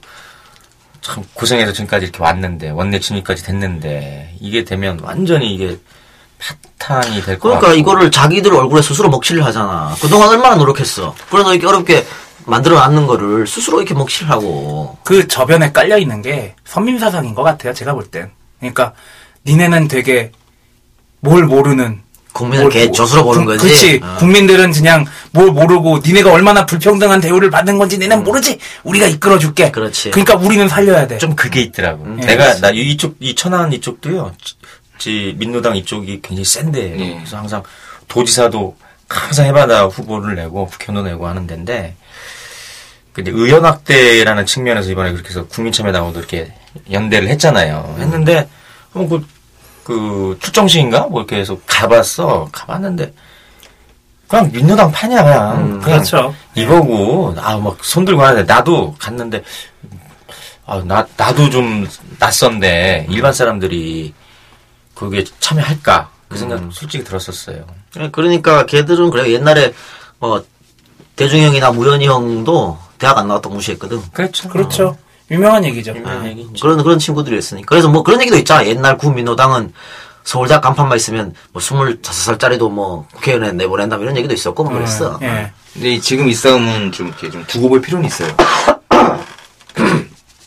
참 1.02 1.22
고생해서 1.34 1.74
지금까지 1.74 2.06
이렇게 2.06 2.24
왔는데 2.24 2.70
원내 2.70 3.00
진입까지 3.02 3.44
됐는데 3.44 4.36
이게 4.40 4.64
되면 4.64 5.00
완전히 5.02 5.54
이게 5.54 5.78
파탄이 6.78 7.22
될것 7.22 7.26
같고 7.54 7.60
그러니까 7.60 7.74
이거를 7.74 8.12
자기들 8.12 8.54
얼굴에 8.54 8.82
스스로 8.82 9.10
먹칠을 9.10 9.44
하잖아. 9.46 9.96
그동안 10.02 10.30
얼마나 10.30 10.56
노력했어. 10.56 11.16
그래서 11.30 11.54
이렇게 11.54 11.68
어렵게 11.68 12.06
만들어 12.46 12.76
놨는 12.76 13.08
거를 13.08 13.48
스스로 13.48 13.80
이렇게 13.80 13.94
먹칠을 13.94 14.30
하고. 14.30 14.98
그 15.04 15.28
저변에 15.28 15.72
깔려 15.72 15.98
있는 15.98 16.22
게 16.22 16.56
선민 16.66 17.00
사상인 17.00 17.34
것 17.36 17.44
같아요. 17.44 17.74
제가 17.74 17.94
볼 17.94 18.06
땐. 18.06 18.32
그러니까 18.60 18.94
니네는 19.46 19.88
되게 19.88 20.32
뭘 21.22 21.46
모르는 21.46 22.02
국민을 22.34 22.64
뭘개 22.66 22.88
모- 22.88 22.92
젖으로 22.94 23.24
보는 23.24 23.46
국- 23.46 23.52
거지. 23.52 23.68
그치. 23.70 24.00
어. 24.04 24.16
국민들은 24.20 24.72
그냥 24.74 25.06
뭘 25.32 25.52
모르고 25.52 26.00
니네가 26.04 26.32
얼마나 26.34 26.66
불평등한 26.66 27.22
대우를 27.22 27.50
받는 27.52 27.78
건지 27.78 27.98
니네는 27.98 28.24
모르지. 28.24 28.58
우리가 28.84 29.06
이끌어 29.08 29.38
줄게. 29.38 29.68
음. 29.68 29.72
그렇지. 29.72 30.12
그러니까 30.12 30.36
우리는 30.36 30.68
살려야 30.68 31.08
돼. 31.08 31.18
좀 31.20 31.36
그게 31.36 31.62
있더라고. 31.62 32.04
음. 32.04 32.18
내가 32.18 32.56
나 32.60 32.72
이- 32.72 32.92
이쪽 32.92 33.16
이 33.20 33.36
천안 33.36 33.72
이쪽도요. 33.72 34.32
지- 35.04 35.34
지 35.34 35.36
민노당 35.38 35.76
이쪽이 35.76 36.22
굉장히 36.22 36.46
센데 36.46 37.00
예. 37.00 37.14
그래서 37.16 37.38
항상 37.38 37.62
도지사도 38.08 38.76
항상 39.10 39.46
해바다 39.48 39.86
후보를 39.88 40.36
내고 40.36 40.66
국회의원도 40.68 41.10
내고 41.12 41.28
하는 41.28 41.46
데인데 41.46 41.96
근데 43.12 43.32
의원학대라는 43.32 44.46
측면에서 44.46 44.90
이번에 44.90 45.12
그렇게 45.12 45.30
해서 45.30 45.46
국민참여당하고도 45.48 46.20
이렇게 46.20 46.54
연대를 46.92 47.28
했잖아요. 47.30 47.96
했는데 48.00 48.48
어, 48.94 49.06
그, 49.08 49.26
그 49.84 50.38
출정식인가 50.42 51.08
뭐 51.08 51.20
이렇게 51.22 51.36
해서 51.38 51.58
가봤어. 51.68 52.48
가봤는데 52.52 53.14
그냥 54.28 54.50
민노당 54.52 54.92
판이야 54.92 55.22
그냥 55.24 55.80
그냥 55.82 55.82
그렇죠. 56.00 56.34
이거고 56.56 57.36
아 57.38 57.58
막 57.58 57.78
손 57.84 58.06
들고 58.06 58.24
하는데 58.24 58.52
나도 58.52 58.96
갔는데 58.98 59.44
아 60.66 60.80
나 60.86 61.06
나도 61.18 61.50
좀 61.50 61.86
낯선데 62.20 63.08
일반 63.10 63.34
사람들이 63.34 64.14
거기에 65.04 65.24
참여할까 65.40 66.10
그 66.30 66.38
생각 66.38 66.62
솔직히 66.72 67.04
들었었어요. 67.04 67.66
예, 68.00 68.10
그러니까 68.12 68.66
걔들은 68.66 69.10
그래 69.12 69.32
옛날에 69.32 69.74
뭐 70.20 70.44
대중형이나 71.16 71.72
무현이 71.72 72.08
형도 72.08 72.78
대학 72.98 73.18
안 73.18 73.28
나왔다고 73.28 73.54
무시했거든. 73.56 74.02
그렇죠. 74.14 74.50
그렇죠. 74.50 74.98
유명한 75.30 75.64
얘기죠. 75.66 75.94
예, 75.96 76.02
그런 76.62 76.82
그런 76.84 77.00
친구들이 77.00 77.38
있으니까. 77.38 77.68
그래서 77.70 77.88
뭐 77.90 78.04
그런 78.04 78.20
얘기도 78.22 78.38
있잖아. 78.38 78.66
옛날 78.66 78.98
구민노당은 78.98 79.74
서울대학 80.24 80.62
간판만 80.64 80.96
있으면 80.98 81.34
뭐 81.52 81.62
25살짜리도 81.62 82.72
뭐 82.72 83.08
국회의원에 83.14 83.52
내보낸다 83.52 83.98
이런 83.98 84.16
얘기도 84.18 84.34
있었고 84.34 84.64
뭐 84.64 84.74
그랬어. 84.74 85.20
예. 85.22 85.52
근데 85.74 85.94
이- 85.96 86.02
지금 86.02 86.28
이 86.30 86.34
싸움은 86.34 86.92
좀 86.92 87.08
이렇게 87.10 87.30
좀 87.30 87.44
두고 87.48 87.68
볼 87.70 87.82
필요는 87.82 88.06
있어요. 88.08 88.30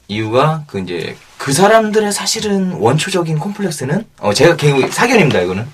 이유가 0.08 0.64
그 0.66 0.78
이제 0.80 1.16
그 1.38 1.52
사람들의 1.52 2.12
사실은 2.12 2.72
원초적인 2.72 3.38
콤플렉스는 3.38 4.04
어 4.18 4.32
제가 4.32 4.56
개인 4.56 4.90
사견입니다 4.90 5.40
이거는 5.40 5.66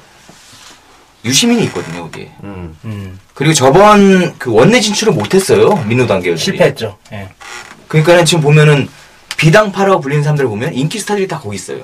유시민이 1.25 1.65
있거든요 1.65 2.03
거기에. 2.03 2.33
음. 2.43 3.19
그리고 3.35 3.55
저번 3.55 4.37
그 4.39 4.53
원내 4.53 4.81
진출을 4.81 5.13
못했어요 5.13 5.77
민노당 5.85 6.21
계열들이. 6.21 6.45
실패했죠. 6.45 6.99
예. 7.13 7.29
그러니까는 7.89 8.25
지금 8.25 8.43
보면은 8.43 8.89
비당파라고 9.37 10.01
불리는 10.01 10.23
사람들 10.23 10.45
을 10.45 10.49
보면 10.49 10.75
인기 10.75 10.99
스타들이 10.99 11.29
다 11.29 11.39
거기 11.39 11.57
있어요. 11.57 11.83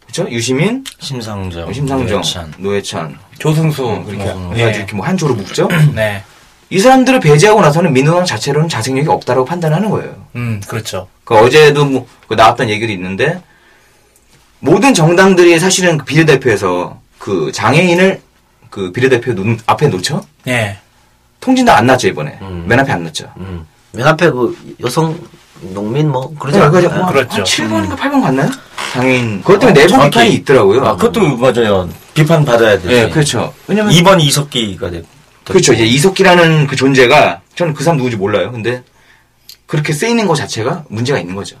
그렇죠? 0.00 0.30
유시민, 0.30 0.84
심상정, 1.00 1.72
심상정, 1.72 2.06
노회찬. 2.06 2.54
노회찬, 2.58 3.18
조승수. 3.38 3.86
어, 3.86 4.04
그렇게 4.04 4.24
뭐, 4.24 4.54
해가지고 4.54 4.58
예. 4.58 4.76
이렇게 4.76 4.96
뭐 4.96 5.06
한조로 5.06 5.34
묶죠. 5.34 5.68
네. 5.94 6.22
이 6.70 6.78
사람들을 6.78 7.20
배제하고 7.20 7.60
나서는 7.60 7.92
민노당 7.92 8.24
자체로는 8.24 8.68
자생력이 8.68 9.08
없다라고 9.08 9.44
판단하는 9.44 9.90
거예요. 9.90 10.26
음, 10.34 10.60
그렇죠. 10.66 11.08
그 11.26 11.34
어제도 11.34 11.84
뭐, 11.84 12.06
그 12.28 12.34
나왔던 12.34 12.70
얘기도 12.70 12.92
있는데, 12.92 13.42
모든 14.60 14.94
정당들이 14.94 15.58
사실은 15.58 15.98
그 15.98 16.04
비례대표에서 16.04 17.00
그 17.18 17.50
장애인을 17.52 18.22
그 18.70 18.92
비례대표 18.92 19.34
눈, 19.34 19.58
앞에 19.66 19.88
놓죠? 19.88 20.24
예. 20.46 20.78
통진도 21.40 21.72
안 21.72 21.86
났죠, 21.86 22.06
이번에. 22.08 22.38
맨 22.66 22.78
앞에 22.78 22.92
안 22.92 23.02
났죠. 23.02 23.28
맨 23.92 24.06
앞에 24.06 24.30
그 24.30 24.56
여성 24.84 25.18
농민 25.60 26.10
뭐 26.10 26.32
그러지 26.38 26.58
네, 26.58 26.64
않나요? 26.64 27.06
그렇죠. 27.06 27.36
한 27.36 27.44
7번인가 27.44 27.96
8번 27.96 28.22
갔나요? 28.22 28.50
장애인. 28.92 29.42
그것 29.42 29.58
때문에 29.58 29.80
내부 29.80 29.88
정확히. 29.88 30.10
비판이 30.10 30.34
있더라고요. 30.34 30.84
아, 30.84 30.96
그것도 30.96 31.36
맞아요. 31.38 31.88
비판 32.14 32.44
받아야 32.44 32.78
되지. 32.78 32.86
네, 32.88 33.10
그렇죠. 33.10 33.52
왜냐면. 33.66 33.92
2번 33.92 34.20
이석기가 34.20 34.90
됐. 34.90 35.04
그렇죠. 35.44 35.72
이제 35.72 35.84
이석기라는 35.84 36.68
그 36.68 36.76
존재가, 36.76 37.40
저는 37.56 37.74
그 37.74 37.82
사람 37.82 37.96
누군지 37.96 38.16
몰라요. 38.16 38.52
근데, 38.52 38.82
그렇게 39.66 39.92
쓰이는 39.92 40.26
것 40.26 40.36
자체가 40.36 40.84
문제가 40.88 41.18
있는 41.18 41.34
거죠. 41.34 41.56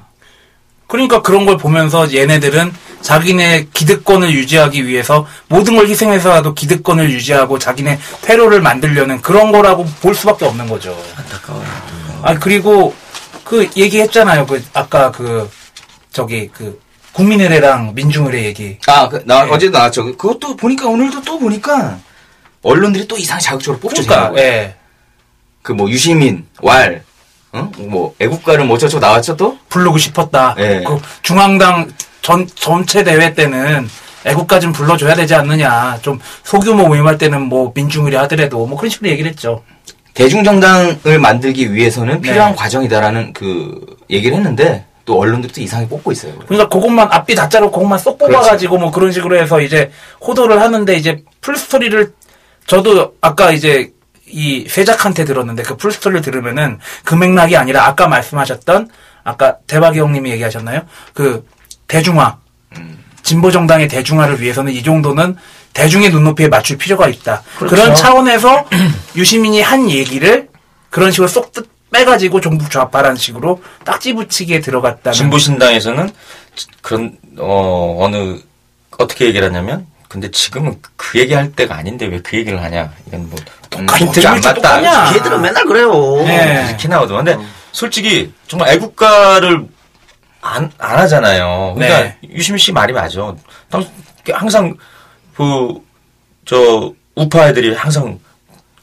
그러니까 0.86 1.20
그런 1.20 1.46
걸 1.46 1.56
보면서 1.56 2.12
얘네들은 2.14 2.72
자기네 3.02 3.68
기득권을 3.72 4.32
유지하기 4.32 4.86
위해서 4.86 5.26
모든 5.48 5.76
걸 5.76 5.88
희생해서라도 5.88 6.54
기득권을 6.54 7.10
유지하고 7.10 7.58
자기네 7.58 7.98
퇴로를 8.22 8.60
만들려는 8.60 9.20
그런 9.20 9.50
거라고 9.50 9.84
볼 10.00 10.14
수밖에 10.14 10.44
없는 10.44 10.68
거죠. 10.68 10.96
안타까워요. 11.16 11.66
아 12.22 12.38
그리고 12.38 12.94
그 13.44 13.68
얘기했잖아요. 13.76 14.46
그 14.46 14.64
아까 14.72 15.10
그 15.10 15.50
저기 16.12 16.48
그 16.52 16.80
국민의례랑 17.12 17.94
민중의례 17.94 18.44
얘기. 18.44 18.78
아, 18.86 19.08
그, 19.08 19.22
나 19.24 19.44
어제도 19.44 19.76
나왔죠. 19.76 20.16
그것도 20.16 20.56
보니까 20.56 20.86
오늘도 20.86 21.22
또 21.22 21.38
보니까 21.38 21.98
언론들이 22.62 23.08
또 23.08 23.16
이상 23.16 23.38
자극적으로 23.38 23.80
뽑죠. 23.80 24.02
그러니까. 24.02 24.38
예. 24.40 24.76
그 25.62 25.72
뭐 25.72 25.90
유시민, 25.90 26.46
왈, 26.62 27.02
응? 27.56 27.90
뭐 27.90 28.14
애국가를 28.18 28.64
뭐 28.64 28.76
어쩌고 28.76 28.98
나왔죠 28.98 29.36
또? 29.36 29.58
부르고 29.68 29.98
싶었다. 29.98 30.54
예. 30.58 30.82
그 30.86 30.98
중앙당 31.22 31.90
전 32.22 32.46
전체 32.54 33.02
대회 33.04 33.34
때는 33.34 33.88
애국가 34.24 34.58
좀 34.58 34.72
불러줘야 34.72 35.14
되지 35.14 35.34
않느냐. 35.34 35.98
좀 36.02 36.18
소규모 36.42 36.86
모임할 36.88 37.18
때는 37.18 37.42
뭐 37.42 37.72
민중의례 37.74 38.16
하더라도 38.18 38.66
뭐 38.66 38.76
그런 38.76 38.90
식으로 38.90 39.10
얘기를 39.10 39.30
했죠. 39.30 39.62
대중정당을 40.14 41.18
만들기 41.20 41.72
위해서는 41.74 42.20
네. 42.22 42.30
필요한 42.30 42.56
과정이다라는 42.56 43.32
그 43.32 43.98
얘기를 44.10 44.36
했는데 44.36 44.84
또 45.04 45.20
언론들이 45.20 45.52
또 45.52 45.60
이상하게 45.60 45.88
뽑고 45.88 46.10
있어요. 46.10 46.32
그러니까 46.46 46.68
그것만 46.68 47.08
앞뒤 47.12 47.34
다 47.34 47.48
자르고 47.48 47.70
그것만 47.70 47.98
쏙 47.98 48.18
뽑아가지고 48.18 48.78
뭐 48.78 48.90
그런 48.90 49.12
식으로 49.12 49.36
해서 49.38 49.60
이제 49.60 49.92
호도를 50.26 50.60
하는데 50.60 50.94
이제 50.96 51.22
풀스토리를 51.42 52.12
저도 52.66 53.12
아까 53.20 53.52
이제 53.52 53.92
이 54.36 54.66
세작한테 54.68 55.24
들었는데 55.24 55.62
그 55.62 55.78
풀스토리를 55.78 56.20
들으면은 56.20 56.78
그 57.04 57.14
맥락이 57.14 57.56
아니라 57.56 57.86
아까 57.86 58.06
말씀하셨던 58.06 58.90
아까 59.24 59.56
대박이 59.66 59.98
형님이 59.98 60.30
얘기하셨나요? 60.32 60.82
그 61.14 61.48
대중화 61.88 62.36
진보 63.22 63.50
정당의 63.50 63.88
대중화를 63.88 64.42
위해서는 64.42 64.74
이 64.74 64.82
정도는 64.82 65.36
대중의 65.72 66.10
눈높이에 66.10 66.48
맞출 66.48 66.76
필요가 66.76 67.08
있다. 67.08 67.42
그 67.58 67.66
그렇죠. 67.66 67.86
런 67.86 67.94
차원에서 67.94 68.66
유시민이 69.16 69.62
한 69.62 69.90
얘기를 69.90 70.48
그런 70.90 71.10
식으로 71.10 71.28
쏙 71.28 71.52
뜯- 71.54 71.68
빼가지고 71.90 72.42
정부 72.42 72.68
좌파라는 72.68 73.16
식으로 73.16 73.62
딱지 73.84 74.12
붙이기에 74.12 74.60
들어갔다는 74.60 75.14
진보신당에서는 75.16 76.10
그런 76.82 77.16
어 77.38 77.96
어느 78.00 78.38
어떻게 78.98 79.24
얘기를 79.26 79.48
하냐면 79.48 79.86
근데 80.08 80.30
지금은 80.30 80.80
그 80.96 81.18
얘기 81.18 81.34
할 81.34 81.52
때가 81.52 81.76
아닌데 81.76 82.06
왜 82.06 82.20
그 82.22 82.36
얘기를 82.36 82.62
하냐 82.62 82.92
이건 83.06 83.28
뭐 83.30 83.38
멘트가 83.98 84.30
안 84.32 84.40
맞다 84.40 85.12
걔들은 85.12 85.40
맨날 85.42 85.64
그래요. 85.64 85.92
네. 86.24 86.66
이렇게 86.68 86.88
나오더만 86.88 87.24
근데 87.24 87.44
솔직히 87.72 88.32
정말 88.48 88.70
애국가를 88.70 89.66
안, 90.40 90.70
안 90.78 90.98
하잖아요 91.00 91.74
그러니까 91.76 92.00
네. 92.00 92.18
유시민 92.30 92.58
씨 92.58 92.72
말이 92.72 92.92
맞아 92.92 93.34
당- 93.70 93.84
항상 94.32 94.74
그 95.36 95.84
저 96.48 96.92
우파 97.16 97.48
애들이 97.48 97.74
항상 97.74 98.20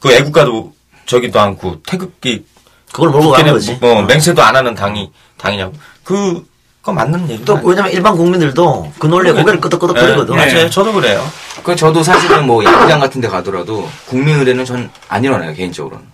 그 0.00 0.12
애국가도 0.12 0.74
저기도 1.06 1.40
않고 1.40 1.80
태극기 1.82 2.44
그걸 2.92 3.08
몰고 3.08 3.30
가는 3.30 3.52
거지. 3.54 3.72
뭐 3.80 4.02
맹세도 4.02 4.42
안 4.42 4.54
하는 4.54 4.74
당이 4.74 5.10
당이냐고 5.38 5.72
그 6.02 6.46
거 6.84 6.92
맞는 6.92 7.28
얘기 7.30 7.44
또 7.46 7.58
왜냐면 7.64 7.90
일반 7.92 8.14
국민들도 8.16 8.92
그 8.98 9.06
논리에 9.06 9.32
고개를 9.32 9.58
끄덕끄덕 9.60 9.96
거리거든. 9.96 10.36
네, 10.36 10.52
맞아요. 10.52 10.68
저도 10.70 10.92
그래요. 10.92 11.26
그 11.62 11.74
저도 11.74 12.02
사실은 12.02 12.46
뭐 12.46 12.62
야구장 12.62 13.00
같은 13.00 13.20
데 13.22 13.28
가더라도 13.28 13.88
국민의례는 14.06 14.64
전 14.66 14.90
안 15.08 15.24
일어나요 15.24 15.54
개인적으로는. 15.54 16.04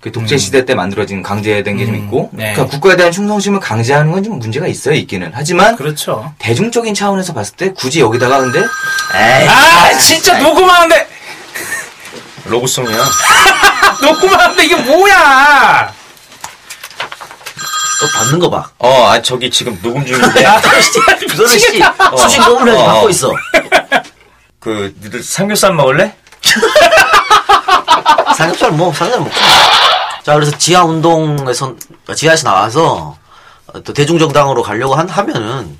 그 0.00 0.10
독재 0.10 0.36
시대 0.36 0.64
때 0.64 0.74
만들어진 0.74 1.22
강제된 1.22 1.76
게 1.76 1.86
좀 1.86 1.94
있고, 1.94 2.28
네. 2.32 2.54
그러니까 2.54 2.66
국가에 2.76 2.96
대한 2.96 3.12
충성심을 3.12 3.60
강제하는 3.60 4.10
건 4.10 4.24
좀 4.24 4.40
문제가 4.40 4.66
있어요 4.66 4.94
있기는. 4.96 5.30
하지만 5.32 5.76
그렇죠. 5.76 6.32
대중적인 6.40 6.92
차원에서 6.94 7.32
봤을 7.32 7.54
때 7.54 7.72
굳이 7.72 8.00
여기다가 8.00 8.40
근데 8.40 8.58
에이, 8.58 9.48
아 9.48 9.96
진짜 9.98 10.36
녹음하는데 10.38 11.06
로고송이야. 12.46 12.98
녹음하는데 14.02 14.64
이게 14.64 14.74
뭐야? 14.74 15.92
또 18.32 18.38
받는 18.38 18.38
거 18.38 18.48
봐. 18.50 18.70
어, 18.78 19.06
아 19.08 19.20
저기 19.20 19.50
지금 19.50 19.78
녹음 19.82 20.04
중인데 20.06 20.44
그거는 21.28 21.48
씨 21.58 21.82
수신 22.18 22.44
녹음을 22.44 22.74
어. 22.74 22.84
받고 22.84 23.10
있어. 23.10 23.34
그 24.58 24.94
니들 25.02 25.22
삼겹살 25.22 25.74
먹을래? 25.74 26.16
삼겹살 28.36 28.72
뭐 28.72 28.92
삼겹살 28.92 29.20
먹고. 29.20 29.34
자 30.22 30.34
그래서 30.34 30.56
지하 30.56 30.84
운동에서 30.84 31.74
지하에서 32.14 32.48
나와서 32.48 33.16
어, 33.66 33.82
또 33.82 33.92
대중정당으로 33.92 34.62
가려고 34.62 34.94
한, 34.94 35.08
하면은 35.08 35.76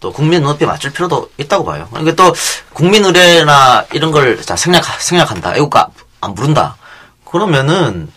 또 0.00 0.12
국민 0.12 0.42
눈높이에 0.42 0.66
맞출 0.66 0.92
필요도 0.92 1.30
있다고 1.38 1.64
봐요. 1.64 1.88
그러니까 1.90 2.14
또 2.14 2.34
국민 2.72 3.04
의례나 3.04 3.86
이런 3.92 4.12
걸 4.12 4.40
자, 4.42 4.56
생략 4.56 4.84
생략한다. 5.00 5.56
애국가 5.56 5.88
안 6.20 6.34
부른다. 6.34 6.76
그러면은 7.24 8.10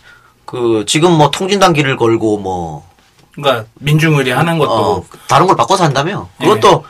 그 0.44 0.84
지금 0.86 1.12
뭐 1.12 1.30
길을 1.30 1.96
걸고 1.96 2.38
뭐 2.38 2.91
그러니까 3.34 3.64
민중의례 3.74 4.32
하는 4.32 4.58
것도 4.58 4.72
어, 4.72 5.04
다른 5.28 5.46
걸 5.46 5.56
바꿔서 5.56 5.84
한다며. 5.84 6.28
그것도 6.38 6.84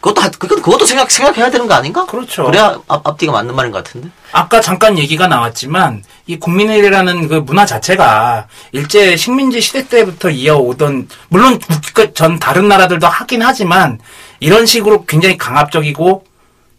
그것도 0.00 0.20
하- 0.22 0.30
그건 0.30 0.62
그것도 0.62 0.86
생각 0.86 1.10
생각해야 1.10 1.50
되는 1.50 1.66
거 1.66 1.74
아닌가? 1.74 2.06
그렇죠. 2.06 2.44
그래야 2.46 2.78
앞, 2.88 3.06
앞뒤가 3.06 3.32
맞는 3.32 3.54
말인 3.54 3.70
것 3.70 3.84
같은데. 3.84 4.08
아까 4.32 4.60
잠깐 4.60 4.96
얘기가 4.98 5.26
나왔지만 5.28 6.02
이 6.26 6.38
국민의례라는 6.38 7.28
그 7.28 7.34
문화 7.34 7.66
자체가 7.66 8.46
일제 8.72 9.14
식민지 9.16 9.60
시대 9.60 9.86
때부터 9.86 10.30
이어오던 10.30 11.08
물론 11.28 11.58
그전 11.94 12.38
다른 12.38 12.66
나라들도 12.68 13.06
하긴 13.06 13.42
하지만 13.42 13.98
이런 14.40 14.64
식으로 14.64 15.04
굉장히 15.04 15.36
강압적이고 15.36 16.24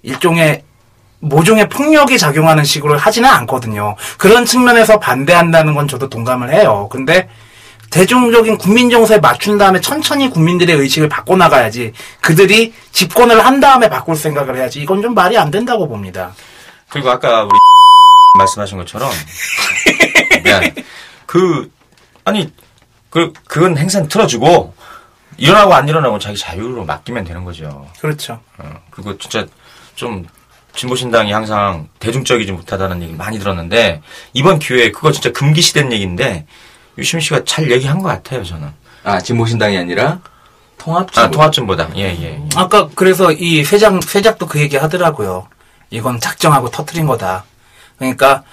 일종의 0.04 0.64
모종의 1.20 1.70
폭력이 1.70 2.18
작용하는 2.18 2.64
식으로 2.64 2.98
하지는 2.98 3.30
않거든요. 3.30 3.96
그런 4.18 4.44
측면에서 4.46 5.00
반대한다는 5.00 5.76
건 5.76 5.88
저도 5.88 6.10
동감을 6.10 6.52
해요. 6.52 6.90
근데 6.92 7.30
대중적인 7.92 8.58
국민 8.58 8.90
정서에 8.90 9.20
맞춘 9.20 9.58
다음에 9.58 9.80
천천히 9.82 10.30
국민들의 10.30 10.76
의식을 10.76 11.10
바꿔나가야지 11.10 11.94
그들이 12.22 12.74
집권을 12.92 13.46
한 13.46 13.60
다음에 13.60 13.90
바꿀 13.90 14.16
생각을 14.16 14.58
해야지 14.58 14.82
이건 14.82 15.02
좀 15.02 15.14
말이 15.14 15.38
안 15.38 15.52
된다고 15.52 15.88
봅니다. 15.88 16.34
그리고 16.90 17.12
아까 17.12 17.44
우리 17.44 17.52
말씀하신 18.40 18.78
것처럼 18.78 19.12
미안. 20.44 20.74
그 21.26 21.70
아니 22.24 22.52
그 23.10 23.34
그건 23.48 23.78
행사는 23.78 24.08
틀어주고 24.08 24.74
일어나고 25.38 25.74
안 25.74 25.88
일어나고 25.88 26.18
자기 26.18 26.38
자유로 26.38 26.86
맡기면 26.86 27.26
되는 27.26 27.44
거죠. 27.44 27.90
그렇죠. 28.00 28.40
어, 28.58 28.74
그거 28.90 29.18
진짜 29.18 29.46
좀 29.96 30.26
진보신당이 30.76 31.34
항상 31.34 31.90
대중적이지 32.00 32.54
못하다는 32.54 33.02
얘기 33.02 33.14
많이 33.14 33.38
들었는데 33.38 34.02
이번 34.32 34.60
기회에 34.60 34.92
그거 34.92 35.12
진짜 35.12 35.32
금기시된 35.34 35.92
얘기인데 35.92 36.46
유시민 36.98 37.22
씨가 37.22 37.44
잘 37.46 37.70
얘기한 37.72 38.00
것 38.02 38.10
같아요 38.10 38.44
저는. 38.44 38.70
아 39.04 39.20
진보신당이 39.20 39.78
아니라 39.78 40.20
통합 40.78 41.08
아 41.18 41.30
통합진보당 41.30 41.94
예 41.98 42.04
예. 42.04 42.24
예. 42.24 42.42
아까 42.56 42.90
그래서 42.96 43.32
이 43.32 43.64
세작 43.64 44.04
세작도 44.04 44.48
그 44.48 44.60
얘기 44.60 44.78
하더라고요. 44.78 45.48
이건 45.90 46.20
작정하고 46.20 46.70
터트린 46.70 47.06
거다. 47.08 47.44
그러니까 47.98 48.44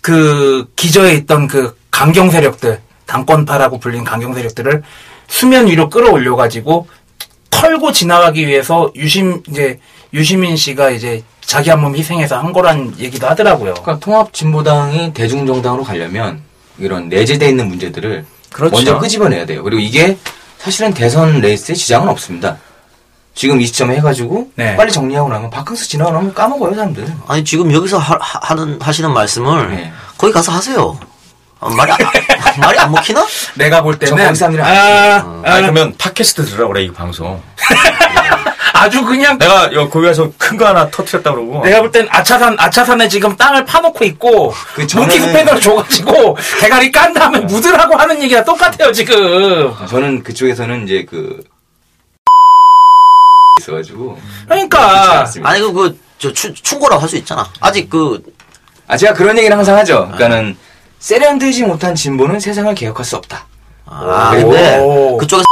그 0.00 0.70
기저에 0.76 1.14
있던 1.14 1.46
그 1.48 1.76
강경 1.90 2.30
세력들 2.30 2.80
당권파라고 3.06 3.78
불린 3.80 4.04
강경 4.04 4.34
세력들을 4.34 4.82
수면 5.28 5.66
위로 5.66 5.88
끌어올려 5.90 6.36
가지고 6.36 6.88
털고 7.50 7.92
지나가기 7.92 8.46
위해서 8.46 8.90
유심 8.94 9.42
이제 9.48 9.78
유시민 10.14 10.56
씨가 10.56 10.90
이제 10.90 11.22
자기 11.40 11.70
한 11.70 11.80
몸 11.80 11.96
희생해서 11.96 12.38
한 12.38 12.52
거란 12.52 12.94
얘기도 12.98 13.26
하더라고요. 13.26 13.74
그러니까 13.74 13.98
통합 13.98 14.32
진보당이 14.32 15.12
대중정당으로 15.14 15.82
가려면 15.82 16.42
이런 16.78 17.08
내재돼 17.08 17.48
있는 17.48 17.68
문제들을 17.68 18.24
그렇죠. 18.52 18.74
먼저 18.74 18.98
끄집어내야 18.98 19.46
돼요. 19.46 19.62
그리고 19.62 19.80
이게 19.80 20.16
사실은 20.58 20.92
대선 20.92 21.40
레이스에 21.40 21.74
지장은 21.74 22.08
없습니다. 22.08 22.56
지금 23.34 23.60
이 23.60 23.66
시점에 23.66 23.96
해가지고 23.96 24.50
네. 24.56 24.74
빨리 24.74 24.90
정리하고 24.90 25.28
나면 25.28 25.48
바캉스 25.50 25.88
지나고 25.88 26.10
나면 26.10 26.34
까먹어요 26.34 26.74
사람들. 26.74 27.06
아니 27.28 27.44
지금 27.44 27.72
여기서 27.72 27.98
하, 27.98 28.54
는 28.54 28.80
하시는 28.80 29.12
말씀을 29.12 29.70
네. 29.70 29.92
거기 30.16 30.32
가서 30.32 30.50
하세요. 30.50 30.98
아, 31.60 31.68
말이 31.68 31.92
안, 31.92 31.98
말이 32.60 32.78
안 32.78 32.90
먹히나? 32.90 33.24
내가 33.54 33.82
볼 33.82 33.98
때는 33.98 34.34
사람들이 34.34 34.62
아, 34.62 35.42
아, 35.44 35.60
그러면 35.60 35.94
팟캐스트 35.98 36.46
들으라고 36.46 36.72
그래 36.72 36.84
이 36.84 36.92
방송. 36.92 37.40
아주 38.80 39.04
그냥 39.04 39.36
내가 39.38 39.72
여 39.74 39.88
거기 39.88 40.06
가서 40.06 40.30
큰 40.38 40.56
거 40.56 40.66
하나 40.66 40.88
터트렸다 40.90 41.32
그러고. 41.32 41.62
내가 41.64 41.80
볼 41.80 41.90
땐 41.92 42.06
아차산 42.10 42.56
아차산에 42.58 43.08
지금 43.08 43.36
땅을 43.36 43.64
파놓고 43.64 44.04
있고 44.04 44.52
그 44.74 44.86
저는- 44.86 45.00
몽키 45.00 45.20
스패너를 45.20 45.60
줘가지고 45.60 46.36
대가리 46.60 46.90
깐 46.92 47.12
다음에 47.12 47.40
묻으라고 47.40 47.96
하는 47.96 48.22
얘기가 48.22 48.44
똑같아요 48.44 48.92
지금. 48.92 49.74
저는 49.88 50.22
그쪽에서는 50.22 50.84
이제 50.84 51.04
그 51.08 51.42
있어가지고 53.60 54.18
그러니까 54.46 55.26
아니 55.42 55.60
그그저 55.60 56.32
충고라고 56.32 57.02
할 57.02 57.08
수 57.08 57.16
있잖아. 57.16 57.48
아직 57.60 57.88
그 57.90 58.22
아 58.90 58.96
제가 58.96 59.12
그런 59.12 59.36
얘기를 59.36 59.54
항상 59.56 59.76
하죠. 59.76 60.04
그러니까는 60.16 60.56
세련되지 60.98 61.64
못한 61.64 61.94
진보는 61.94 62.40
세상을 62.40 62.74
개혁할 62.74 63.04
수 63.04 63.16
없다. 63.16 63.46
아, 63.84 64.30
근데 64.32 64.78
그쪽에서 65.20 65.44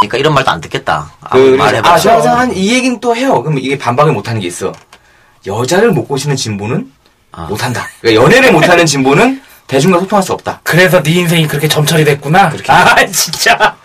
그러니까 0.00 0.18
이런 0.18 0.34
말도 0.34 0.50
안 0.50 0.60
듣겠다. 0.60 1.10
그, 1.20 1.26
아무리 1.38 1.56
말해봐. 1.56 1.88
아, 1.92 1.98
저 1.98 2.12
항상 2.12 2.38
한 2.38 2.52
이 2.52 2.72
얘기는 2.74 3.00
또 3.00 3.14
해요. 3.16 3.42
그럼 3.42 3.58
이게 3.58 3.76
반박을 3.76 4.12
못하는 4.12 4.40
게 4.40 4.46
있어. 4.46 4.72
여자를 5.46 5.90
못 5.90 6.06
꼬시는 6.06 6.36
진보는 6.36 6.90
못한다. 7.48 7.86
그러니까 8.00 8.22
연애를 8.24 8.52
못하는 8.52 8.86
진보는 8.86 9.42
대중과 9.66 9.98
소통할 10.00 10.22
수 10.22 10.32
없다. 10.32 10.60
그래서 10.62 11.02
네 11.02 11.10
인생이 11.12 11.46
그렇게 11.48 11.66
점철이 11.68 12.04
됐구나. 12.04 12.52
아 12.68 13.06
진짜. 13.10 13.76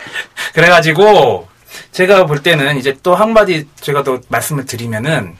그래가지고 0.54 1.48
제가 1.92 2.26
볼 2.26 2.42
때는 2.42 2.78
이제 2.78 2.96
또 3.02 3.14
한마디 3.16 3.66
제가 3.80 4.02
또 4.04 4.20
말씀을 4.28 4.66
드리면은 4.66 5.36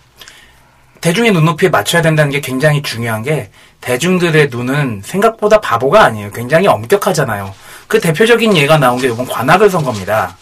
대중의 1.00 1.32
눈높이에 1.32 1.68
맞춰야 1.68 2.02
된다는 2.02 2.30
게 2.32 2.40
굉장히 2.40 2.82
중요한 2.82 3.22
게 3.22 3.50
대중들의 3.80 4.48
눈은 4.50 5.02
생각보다 5.04 5.60
바보가 5.60 6.02
아니에요. 6.04 6.30
굉장히 6.32 6.66
엄격하잖아요. 6.66 7.54
그 7.86 8.00
대표적인 8.00 8.56
예가 8.56 8.78
나온 8.78 8.98
게 8.98 9.08
이번 9.08 9.26
관악을 9.26 9.70
선거입니다. 9.70 10.36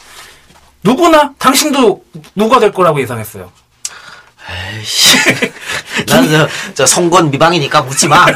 누구나 0.83 1.33
당신도 1.39 2.05
누가 2.35 2.59
될 2.59 2.72
거라고 2.72 3.01
예상했어요. 3.01 3.51
나는 6.09 6.30
저, 6.30 6.49
저 6.74 6.87
선권 6.87 7.30
미방이니까 7.30 7.83
묻지 7.83 8.09
마. 8.09 8.26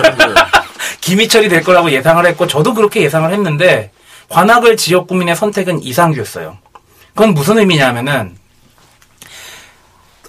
김희철이 1.01 1.49
될 1.49 1.62
거라고 1.62 1.90
예상을 1.90 2.24
했고 2.26 2.47
저도 2.47 2.74
그렇게 2.74 3.03
예상을 3.03 3.30
했는데 3.32 3.90
관악을 4.28 4.76
지역 4.76 5.07
구민의 5.07 5.36
선택은 5.36 5.82
이상규였어요. 5.82 6.59
그건 7.14 7.34
무슨 7.34 7.59
의미냐면은 7.59 8.36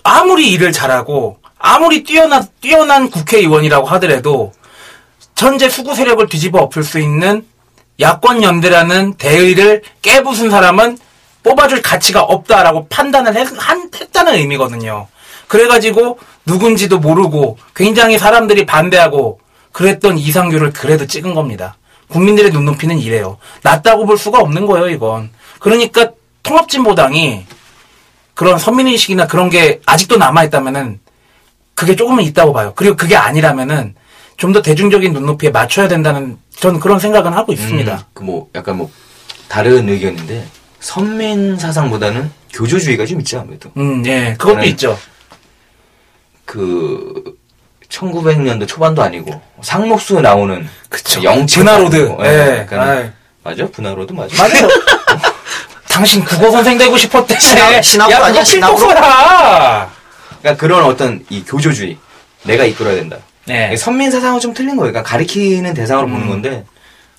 아무리 0.04 0.52
일을 0.52 0.72
잘하고 0.72 1.40
아무리 1.60 2.04
뛰어난 2.04 2.48
뛰어난 2.62 3.10
국회의원이라고 3.10 3.88
하더라도 3.88 4.54
전제 5.36 5.70
수구 5.70 5.96
세력을 5.96 6.26
뒤집어 6.28 6.60
엎을 6.60 6.84
수 6.84 7.00
있는 7.00 7.46
야권 8.00 8.44
연대라는 8.44 9.16
대의를 9.16 9.82
깨부순 10.02 10.50
사람은 10.50 10.98
뽑아줄 11.48 11.82
가치가 11.82 12.22
없다라고 12.22 12.88
판단을 12.90 13.36
했, 13.36 13.48
한- 13.58 13.90
했다는 13.94 14.36
의미거든요. 14.36 15.08
그래가지고 15.48 16.20
누군지도 16.46 17.00
모르고 17.00 17.58
굉장히 17.76 18.18
사람들이 18.18 18.66
반대하고 18.66 19.40
그랬던 19.72 20.18
이상규를 20.18 20.74
그래도 20.74 21.06
찍은 21.08 21.34
겁니다. 21.34 21.78
국민들의 22.10 22.52
눈높이는 22.52 23.00
이래요. 23.00 23.38
낮다고 23.64 24.06
볼 24.06 24.18
수가 24.18 24.40
없는 24.40 24.66
거예요, 24.66 24.90
이건. 24.90 25.30
그러니까 25.60 26.10
통합진보당이 26.44 27.46
그런 28.34 28.58
선민의식이나 28.60 29.28
그런 29.28 29.50
게 29.50 29.82
아직도 29.86 30.18
남아있다면은 30.18 31.00
그게 31.76 31.96
조금은 31.96 32.24
있다고 32.24 32.54
봐요. 32.54 32.74
그리고 32.76 32.96
그게 32.96 33.16
아니라면은 33.16 33.96
좀 34.38 34.54
더 34.54 34.62
대중적인 34.62 35.14
눈높이에 35.14 35.50
맞춰야 35.50 35.88
된다는 35.88 36.38
저는 36.58 36.80
그런 36.80 37.00
생각은 37.00 37.34
하고 37.34 37.54
있습니다. 37.54 38.08
그뭐 38.14 38.50
약간 38.56 38.78
뭐 38.78 38.90
다른 39.48 39.90
의견인데 39.90 40.46
선민 40.80 41.58
사상보다는 41.58 42.32
교조주의가 42.54 43.06
좀 43.06 43.20
있지 43.20 43.36
아무래도. 43.38 43.72
음, 43.78 44.06
예. 44.06 44.36
그것도 44.38 44.64
있죠. 44.66 44.98
그 46.46 47.36
1900년도 47.90 48.68
초반도 48.68 49.02
아니고 49.02 49.42
상록수 49.62 50.20
나오는 50.22 50.68
그쵸. 50.90 51.24
영치 51.24 51.58
분화로드. 51.60 51.96
예. 52.22 52.66
그러니까 52.68 52.82
아이. 52.84 53.10
맞아 53.44 53.68
분화로드 53.68 54.14
맞아. 54.14 54.36
맞아요. 54.44 54.68
당신 55.90 56.24
국어 56.24 56.52
선생 56.52 56.78
되고 56.78 56.96
싶었대. 56.98 57.40
신학- 57.40 57.82
신학부 57.84 58.14
야, 58.14 58.26
아니야? 58.26 58.44
필독서라. 58.44 59.92
그러니까 60.42 60.62
그런 60.62 60.84
어떤 60.86 61.26
이 61.30 61.44
교조주의 61.44 61.98
내가 62.44 62.66
이끌어야 62.66 62.96
된다. 62.96 63.18
네. 63.46 63.76
선민 63.76 64.12
사상은 64.12 64.40
좀 64.40 64.54
틀린 64.54 64.76
거예요. 64.76 64.92
그러니까 64.92 65.10
가리키는 65.10 65.74
대상으로 65.74 66.08
보는 66.08 66.28
건데 66.28 66.66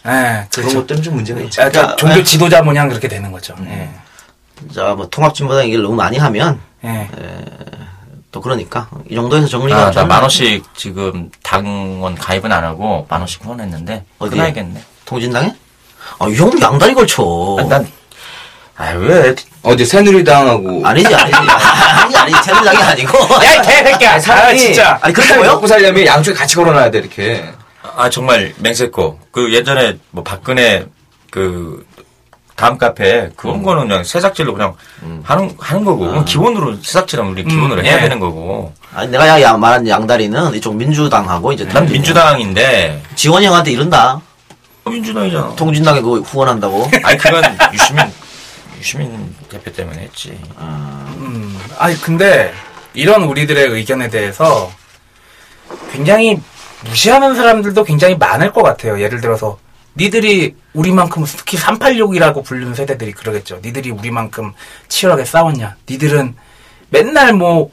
예. 0.06 0.46
그런 0.54 0.74
것들은 0.74 1.02
좀 1.02 1.14
문제가 1.16 1.40
있죠. 1.40 1.60
약간 1.62 1.72
그러니까 1.72 1.96
종교 1.96 2.22
지도자 2.22 2.62
모양 2.62 2.88
그렇게 2.88 3.08
되는 3.08 3.30
거죠. 3.32 3.54
예. 3.66 3.88
자, 4.74 4.94
뭐 4.94 5.08
통합진보당 5.08 5.64
얘기를 5.64 5.82
너무 5.82 5.94
많이 5.96 6.18
하면 6.18 6.60
예. 6.84 7.08
또 8.30 8.40
그러니까 8.40 8.88
이 9.08 9.14
정도에서 9.14 9.46
정리가 9.48 9.78
아, 9.78 9.84
나 9.86 9.90
좀- 9.90 10.08
만 10.08 10.20
원씩 10.22 10.64
지금 10.76 11.30
당원 11.42 12.14
가입은 12.14 12.50
안 12.52 12.64
하고 12.64 13.06
만 13.08 13.20
원씩 13.20 13.44
후원했는데 13.44 14.04
어디에? 14.18 14.30
끊어야겠네. 14.30 14.82
통진당에? 15.04 15.54
아, 16.18 16.26
이 16.28 16.34
형도 16.36 16.60
양다리 16.60 16.94
걸쳐. 16.94 17.22
난, 17.68 17.86
아, 18.76 18.90
왜? 18.92 19.34
어제 19.62 19.84
새누리당하고 19.84 20.86
아니지, 20.86 21.12
아니지. 21.14 21.36
아니지, 21.36 22.16
아니지. 22.18 22.42
새누리당이 22.44 22.78
아니고. 22.82 23.18
야, 23.44 23.54
이 23.54 23.62
개새끼야. 23.66 24.14
아, 24.14 24.20
사람이 24.20 24.58
진짜. 24.58 24.98
아니, 25.02 25.12
그렇다고요? 25.12 25.52
먹고 25.52 25.66
살려면 25.66 26.06
양쪽에 26.06 26.36
같이 26.36 26.54
걸어놔야 26.56 26.90
돼 26.90 26.98
이렇게. 26.98 27.44
아, 27.82 28.10
정말 28.10 28.54
맹세코. 28.58 29.18
그 29.30 29.52
예전에 29.52 29.98
뭐 30.10 30.22
박근혜 30.24 30.86
그 31.30 31.86
다음 32.56 32.76
카페 32.76 33.30
그런 33.36 33.62
거는 33.62 33.86
그냥 33.86 34.02
새싹질로 34.02 34.52
그냥 34.52 34.74
하는 35.22 35.54
하는 35.58 35.84
거고 35.84 36.06
그건 36.06 36.24
기본으로 36.24 36.76
새싹질은 36.82 37.26
우리 37.26 37.44
기본으로 37.44 37.80
음, 37.80 37.84
해야 37.86 37.98
예. 37.98 38.00
되는 38.00 38.18
거고. 38.18 38.72
아니, 38.92 39.10
내가 39.12 39.28
야, 39.28 39.40
야, 39.40 39.56
말한 39.56 39.86
양다리는 39.86 40.54
이쪽 40.54 40.74
민주당하고 40.74 41.52
이제 41.52 41.64
난 41.68 41.86
민주당인데 41.86 43.02
지원이 43.14 43.46
형한테 43.46 43.70
이른다. 43.70 44.20
어, 44.84 44.90
민주당이잖아. 44.90 45.54
통진당에 45.54 46.00
그거 46.00 46.18
후원한다고. 46.18 46.90
아니 47.04 47.16
그건 47.16 47.44
유시민 47.72 48.12
유시민 48.78 49.34
대표 49.48 49.72
때문에 49.72 49.98
했지. 50.02 50.36
음, 50.58 51.56
아니 51.78 52.00
근데 52.00 52.52
이런 52.94 53.22
우리들의 53.22 53.68
의견에 53.68 54.08
대해서 54.08 54.70
굉장히 55.92 56.40
무시하는 56.84 57.34
사람들도 57.34 57.84
굉장히 57.84 58.16
많을 58.16 58.52
것 58.52 58.62
같아요. 58.62 59.00
예를 59.00 59.20
들어서 59.20 59.58
니들이 59.96 60.54
우리만큼 60.74 61.24
특히 61.26 61.58
386이라고 61.58 62.44
부르는 62.44 62.74
세대들이 62.74 63.12
그러겠죠. 63.12 63.60
니들이 63.64 63.90
우리만큼 63.90 64.52
치열하게 64.88 65.24
싸웠냐. 65.24 65.76
니들은 65.90 66.36
맨날 66.90 67.32
뭐 67.32 67.70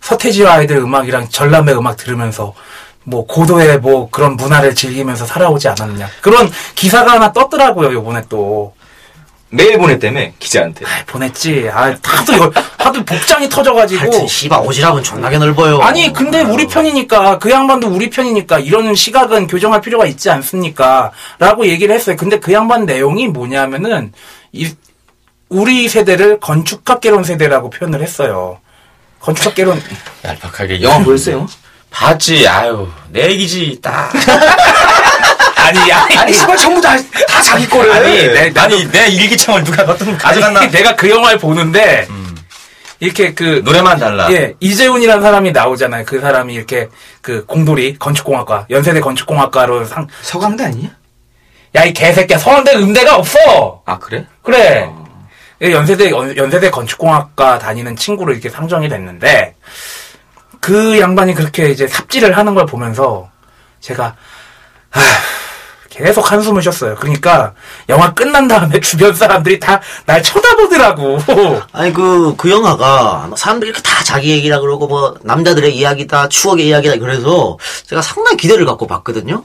서태지와 0.00 0.54
아이들 0.54 0.76
음악이랑 0.76 1.28
전람회 1.28 1.72
음악 1.72 1.96
들으면서 1.96 2.54
뭐 3.04 3.26
고도의 3.26 3.78
뭐 3.78 4.10
그런 4.10 4.36
문화를 4.36 4.74
즐기면서 4.74 5.24
살아오지 5.24 5.68
않았느냐. 5.68 6.08
그런 6.20 6.50
기사가 6.74 7.12
하나 7.12 7.32
떴더라고요. 7.32 7.92
요번에 7.92 8.22
또. 8.28 8.74
메일 9.50 9.78
보냈다며 9.78 10.32
기자한테. 10.38 10.84
아, 10.84 11.04
보냈지. 11.06 11.68
아, 11.72 11.96
하도 12.02 12.34
이거, 12.34 12.52
하도 12.78 13.04
복장이 13.04 13.48
터져가지고. 13.48 14.00
하여튼, 14.00 14.26
씨발, 14.26 14.60
오지랖은 14.60 15.02
존나게 15.02 15.38
넓어요. 15.38 15.78
아니, 15.80 16.12
근데 16.12 16.42
우리 16.42 16.66
편이니까, 16.66 17.38
그 17.38 17.50
양반도 17.50 17.88
우리 17.88 18.10
편이니까, 18.10 18.58
이런 18.58 18.94
시각은 18.94 19.46
교정할 19.46 19.80
필요가 19.80 20.06
있지 20.06 20.28
않습니까? 20.30 21.12
라고 21.38 21.66
얘기를 21.66 21.94
했어요. 21.94 22.16
근데 22.16 22.38
그 22.38 22.52
양반 22.52 22.84
내용이 22.84 23.28
뭐냐면은, 23.28 24.12
이, 24.52 24.70
우리 25.48 25.88
세대를 25.88 26.40
건축학개론 26.40 27.24
세대라고 27.24 27.70
표현을 27.70 28.02
했어요. 28.02 28.60
건축학개론, 29.20 29.82
얄팍하게 30.24 30.82
영화 30.82 30.98
보였어요? 31.02 31.46
봤지. 31.90 32.46
아유 32.46 32.88
내 33.10 33.30
얘기지 33.30 33.78
딱. 33.82 34.12
아니, 35.68 35.92
아니, 35.92 36.16
아니 36.18 36.32
씨발 36.32 36.56
전부 36.56 36.80
다 36.80 36.96
다 37.28 37.42
자기 37.42 37.68
거를. 37.68 37.90
아니, 37.92 38.16
내, 38.28 38.50
나도, 38.50 38.76
아니 38.76 38.90
내 38.90 39.08
일기장을 39.08 39.62
누가 39.64 39.82
어떤 39.84 40.08
아니, 40.08 40.18
가져갔나? 40.18 40.70
내가 40.70 40.96
그 40.96 41.08
영화를 41.10 41.38
보는데, 41.38 42.08
이렇게 43.00 43.32
그, 43.34 43.62
노래만 43.64 43.98
달라. 43.98 44.28
예, 44.32 44.54
이재훈이라는 44.60 45.22
사람이 45.22 45.52
나오잖아요. 45.52 46.04
그 46.04 46.20
사람이 46.20 46.52
이렇게 46.54 46.88
그 47.20 47.44
공돌이 47.46 47.96
건축공학과 47.98 48.66
연세대 48.70 49.00
건축공학과로 49.00 49.84
상. 49.84 50.06
서강대 50.22 50.64
아니냐? 50.64 50.88
야 51.76 51.84
이 51.84 51.92
개새끼야 51.92 52.38
서울대 52.38 52.74
음대가 52.74 53.16
없어. 53.16 53.82
아 53.84 53.98
그래? 53.98 54.26
그래. 54.42 54.90
예, 55.62 55.70
연세대 55.72 56.10
연- 56.10 56.36
연세대 56.36 56.70
건축공학과 56.70 57.58
다니는 57.58 57.94
친구로 57.94 58.32
이렇게 58.32 58.48
상정이 58.48 58.88
됐는데 58.88 59.54
그 60.60 60.98
양반이 60.98 61.34
그렇게 61.34 61.68
이제 61.70 61.86
삽질을 61.86 62.36
하는 62.36 62.54
걸 62.54 62.64
보면서 62.66 63.28
제가 63.80 64.16
아, 64.92 65.00
계속 65.98 66.30
한숨을 66.30 66.62
쉬었어요. 66.62 66.94
그러니까 66.96 67.52
영화 67.88 68.14
끝난 68.14 68.46
다음에 68.46 68.78
주변 68.80 69.14
사람들이 69.14 69.58
다 69.58 69.80
날 70.06 70.22
쳐다보더라고. 70.22 71.18
아니 71.72 71.92
그그 71.92 72.50
영화가 72.50 73.30
사람들이 73.36 73.70
이렇게 73.70 73.82
다 73.82 74.02
자기 74.04 74.30
얘기라 74.30 74.60
그러고 74.60 74.86
뭐 74.86 75.14
남자들의 75.22 75.74
이야기다 75.76 76.28
추억의 76.28 76.66
이야기다 76.68 76.96
그래서 76.98 77.58
제가 77.86 78.00
상당히 78.00 78.36
기대를 78.36 78.64
갖고 78.64 78.86
봤거든요. 78.86 79.44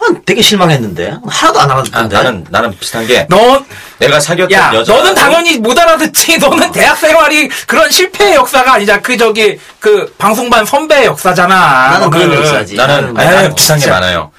아, 0.00 0.04
되게 0.26 0.42
실망했는데 0.42 1.16
하나도 1.28 1.60
안 1.60 1.70
아, 1.70 1.74
알아듣던데. 1.74 2.16
나는 2.16 2.44
나는 2.50 2.76
비슷한 2.76 3.06
게 3.06 3.24
너 3.30 3.62
내가 4.00 4.18
사귀었던 4.18 4.50
야, 4.58 4.72
여자. 4.74 4.92
너는 4.92 5.14
당연히 5.14 5.58
못 5.58 5.78
알아듣지. 5.78 6.38
너는 6.42 6.72
대학 6.72 6.96
생활이 6.98 7.48
그런 7.68 7.88
실패의 7.88 8.34
역사가 8.34 8.74
아니자. 8.74 9.00
그 9.00 9.16
저기 9.16 9.60
그 9.78 10.12
방송반 10.18 10.66
선배의 10.66 11.06
역사잖아. 11.06 11.90
나는 11.92 12.10
그런. 12.10 12.34
역사지. 12.34 12.74
나는 12.74 13.08
에이, 13.10 13.14
나는 13.14 13.54
비슷한 13.54 13.76
게 13.76 13.82
진짜. 13.82 13.94
많아요. 13.94 14.32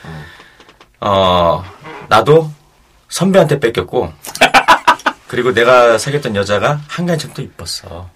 어 1.05 1.63
나도 2.09 2.49
선배한테 3.09 3.59
뺏겼고 3.59 4.11
그리고 5.27 5.53
내가 5.53 5.97
사귀었던 5.97 6.35
여자가 6.35 6.79
한간쯤 6.87 7.31
또 7.33 7.41
이뻤어. 7.41 8.07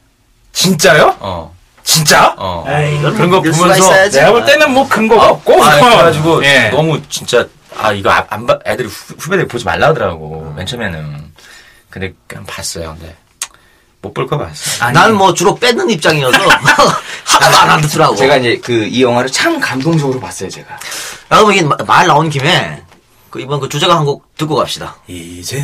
진짜요? 0.53 1.15
어. 1.19 1.55
진짜? 1.83 2.33
어. 2.38 2.65
에이, 2.67 2.97
이건 2.99 3.13
그런 3.15 3.29
뭐거 3.29 3.51
수가 3.51 3.67
보면서. 3.75 4.09
내가 4.09 4.31
볼 4.31 4.45
때는 4.45 4.71
뭐 4.71 4.88
근거가 4.88 5.29
없고. 5.29 5.63
아, 5.63 5.79
그래가지고 5.79 6.43
예. 6.45 6.69
너무 6.69 7.01
진짜 7.09 7.47
아 7.77 7.91
이거 7.91 8.09
안, 8.09 8.25
안 8.29 8.45
봐- 8.45 8.59
애들이 8.65 8.88
후, 8.88 9.15
후배들 9.17 9.47
보지 9.47 9.65
말라 9.65 9.88
하더라고 9.88 10.53
맨 10.55 10.65
처음에는. 10.65 11.31
근데 11.89 12.13
그냥 12.27 12.45
봤어요. 12.45 12.95
근데 12.99 13.15
못볼거 14.08 14.38
봤어. 14.38 14.86
아니, 14.86 14.93
난뭐 14.93 15.34
주로 15.34 15.55
뺏는 15.55 15.89
입장이어서 15.89 16.38
하나도 17.26 17.58
안 17.58 17.70
알아듣더라고. 17.70 18.16
제가 18.16 18.38
이제 18.38 18.58
그 18.58 18.86
이 18.88 19.01
영화를 19.03 19.30
참 19.32 19.60
감동적으로 19.60 20.20
봤어요 20.20 20.49
제가. 20.49 20.74
야, 20.74 20.80
그럼 21.30 21.51
이게 21.51 21.62
마- 21.64 21.76
말 21.86 22.08
나온 22.08 22.30
김에 22.30 22.82
그 23.30 23.39
이번 23.41 23.60
그 23.60 23.68
주제가 23.70 23.95
한 23.97 24.05
곡 24.05 24.36
듣고 24.38 24.55
갑시다. 24.55 24.95
이제 25.08 25.64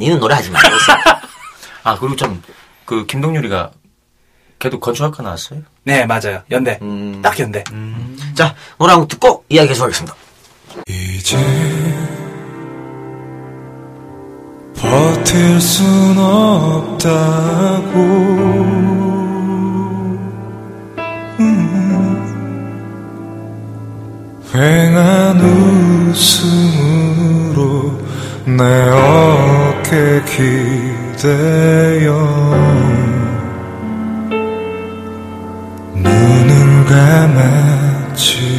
니는 0.00 0.18
노래 0.18 0.34
하지 0.34 0.50
말고. 0.50 0.68
아 1.84 1.98
그리고 1.98 2.16
좀그 2.16 3.06
김동률이가 3.06 3.70
걔도 4.58 4.80
건축학과 4.80 5.22
나왔어요? 5.22 5.60
네, 5.82 6.06
맞아요. 6.06 6.42
연대. 6.50 6.78
음. 6.80 7.20
딱 7.22 7.38
연대. 7.38 7.62
자, 8.34 8.54
노래 8.78 8.92
한 8.92 9.00
곡 9.00 9.08
듣고 9.08 9.44
이야기 9.50 9.68
계속하겠습니다. 9.68 10.16
이제 10.88 11.36
버틸 14.76 15.60
순 15.60 16.18
없다고 16.18 17.94
음. 21.40 22.24
휑한 24.52 25.40
웃음으로 26.10 27.62
내 28.46 28.62
어깨 28.90 30.22
기대어 30.26 32.10
눈을 35.94 36.84
감았지만 38.14 38.54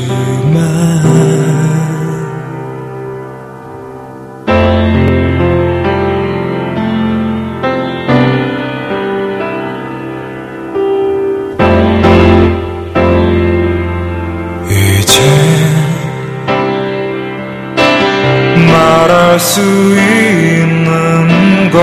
말할 19.35 19.39
수 19.39 19.61
있는 19.97 21.29
건 21.71 21.81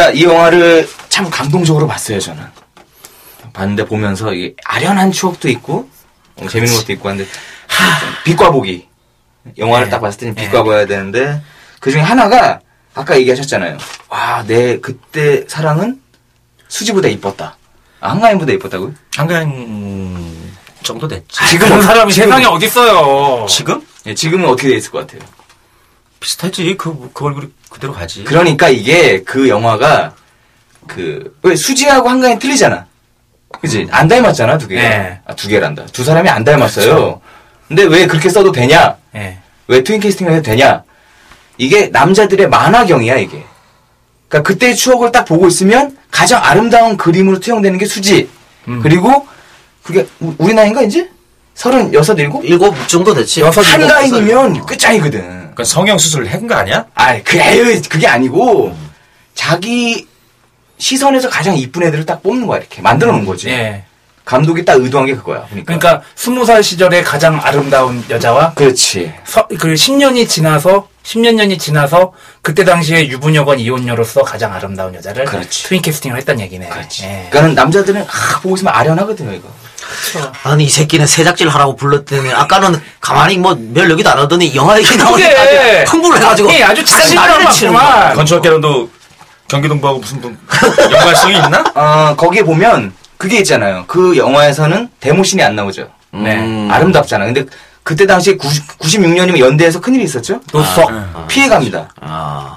자, 0.00 0.08
이 0.12 0.24
영화를 0.24 0.88
참 1.10 1.28
감동적으로 1.28 1.86
봤어요, 1.86 2.18
저는. 2.18 2.42
봤는데 3.52 3.84
보면서 3.84 4.32
이게 4.32 4.54
아련한 4.64 5.12
추억도 5.12 5.50
있고, 5.50 5.90
어, 6.36 6.48
재밌는 6.48 6.74
것도 6.74 6.92
있고 6.94 7.10
한데, 7.10 7.26
빛과 8.24 8.50
보기. 8.50 8.88
영화를 9.58 9.88
네. 9.88 9.90
딱 9.90 10.00
봤을 10.00 10.20
때는 10.20 10.34
빛과 10.36 10.64
봐야 10.64 10.86
되는데, 10.86 11.42
그 11.80 11.90
중에 11.90 12.00
하나가, 12.00 12.60
아까 12.94 13.18
얘기하셨잖아요. 13.18 13.76
와, 14.08 14.42
내 14.46 14.80
그때 14.80 15.44
사랑은 15.46 16.00
수지보다 16.68 17.08
이뻤다. 17.08 17.58
아, 18.00 18.10
한가인보다 18.12 18.54
이뻤다고요? 18.54 18.94
한가인 19.14 20.50
정도 20.82 21.08
됐지. 21.08 21.46
지금 21.46 21.68
그런 21.68 21.82
사람이 21.82 22.10
세상에 22.10 22.46
어딨어요. 22.46 23.44
지금? 23.50 23.86
예, 24.06 24.14
지금은 24.14 24.48
어떻게 24.48 24.68
돼 24.68 24.76
있을 24.76 24.90
것 24.92 25.06
같아요? 25.06 25.28
비슷하지. 26.20 26.76
그, 26.76 27.10
그 27.12 27.24
얼굴이 27.24 27.48
그대로 27.70 27.92
가지. 27.92 28.24
그러니까 28.24 28.68
이게 28.68 29.22
그 29.24 29.48
영화가 29.48 30.14
그 30.86 31.34
왜 31.42 31.56
수지하고 31.56 32.08
한가인 32.08 32.38
틀리잖아. 32.38 32.86
그지? 33.60 33.88
안 33.90 34.06
닮았잖아 34.06 34.58
두 34.58 34.68
개가. 34.68 34.80
네. 34.80 35.20
아, 35.26 35.34
두 35.34 35.48
개란다. 35.48 35.86
두 35.86 36.04
사람이 36.04 36.28
안 36.28 36.44
닮았어요. 36.44 37.20
근데 37.66 37.84
왜 37.84 38.06
그렇게 38.06 38.28
써도 38.28 38.52
되냐? 38.52 38.96
예. 39.14 39.38
왜 39.66 39.82
트윈 39.82 40.00
캐스팅을 40.00 40.32
해도 40.32 40.42
되냐? 40.42 40.82
이게 41.58 41.88
남자들의 41.88 42.48
만화경이야 42.48 43.16
이게. 43.16 43.44
그러니까 44.28 44.48
그때의 44.48 44.76
추억을 44.76 45.10
딱 45.12 45.24
보고 45.24 45.46
있으면 45.48 45.96
가장 46.10 46.42
아름다운 46.44 46.96
그림으로 46.96 47.40
투영되는 47.40 47.78
게 47.78 47.86
수지. 47.86 48.28
그리고 48.82 49.26
그게 49.82 50.06
우- 50.20 50.34
우리 50.38 50.54
나이인가 50.54 50.82
이제? 50.82 51.08
서른 51.54 51.92
여섯 51.92 52.16
일곱? 52.18 52.44
일곱 52.44 52.74
정도 52.88 53.12
됐지. 53.14 53.42
한가인이면 53.42 54.66
끝장이거든. 54.66 55.39
그러니까 55.54 55.64
성형 55.64 55.98
수술을 55.98 56.32
한 56.32 56.46
거 56.46 56.54
아니야? 56.54 56.86
아, 56.94 57.20
그, 57.22 57.38
에이, 57.38 57.82
그게 57.88 58.06
아니고, 58.06 58.74
자기 59.34 60.06
시선에서 60.78 61.28
가장 61.28 61.56
이쁜 61.56 61.82
애들을 61.84 62.06
딱 62.06 62.22
뽑는 62.22 62.46
거야, 62.46 62.58
이렇게. 62.60 62.80
만들어 62.82 63.12
놓은 63.12 63.24
거지. 63.26 63.48
예. 63.48 63.84
감독이 64.24 64.64
딱 64.64 64.74
의도한 64.80 65.06
게 65.06 65.14
그거야. 65.14 65.44
그러니까. 65.48 65.76
그러니까 65.78 66.02
스무 66.14 66.44
살 66.44 66.62
시절에 66.62 67.02
가장 67.02 67.40
아름다운 67.42 68.04
여자와 68.08 68.54
그렇지. 68.54 69.12
서, 69.24 69.46
그 69.48 69.74
10년이 69.74 70.28
지나서 70.28 70.88
10년 71.02 71.34
년이 71.34 71.58
지나서 71.58 72.12
그때 72.42 72.62
당시에 72.64 73.08
유부녀건 73.08 73.58
이혼녀로서 73.58 74.22
가장 74.22 74.52
아름다운 74.52 74.94
여자를 74.94 75.24
트윈 75.48 75.82
캐스팅을 75.82 76.18
했다는 76.18 76.42
얘기네. 76.42 76.68
그렇지. 76.68 77.02
그러니까는 77.30 77.54
남자들은, 77.54 78.02
아, 78.02 78.40
보고 78.40 78.54
있으면 78.54 78.72
아련하거든요, 78.74 79.32
이거. 79.32 79.48
아니 80.42 80.64
이 80.64 80.68
새끼는 80.68 81.06
새작질 81.06 81.48
하라고 81.48 81.76
불렀더니 81.76 82.32
아까는 82.32 82.80
가만히 83.00 83.36
뭐별 83.38 83.90
얘기도 83.90 84.10
안 84.10 84.18
하더니 84.18 84.54
영화 84.54 84.78
얘기 84.78 84.96
나오니까 84.96 85.84
흥분을 85.86 86.18
해가지고 86.18 86.52
예, 86.52 86.62
아주 86.62 86.84
자신감을 86.84 87.30
난리를 87.30 87.52
치는. 87.52 87.72
거야. 87.72 88.12
건축학개론도 88.14 88.90
경기동부하고 89.48 89.98
무슨 89.98 90.20
분- 90.20 90.38
연관성이 90.90 91.34
있나? 91.34 91.64
어, 91.74 92.14
거기에 92.16 92.42
보면, 92.44 92.92
그게 93.18 93.38
있잖아요. 93.38 93.84
그 93.88 94.16
영화에서는 94.16 94.88
데모신이 95.00 95.42
안 95.42 95.56
나오죠. 95.56 95.88
네. 96.12 96.68
아름답잖아. 96.70 97.24
근데 97.24 97.44
그때 97.82 98.06
당시에 98.06 98.36
90, 98.36 98.78
96년이면 98.78 99.38
연대에서 99.40 99.80
큰일이 99.80 100.04
있었죠? 100.04 100.40
노석. 100.52 100.88
아, 100.90 101.24
피해갑니다. 101.28 101.88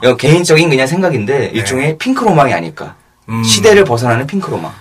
이거 0.03 0.15
개인적인 0.15 0.69
그냥 0.69 0.86
생각인데, 0.86 1.49
일종의 1.53 1.97
핑크로망이 1.97 2.53
아닐까. 2.53 2.93
시대를 3.43 3.84
벗어나는 3.86 4.27
핑크로망. 4.27 4.71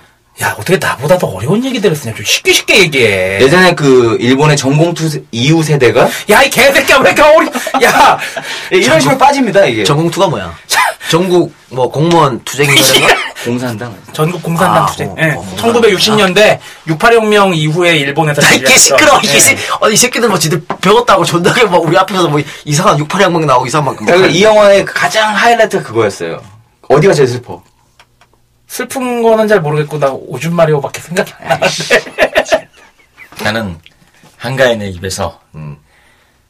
야, 0.40 0.56
어떻게 0.58 0.78
나보다 0.78 1.18
더 1.18 1.26
어려운 1.26 1.62
얘기들을 1.64 1.94
쓰냐. 1.94 2.14
좀 2.14 2.24
쉽게 2.24 2.52
쉽게 2.52 2.78
얘기해. 2.80 3.40
예전에 3.42 3.74
그 3.74 4.16
일본의 4.18 4.56
전공투 4.56 5.08
세- 5.08 5.22
이후 5.30 5.62
세대가 5.62 6.08
야, 6.30 6.42
이 6.42 6.48
개새끼야, 6.50 6.96
왜 6.98 7.10
이렇게 7.10 7.22
어려, 7.22 7.46
야! 7.84 8.18
예, 8.72 8.78
이런 8.78 8.98
식으로 8.98 9.18
빠집니다, 9.18 9.64
이게. 9.66 9.84
전공투가 9.84 10.28
뭐야? 10.28 10.52
전국 11.10 11.52
뭐 11.68 11.90
공무원 11.90 12.42
투쟁인가? 12.44 12.80
공산당. 13.44 13.94
전국 14.14 14.42
공산당 14.42 14.84
아, 14.84 14.86
투쟁. 14.86 15.10
어, 15.10 15.16
예. 15.18 15.32
어, 15.36 15.44
1960년대 15.58 16.58
68혁명 16.88 17.54
이후에 17.54 17.96
일본에서 17.98 18.40
이게 18.54 18.74
시끄러워 18.78 19.18
이게 19.22 19.34
예. 19.34 19.40
새- 19.40 19.56
아니 19.82 19.94
이 19.94 19.96
새끼들 19.96 20.28
뭐 20.28 20.38
지들 20.38 20.62
배웠다고 20.80 21.24
존나게 21.24 21.64
막 21.64 21.82
우리 21.82 21.98
앞에서 21.98 22.28
뭐 22.28 22.40
이상한 22.64 22.96
68항목 22.96 23.44
나오고 23.44 23.66
이상한 23.66 23.86
막 23.94 23.96
그러니까 23.96 24.28
이 24.28 24.42
영화의 24.42 24.84
가장 24.86 25.34
하이라이트가 25.34 25.82
그거였어요. 25.82 26.40
어디가 26.88 27.12
제일 27.12 27.28
슬퍼? 27.28 27.62
슬픈 28.76 29.22
거는 29.22 29.48
잘 29.48 29.60
모르겠고 29.60 29.98
나 29.98 30.08
오줌 30.10 30.54
마리오밖에 30.56 31.02
생각이 31.02 31.30
안 31.40 31.46
나는데. 31.60 32.68
나는 33.42 33.78
한가인의 34.38 34.92
입에서 34.92 35.38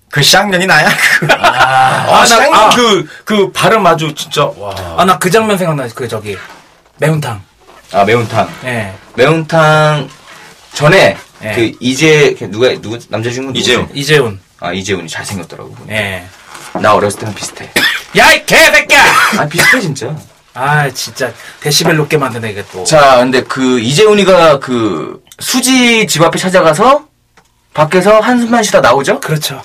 그 0.08 0.22
쌍년이 0.22 0.66
나야. 0.66 0.88
그. 1.18 1.26
아, 1.32 1.36
아, 1.36 2.18
나- 2.20 2.26
쌍년 2.26 2.54
아. 2.54 2.70
그, 2.76 3.08
그 3.24 3.50
발음 3.50 3.84
아주 3.84 4.14
진짜 4.14 4.44
와. 4.56 4.72
아, 4.98 5.04
나 5.04 5.18
그 5.18 5.30
장면 5.32 5.58
생각나. 5.58 5.88
그 5.92 6.06
저기 6.06 6.38
매운탕. 6.98 7.42
아, 7.92 8.04
매운탕. 8.04 8.48
예. 8.66 8.92
매운탕 9.16 10.08
전에 10.74 11.16
예. 11.42 11.52
그 11.54 11.72
이제 11.80 12.36
걔 12.38 12.48
누가 12.48 12.68
누구 12.80 13.00
남자 13.08 13.30
주인공 13.30 13.56
이재훈. 13.56 13.88
이재훈. 13.92 14.40
아 14.60 14.72
이재훈이 14.72 15.08
잘 15.08 15.24
생겼더라고. 15.26 15.74
예. 15.88 16.24
나 16.80 16.94
어렸을 16.94 17.18
때랑 17.18 17.34
비슷해. 17.34 17.68
야, 18.16 18.30
이 18.32 18.46
개새끼야! 18.46 19.02
아 19.38 19.46
비슷해 19.48 19.80
진짜. 19.80 20.14
아, 20.54 20.90
진짜 20.90 21.32
데시벨 21.60 21.96
높게 21.96 22.18
만드네 22.18 22.50
이게 22.50 22.64
또. 22.72 22.84
자, 22.84 23.16
근데 23.18 23.42
그 23.42 23.80
이재훈이가 23.80 24.58
그 24.58 25.22
수지 25.38 26.06
집 26.06 26.22
앞에 26.22 26.38
찾아가서 26.38 27.06
밖에서 27.74 28.20
한숨만 28.20 28.62
쉬다 28.62 28.80
나오죠? 28.80 29.18
그렇죠. 29.20 29.62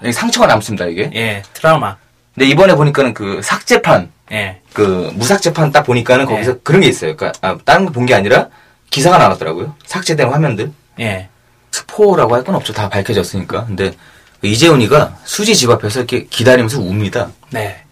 이게 0.00 0.12
상처가 0.12 0.46
남습니다 0.46 0.86
이게. 0.86 1.10
예, 1.14 1.42
트라우마. 1.54 1.96
근데 2.34 2.46
이번에 2.48 2.74
보니까는 2.74 3.14
그 3.14 3.40
삭제판, 3.42 4.10
예. 4.32 4.60
그 4.72 5.10
무삭제판 5.14 5.72
딱 5.72 5.82
보니까는 5.82 6.26
거기서 6.26 6.58
그런 6.62 6.80
게 6.80 6.88
있어요. 6.88 7.16
그러니까 7.16 7.38
아, 7.46 7.56
다른 7.64 7.84
거 7.86 7.92
본 7.92 8.06
게 8.06 8.14
아니라 8.14 8.48
기사가 8.90 9.18
나왔더라고요. 9.18 9.74
삭제된 9.86 10.28
화면들. 10.30 10.72
예. 11.00 11.28
스포라고 11.70 12.34
할 12.34 12.42
건 12.44 12.54
없죠. 12.56 12.72
다 12.72 12.88
밝혀졌으니까. 12.88 13.66
근데 13.66 13.92
그 14.40 14.46
이재훈이가 14.46 15.16
수지 15.24 15.54
집 15.54 15.70
앞에서 15.70 16.00
이렇게 16.00 16.24
기다리면서 16.26 16.78
웁니다. 16.80 17.28
네. 17.50 17.82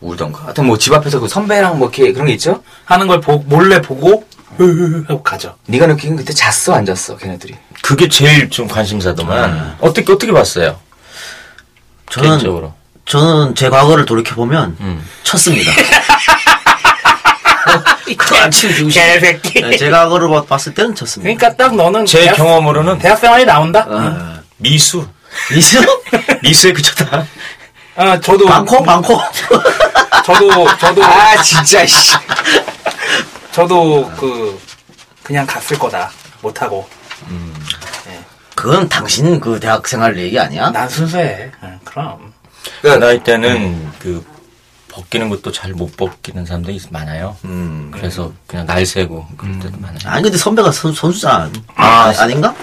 울던가. 0.00 0.44
하여튼 0.44 0.66
뭐 0.66 0.76
집 0.78 0.92
앞에서 0.94 1.18
그 1.20 1.28
선배랑 1.28 1.78
뭐 1.78 1.88
이렇게 1.88 2.12
그런 2.12 2.26
게 2.28 2.34
있죠? 2.34 2.62
하는 2.84 3.06
걸 3.06 3.20
보, 3.20 3.38
몰래 3.46 3.80
보고 3.80 4.24
흐흐흐 4.56 5.04
하고 5.08 5.22
가죠. 5.22 5.56
네가 5.66 5.86
느끼긴 5.86 6.16
그때 6.16 6.32
잤어 6.32 6.74
안 6.74 6.84
잤어 6.86 7.16
걔네들이. 7.16 7.54
그게 7.82 8.08
제일 8.08 8.48
좀 8.50 8.66
관심사더만. 8.68 9.76
어떻게 9.80 10.12
어떻게 10.12 10.32
봤어요? 10.32 10.78
저는 12.10 12.28
개인적으로. 12.30 12.74
저는 13.06 13.54
제 13.54 13.68
과거를 13.70 14.04
돌이켜 14.04 14.34
보면 14.34 14.76
쳤습니다. 15.22 15.72
그 18.16 18.36
아침 18.36 18.72
중심. 18.74 19.00
개새끼. 19.02 19.60
네, 19.60 19.76
제 19.76 19.90
과거를 19.90 20.28
봐- 20.28 20.44
봤을 20.44 20.72
때는 20.74 20.94
쳤습니다. 20.94 21.34
그러니까 21.34 21.56
딱 21.62 21.74
너는 21.76 22.06
제 22.06 22.20
대학- 22.22 22.36
경험으로는 22.36 22.98
대학생활이 22.98 23.44
나온다. 23.44 23.86
아, 23.88 24.40
미수. 24.56 25.06
미수? 25.52 25.78
미수에 26.42 26.72
그쳤다. 26.72 27.26
아, 27.96 28.18
저도 28.20 28.46
방콕 28.46 28.84
방콕. 28.84 29.20
저도 30.28 30.76
저도 30.76 31.02
아 31.04 31.36
진짜 31.42 31.86
씨. 31.86 32.12
저도 33.52 34.10
그 34.18 34.60
그냥 35.22 35.46
갔을 35.46 35.78
거다 35.78 36.10
못 36.42 36.60
하고. 36.60 36.86
그건 38.54 38.88
당신 38.88 39.38
그 39.40 39.58
대학 39.60 39.86
생활 39.86 40.18
얘기 40.18 40.38
아니야? 40.38 40.70
난 40.70 40.88
순수해. 40.88 41.50
응, 41.62 41.78
그럼. 41.84 42.32
그 42.82 42.88
나이 42.88 43.22
때는 43.22 43.90
그 44.00 44.24
벗기는 44.90 45.28
것도 45.30 45.52
잘 45.52 45.72
못 45.72 45.96
벗기는 45.96 46.44
사람들이 46.44 46.76
있- 46.76 46.88
많아요. 46.90 47.36
그래서 47.92 48.32
그냥 48.48 48.66
날 48.66 48.84
새고 48.84 49.26
그럴 49.38 49.58
때도 49.60 49.78
많아요. 49.78 49.98
아니 50.06 50.24
근데 50.24 50.36
선배가 50.36 50.72
선, 50.72 50.92
선수잖아. 50.92 51.50
아, 51.76 52.12
아, 52.18 52.26
닌가 52.26 52.54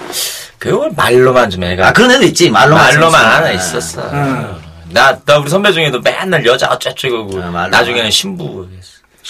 그걸 0.58 0.90
말로만 0.94 1.50
좀 1.50 1.64
애가. 1.64 1.88
아 1.88 1.92
그런 1.92 2.10
애도 2.12 2.24
있지 2.26 2.48
말로만. 2.50 2.84
말로만. 2.84 3.24
하나 3.24 3.46
아, 3.46 3.50
있었어. 3.50 4.08
응. 4.12 4.65
나, 4.90 5.18
나 5.24 5.38
우리 5.38 5.48
선배 5.50 5.72
중에도 5.72 6.00
맨날 6.00 6.44
여자 6.46 6.68
어쩌고저쩌고 6.68 7.32
아, 7.38 7.50
말로만. 7.50 7.70
나중에는 7.70 8.10
신부. 8.10 8.68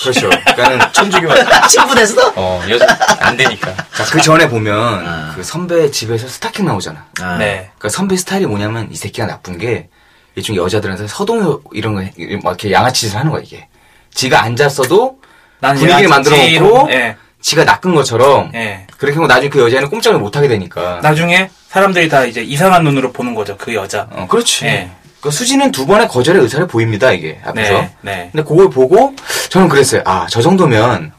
그렇죠. 0.00 0.28
그러니까는 0.28 0.92
천주교만. 0.92 1.68
친분했어? 1.68 2.32
어, 2.36 2.62
여자 2.68 2.86
안 3.20 3.36
되니까. 3.36 3.72
자, 3.94 4.04
그 4.04 4.20
전에 4.20 4.48
보면 4.48 5.34
그 5.34 5.42
선배 5.42 5.90
집에서 5.90 6.28
스타킹 6.28 6.66
나오잖아. 6.66 7.06
아. 7.20 7.36
네. 7.38 7.70
그러니까 7.78 7.88
선배 7.88 8.16
스타일이 8.16 8.46
뭐냐면 8.46 8.88
이 8.90 8.96
새끼가 8.96 9.26
나쁜 9.26 9.56
게 9.58 9.88
일종의 10.34 10.60
여자들한테 10.62 11.06
서동 11.08 11.62
이런 11.72 11.94
거막 11.94 12.12
이렇게 12.18 12.70
양아치 12.72 13.02
짓을 13.06 13.18
하는 13.18 13.30
거야 13.30 13.40
이게. 13.42 13.68
지가 14.12 14.42
앉았어도 14.42 15.18
난 15.60 15.76
분위기를 15.76 16.08
만들어 16.08 16.36
놓고 16.36 16.90
예. 16.92 17.16
지가 17.40 17.64
낚은 17.64 17.94
것처럼 17.94 18.50
예. 18.54 18.86
그렇게 18.98 19.14
하고 19.16 19.26
나중에 19.26 19.48
그 19.48 19.60
여자는 19.60 19.88
꼼짝을 19.88 20.18
못 20.18 20.36
하게 20.36 20.48
되니까. 20.48 21.00
나중에 21.02 21.48
사람들이 21.68 22.08
다 22.10 22.24
이제 22.24 22.42
이상한 22.42 22.84
눈으로 22.84 23.12
보는 23.12 23.34
거죠 23.34 23.56
그 23.56 23.74
여자. 23.74 24.08
어, 24.10 24.26
그렇지. 24.28 24.66
예. 24.66 24.90
그 25.26 25.32
수지는 25.32 25.72
두 25.72 25.86
번의 25.86 26.06
거절의 26.06 26.40
의사를 26.42 26.64
보입니다 26.68 27.10
이게 27.10 27.40
앞에서. 27.44 27.72
네. 27.72 27.90
네. 28.02 28.28
근데 28.30 28.44
그걸 28.46 28.70
보고 28.70 29.12
저는 29.50 29.68
그랬어요. 29.68 30.02
아 30.04 30.26
저 30.30 30.40
정도면 30.40 31.12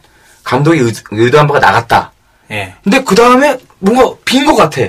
감독이 0.46 0.80
의, 0.80 0.94
의도한 1.12 1.46
바가 1.46 1.60
나갔다. 1.60 2.14
예. 2.50 2.74
근데 2.84 3.04
그 3.04 3.16
다음에 3.16 3.58
뭔가 3.80 4.16
빈 4.24 4.46
것 4.46 4.56
같아. 4.56 4.82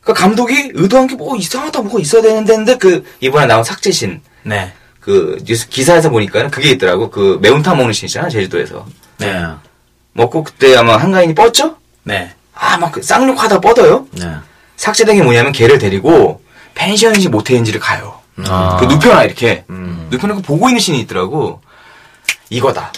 그러니까 0.00 0.14
감독이 0.24 0.70
의도한 0.72 1.06
게 1.08 1.14
뭐 1.14 1.36
이상하다 1.36 1.82
뭐가 1.82 2.00
있어야 2.00 2.22
되는데 2.22 2.56
근데 2.56 2.78
그 2.78 3.04
이번에 3.20 3.44
나온 3.44 3.62
삭제신 3.64 4.22
네. 4.44 4.72
그그 5.00 5.42
뉴스 5.44 5.68
기사에서 5.68 6.08
보니까 6.08 6.48
그게 6.48 6.70
있더라고. 6.70 7.10
그 7.10 7.38
매운탕 7.42 7.76
먹는 7.76 7.92
씬 7.92 8.06
있잖아 8.06 8.30
제주도에서. 8.30 8.86
네. 9.18 9.44
먹고 10.14 10.42
그때 10.42 10.74
아마 10.74 10.96
한가인이 10.96 11.34
뻗죠? 11.34 11.76
네. 12.04 12.30
아막 12.54 12.92
그 12.92 13.02
쌍욕하다 13.02 13.60
뻗어요. 13.60 14.06
네. 14.12 14.26
삭제된 14.76 15.16
게 15.16 15.22
뭐냐면 15.22 15.52
걔를 15.52 15.78
데리고 15.78 16.40
펜션인지 16.74 17.28
모텔인지를 17.28 17.78
가요. 17.78 18.16
아. 18.46 18.76
그 18.80 18.84
눕혀놔 18.86 19.24
이렇게 19.24 19.64
눕혀놓고 20.10 20.42
보고 20.42 20.68
있는 20.68 20.80
씬이 20.80 21.00
있더라고. 21.00 21.60
이거다. 22.50 22.92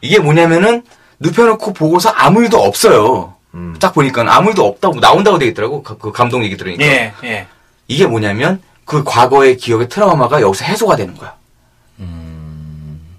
이게 0.00 0.18
뭐냐면은 0.18 0.82
눕혀놓고 1.20 1.72
보고서 1.72 2.10
아무 2.10 2.42
일도 2.42 2.58
없어요. 2.62 3.34
딱 3.80 3.92
보니까 3.94 4.24
아무 4.28 4.50
일도 4.50 4.64
없다고 4.66 5.00
나온다고 5.00 5.38
되겠더라고. 5.38 5.82
그, 5.82 5.98
그 5.98 6.12
감독 6.12 6.44
얘기 6.44 6.56
들으니까. 6.56 6.84
예, 6.84 7.12
예. 7.24 7.46
이게 7.88 8.06
뭐냐면 8.06 8.60
그 8.84 9.02
과거의 9.04 9.56
기억의 9.56 9.88
트라우마가 9.88 10.40
여기서 10.42 10.64
해소가 10.64 10.96
되는 10.96 11.16
거야. 11.16 11.34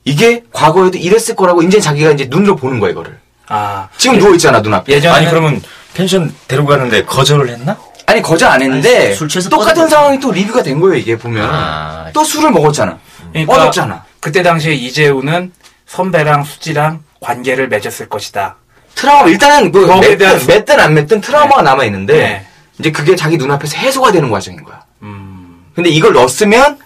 이게 0.05 0.43
과거에도 0.51 0.97
이랬을 0.97 1.35
거라고 1.35 1.61
이제 1.61 1.80
자기가 1.80 2.11
이제 2.11 2.26
눈으로 2.30 2.55
보는 2.55 2.80
거야 2.80 2.91
이거를. 2.91 3.19
아. 3.47 3.89
지금 3.97 4.17
누워 4.17 4.31
있잖아 4.34 4.59
눈앞에. 4.61 4.97
예전에는- 4.99 5.11
아니 5.13 5.27
그러면 5.30 5.61
펜션 5.93 6.34
데리고 6.47 6.67
갔는데 6.67 7.03
거절을 7.05 7.49
했나? 7.49 7.77
아니 8.10 8.22
거절 8.23 8.49
안 8.49 8.61
했는데 8.61 9.06
아니, 9.07 9.15
술 9.15 9.30
취해서 9.30 9.49
똑같은 9.49 9.76
뻗은 9.76 9.88
상황이 9.88 10.19
또 10.19 10.31
리뷰가 10.31 10.64
된 10.64 10.80
거예요 10.80 10.95
이게 10.98 11.15
보면 11.15 11.48
아. 11.48 12.10
또 12.11 12.23
술을 12.23 12.52
먹었잖아 12.52 12.98
그러니까 13.31 13.53
뻗었잖아 13.53 14.03
그때 14.19 14.41
당시에 14.41 14.73
이재우는 14.73 15.52
선배랑 15.86 16.44
수지랑 16.44 17.03
관계를 17.19 17.68
맺었을 17.68 18.10
것이다. 18.10 18.57
트라우마 18.95 19.30
일단은 19.30 19.72
그 19.72 19.88
거기에 19.88 20.18
대한 20.18 20.36
맺든, 20.36 20.48
맺든 20.56 20.80
안 20.80 20.94
맺든 20.94 21.22
트라우마가 21.22 21.61
남아 21.61 21.86
있는데 21.86 22.14
네. 22.14 22.45
이제 22.80 22.91
그게 22.91 23.15
자기 23.15 23.38
눈앞에서 23.38 23.77
해소가 23.77 24.11
되는 24.11 24.30
과정인 24.30 24.64
거야 24.64 24.84
음. 25.03 25.65
근데 25.73 25.90
이걸 25.90 26.14
넣었으면 26.14 26.80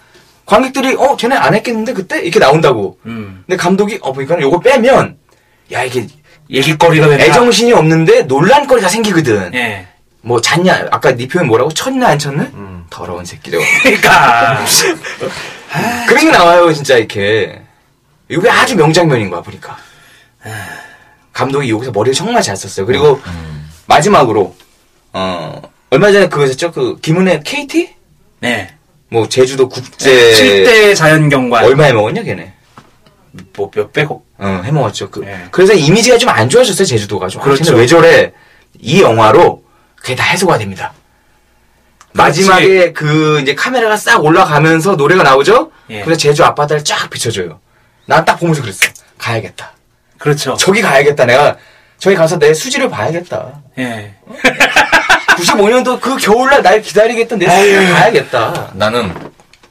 관객들이 0.45 0.95
어 0.95 1.16
쟤네 1.18 1.36
안 1.36 1.56
했겠는데 1.56 1.94
그때 1.94 2.22
이렇게 2.22 2.40
나온다고 2.40 3.00
음. 3.06 3.44
근데 3.48 3.58
감독이 3.58 3.98
어 4.02 4.14
보니까 4.14 4.40
요거 4.40 4.60
빼면 4.60 5.18
야 5.72 5.84
이게 5.84 6.08
얘기거리가 6.50 7.08
된다. 7.08 7.24
애정신이 7.24 7.74
없는데 7.74 8.24
논란거리가 8.24 8.90
생기거든 8.90 9.54
예. 9.56 9.88
뭐 10.26 10.40
잤냐 10.41 10.88
아까 10.91 11.16
네 11.16 11.28
표현 11.28 11.48
뭐라고 11.48 11.72
쳤냐 11.72 12.08
안 12.08 12.18
쳤냐 12.18 12.50
더러운 12.90 13.26
새끼들 13.26 13.60
그러니까 13.84 14.66
그런 16.08 16.26
게 16.26 16.32
나와요, 16.32 16.72
진짜, 16.72 16.98
이렇게. 16.98 17.60
이게 18.30 18.48
아주 18.48 18.76
명장면인 18.76 19.32
거야, 19.32 19.41
보니까. 19.41 19.76
감독이 21.32 21.68
여기서 21.72 21.91
머리를 21.91 22.14
정말 22.14 22.44
잘 22.44 22.56
썼어요. 22.56 22.86
그리고, 22.86 23.20
마지막으로, 23.88 24.56
어, 25.14 25.62
얼마 25.90 26.12
전에 26.12 26.30
그거 26.30 26.45
했죠? 26.45 26.72
그, 26.72 27.00
김은혜 27.02 27.41
KT? 27.44 27.91
네. 28.41 28.70
뭐, 29.10 29.28
제주도 29.28 29.68
국제. 29.68 30.12
7대 30.34 30.95
자연경관 30.95 31.66
얼마 31.66 31.86
해먹었냐, 31.86 32.22
걔네? 32.22 32.54
뭐 33.56 33.72
몇백억. 33.76 34.24
어, 34.38 34.62
해먹었죠. 34.64 35.10
그, 35.10 35.22
네. 35.22 35.48
그래서 35.50 35.74
이미지가 35.74 36.20
좀 36.20 36.30
안 36.30 36.48
좋아졌어요, 36.50 36.86
제주도가. 36.86 37.30
좀. 37.30 37.41
그렇죠. 37.41 37.74
아, 37.74 37.78
왜 37.78 37.88
저래? 37.88 38.32
이 38.80 39.02
영화로, 39.02 39.62
그게 40.03 40.15
다 40.15 40.23
해소가 40.25 40.57
됩니다. 40.57 40.93
마지막에 42.11 42.91
그 42.91 43.39
이제 43.41 43.55
카메라가 43.55 43.95
싹 43.95 44.23
올라가면서 44.23 44.95
노래가 44.97 45.23
나오죠? 45.23 45.71
예. 45.89 46.03
그래서 46.03 46.19
제주 46.19 46.43
앞바다를 46.43 46.84
쫙 46.84 47.09
비춰줘요. 47.09 47.59
난 48.05 48.25
딱 48.25 48.38
보면서 48.38 48.61
그랬어. 48.61 48.85
가야겠다. 49.17 49.71
그렇죠. 50.19 50.55
저기 50.57 50.81
가야겠다. 50.81 51.25
내가 51.25 51.55
저기 51.97 52.17
가서 52.17 52.38
내 52.38 52.53
수지를 52.53 52.89
봐야겠다. 52.89 53.61
예. 53.80 54.15
95년도 55.38 56.01
그 56.01 56.17
겨울날 56.17 56.61
날 56.61 56.81
기다리겠던 56.81 57.39
내 57.39 57.49
수지를 57.49 57.93
가야겠다. 57.93 58.71
나는 58.73 59.13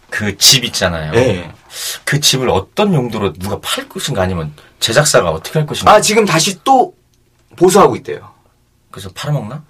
그 0.09 0.35
집 0.39 0.65
있잖아요. 0.65 1.13
예. 1.15 1.51
그 2.05 2.21
집을 2.21 2.49
어떤 2.49 2.95
용도로 2.95 3.35
누가 3.35 3.59
팔 3.63 3.87
것인가 3.89 4.23
아니면 4.23 4.53
제작사가 4.81 5.31
어떻게 5.31 5.59
할 5.59 5.67
것인가. 5.67 5.93
아 5.93 6.01
지금 6.01 6.25
다시 6.25 6.59
또 6.65 6.95
보수하고 7.57 7.97
있대요. 7.97 8.33
그래서 8.91 9.11
팔아먹나? 9.15 9.63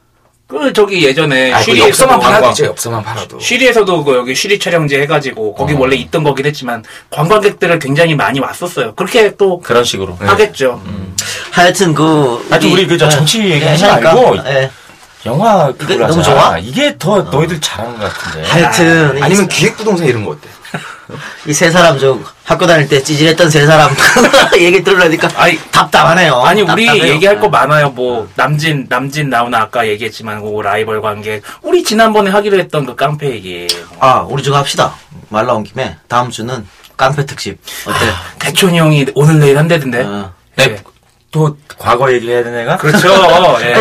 그 0.53 0.71
저기 0.75 1.03
예전에 1.03 1.51
아, 1.53 1.59
그 1.59 1.65
쉬리에서도 1.65 1.89
엽서만 1.89 2.21
팔아도. 2.21 2.49
되죠. 2.49 2.65
엽서만 2.67 3.03
팔아도. 3.03 3.41
쉬리에서도 3.41 4.05
그 4.05 4.17
여기 4.17 4.35
쉬리 4.35 4.59
촬영지 4.59 4.97
해가지고 5.01 5.55
거기 5.55 5.73
어. 5.73 5.79
원래 5.79 5.97
있던 5.97 6.23
거긴 6.23 6.45
했지만 6.45 6.85
관광객들을 7.11 7.79
굉장히 7.79 8.15
많이 8.15 8.39
왔었어요. 8.39 8.95
그렇게 8.95 9.35
또 9.37 9.59
그런 9.61 9.83
식으로. 9.83 10.15
하겠죠. 10.21 10.83
하여튼 11.51 11.95
그 11.95 12.47
하여튼 12.51 12.71
우리 12.71 12.87
그저 12.87 13.07
예. 13.07 13.11
정치 13.11 13.41
예, 13.43 13.51
얘기하지 13.55 13.85
하니까, 13.85 14.15
말고 14.15 14.37
예. 14.49 14.71
영화 15.27 15.73
그걸 15.73 15.99
너무 15.99 16.19
하자. 16.19 16.23
좋아? 16.23 16.59
이게 16.59 16.97
더 16.99 17.23
너희들 17.23 17.61
잘하는 17.61 17.99
것 17.99 18.13
같은데. 18.13 18.49
하여튼 18.49 19.19
이- 19.19 19.23
아니면 19.23 19.47
기획부동산 19.49 20.07
이런 20.07 20.25
거 20.25 20.33
어때? 20.33 20.49
이 21.47 21.53
세 21.53 21.71
사람 21.71 21.99
저 21.99 22.19
학교 22.45 22.67
다닐 22.67 22.89
때 22.89 23.03
찌질했던 23.03 23.51
세 23.51 23.67
사람 23.67 23.91
얘기 24.59 24.83
들으려니까 24.83 25.29
아니, 25.37 25.59
답답하네요. 25.71 26.37
아니 26.43 26.63
우리 26.63 26.87
답답해요. 26.87 27.13
얘기할 27.15 27.39
거 27.39 27.49
많아요. 27.49 27.91
뭐 27.91 28.29
남진 28.35 28.87
남진 28.89 29.29
나오나 29.29 29.61
아까 29.63 29.87
얘기했지만 29.87 30.41
그 30.43 30.61
라이벌 30.63 31.03
관계. 31.03 31.41
우리 31.61 31.85
지난번에 31.85 32.31
하기로 32.31 32.59
했던 32.59 32.87
그 32.87 32.95
깡패 32.97 33.31
얘기. 33.31 33.69
아 34.01 34.25
우리 34.29 34.43
저거 34.43 34.57
합시다. 34.57 34.95
말 35.29 35.47
나온 35.47 35.63
김에 35.63 35.97
다음 36.09 36.31
주는 36.31 36.67
깡패 36.97 37.27
특집 37.27 37.59
어때? 37.87 37.99
대촌이 38.39 38.79
형이 38.79 39.07
오늘 39.15 39.39
내일 39.39 39.59
한대던데. 39.59 40.03
어. 40.05 40.33
네, 40.57 40.83
또 41.33 41.57
과거 41.79 42.13
얘기해야 42.13 42.45
되는 42.45 42.61
애가? 42.61 42.77
그렇죠. 42.77 43.09
예. 43.63 43.75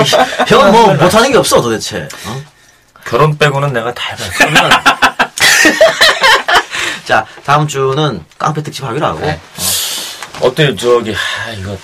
형은 0.48 0.72
뭐 0.72 0.94
못하는 0.96 1.32
게 1.32 1.38
없어 1.38 1.62
도대체. 1.62 2.08
어? 2.26 2.42
결혼 3.06 3.38
빼고는 3.38 3.74
내가 3.74 3.94
다 3.94 4.16
해봤어. 4.16 4.50
자 7.06 7.26
다음 7.44 7.68
주는 7.68 8.24
깡패 8.38 8.64
특집 8.64 8.86
하기로 8.86 9.06
하고 9.06 9.20
네. 9.20 9.40
어때 10.40 10.74
저기 10.76 11.12
하, 11.12 11.52
이거 11.52 11.78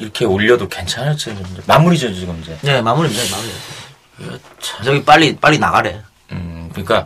이렇게 0.00 0.24
올려도 0.24 0.68
괜찮을지 0.68 1.36
마무리죠 1.66 2.12
지금 2.12 2.40
이제. 2.42 2.58
네 2.62 2.82
마무리입니다 2.82 3.36
마무리. 3.36 4.40
저기 4.82 5.04
빨리 5.04 5.36
빨리 5.36 5.58
나가래. 5.58 6.02
음 6.32 6.70
그러니까 6.72 7.04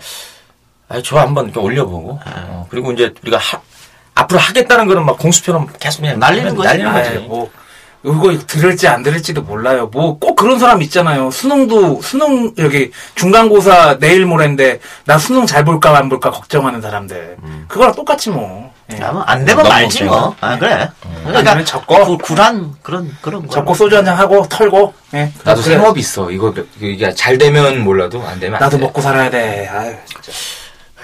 아저 0.89 1.19
한번 1.19 1.45
이렇게 1.47 1.61
올려보고 1.61 2.21
어, 2.25 2.67
그리고 2.71 2.93
이제 2.93 3.13
우리가 3.23 3.37
하, 3.37 3.61
앞으로 4.15 4.41
하겠다는 4.41 4.87
거는 4.87 5.05
막 5.05 5.19
공수표로 5.19 5.67
계속 5.79 6.01
그냥 6.01 6.19
날리는 6.19 6.55
거지. 6.55 6.67
날리는 6.69 6.93
거지. 6.93 7.11
뭐 7.19 7.51
이거 8.05 8.39
들을지 8.47 8.87
안 8.89 9.03
들을지도 9.03 9.43
몰라요. 9.43 9.89
뭐 9.93 10.19
꼭 10.19 10.37
그런 10.37 10.59
사람 10.59 10.81
있잖아요. 10.83 11.31
수능도 11.31 12.01
수능 12.03 12.55
여기 12.59 12.91
중간고사 13.17 13.99
내일 13.99 14.25
모레인데 14.25 14.81
나 15.05 15.19
수능 15.19 15.47
잘 15.47 15.65
볼까 15.65 15.97
안 15.97 16.09
볼까 16.09 16.31
걱정하는 16.31 16.81
사람들. 16.81 17.37
그거랑 17.69 17.95
똑같이 17.95 18.31
뭐. 18.31 18.73
예. 18.93 19.01
야, 19.03 19.13
뭐안 19.13 19.45
되면 19.45 19.63
너무 19.65 19.69
말지 19.69 20.05
뭐. 20.05 20.35
아 20.41 20.57
그래. 20.59 20.89
아니면 21.25 21.65
적고 21.65 22.05
구, 22.05 22.19
굴한 22.19 22.75
그런 22.83 23.15
그런 23.21 23.47
거. 23.47 23.53
적고 23.53 23.75
소주 23.75 23.97
한 23.97 24.05
잔 24.05 24.17
하고 24.17 24.47
털고. 24.49 24.95
예. 25.15 25.33
나도 25.45 25.61
그래. 25.63 25.75
생업이 25.77 26.01
있어. 26.01 26.31
이거 26.31 26.55
이게 26.81 27.13
잘 27.15 27.37
되면 27.37 27.81
몰라도 27.83 28.23
안 28.27 28.39
되면 28.41 28.55
안 28.57 28.61
나도 28.61 28.77
돼. 28.79 28.83
먹고 28.85 29.01
살아야 29.03 29.29
돼. 29.31 29.69
아유. 29.73 29.95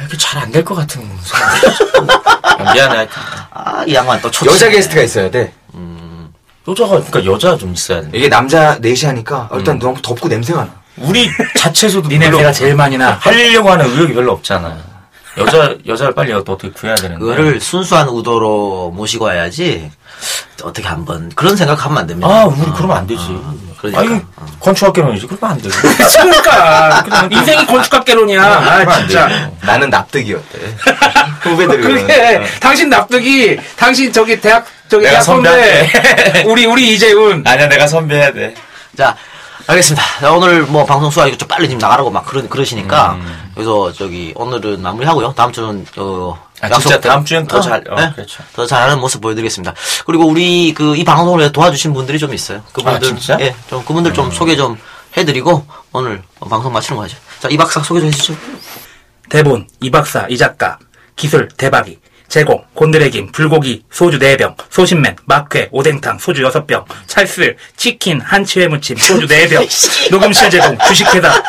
이렇게 0.00 0.16
잘 0.16 0.40
안 0.42 0.50
될 0.52 0.64
것 0.64 0.74
같은 0.76 1.02
생각이 1.22 2.72
미안해. 2.74 2.96
하여튼. 2.96 3.12
아이 3.50 3.94
양반 3.94 4.20
또 4.22 4.30
초. 4.30 4.46
여자 4.46 4.68
게스트가 4.68 5.02
있어야 5.02 5.30
돼. 5.30 5.52
여자가 6.66 7.00
그러니까 7.02 7.24
여자 7.26 7.56
좀 7.56 7.72
있어야 7.74 8.00
돼. 8.02 8.08
이게 8.14 8.28
남자 8.28 8.78
넷이 8.80 9.06
하니까 9.06 9.48
일단 9.54 9.78
너무 9.78 10.00
덥고 10.00 10.28
냄새가 10.28 10.64
나. 10.64 10.70
우리 10.98 11.28
자체에서도 11.58 12.08
니 12.08 12.18
냄새가 12.18 12.52
제일 12.52 12.74
많이 12.74 12.96
나. 12.96 13.12
하려고 13.20 13.70
하는 13.70 13.86
의욕이 13.90 14.14
별로 14.14 14.32
없잖아. 14.32 14.76
여자 15.36 15.74
여자를 15.86 16.14
빨리 16.14 16.32
어떻게 16.32 16.70
구해야 16.70 16.94
되는데. 16.94 17.20
그거를 17.20 17.60
순수한 17.60 18.08
의도로 18.08 18.92
모시고 18.94 19.24
와야지. 19.26 19.90
어떻게 20.62 20.86
한번 20.86 21.30
그런 21.34 21.56
생각하면 21.56 21.98
안 21.98 22.06
됩니다. 22.06 22.28
아, 22.28 22.44
우리 22.44 22.70
그러면 22.74 22.96
안 22.98 23.06
되지. 23.06 23.22
그러니까. 23.76 24.00
아, 24.00 24.04
이거 24.04 24.20
건축학개론이지. 24.60 25.26
그러면 25.26 25.56
안 25.56 25.60
되지. 25.60 25.76
그러니까 25.82 27.28
인생이 27.30 27.66
건축학개론이야. 27.66 28.42
아 28.42 28.98
진짜. 29.00 29.50
나는 29.60 29.90
납득이었대. 29.90 30.58
후배들이 31.42 31.82
그게. 31.82 32.42
당신 32.60 32.88
납득이 32.88 33.58
당신 33.76 34.12
저기 34.12 34.40
대학 34.40 34.64
저기 34.88 35.06
내가 35.06 35.20
선배 35.20 35.88
우리 36.46 36.66
우리 36.66 36.94
이재훈 36.94 37.42
아니야, 37.46 37.68
내가 37.68 37.86
선배해야 37.86 38.32
돼. 38.32 38.54
자, 38.96 39.16
알겠습니다. 39.66 40.04
자, 40.20 40.32
오늘 40.32 40.62
뭐 40.62 40.84
방송 40.84 41.10
수화 41.10 41.26
이거 41.26 41.36
좀 41.36 41.48
빨리 41.48 41.66
지금 41.68 41.78
나가라고 41.78 42.10
막 42.10 42.24
그러, 42.26 42.46
그러시니까 42.48 43.18
그래서 43.54 43.92
저기 43.92 44.32
오늘은 44.36 44.82
마무리하고요. 44.82 45.32
다음 45.34 45.52
주는 45.52 45.86
어 45.96 46.38
아, 46.60 46.68
진짜 46.78 47.00
다음 47.00 47.24
주엔 47.24 47.46
더 47.46 47.60
잘- 47.60 47.82
어, 47.88 48.12
그렇죠. 48.14 48.42
더 48.52 48.66
잘하는 48.66 49.00
모습 49.00 49.20
보여드리겠습니다. 49.20 49.74
그리고 50.06 50.26
우리 50.26 50.72
그 50.74 50.94
이 50.96 51.02
방송을 51.04 51.50
도와주신 51.52 51.92
분들이 51.94 52.18
좀 52.18 52.32
있어요. 52.34 52.62
그분들 52.72 52.96
아, 52.96 53.00
진짜? 53.00 53.36
예, 53.40 53.54
좀 53.68 53.84
그분들 53.84 54.12
좀 54.12 54.30
소개 54.30 54.54
좀 54.54 54.78
해드리고 55.16 55.64
오늘 55.92 56.22
방송 56.48 56.72
마치는 56.72 56.96
거 56.98 57.04
하죠. 57.04 57.16
자, 57.40 57.48
이 57.50 57.56
박사 57.56 57.82
소개 57.82 58.00
좀 58.00 58.08
해주시죠. 58.08 58.36
대본 59.30 59.66
이 59.80 59.90
박사 59.90 60.26
이 60.28 60.36
작가 60.36 60.78
기술 61.16 61.48
대박이 61.56 61.98
제공 62.28 62.64
곤드레김 62.74 63.32
불고기 63.32 63.84
소주 63.90 64.18
4병 64.18 64.56
소신맨 64.70 65.16
막회 65.24 65.68
오뎅탕 65.70 66.18
소주 66.18 66.42
6병 66.42 66.84
찰슬 67.06 67.56
치킨 67.76 68.20
한치회 68.20 68.68
무침 68.68 68.96
소주 68.96 69.26
4병 69.26 70.10
녹음실 70.10 70.50
제공 70.50 70.76
주식회사 70.88 71.42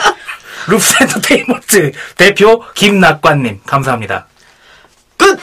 룹스 0.68 0.96
엔터테인먼트 1.02 1.92
대표 2.18 2.64
김낙관님 2.74 3.62
감사합니다 3.66 4.28
끝. 5.18 5.40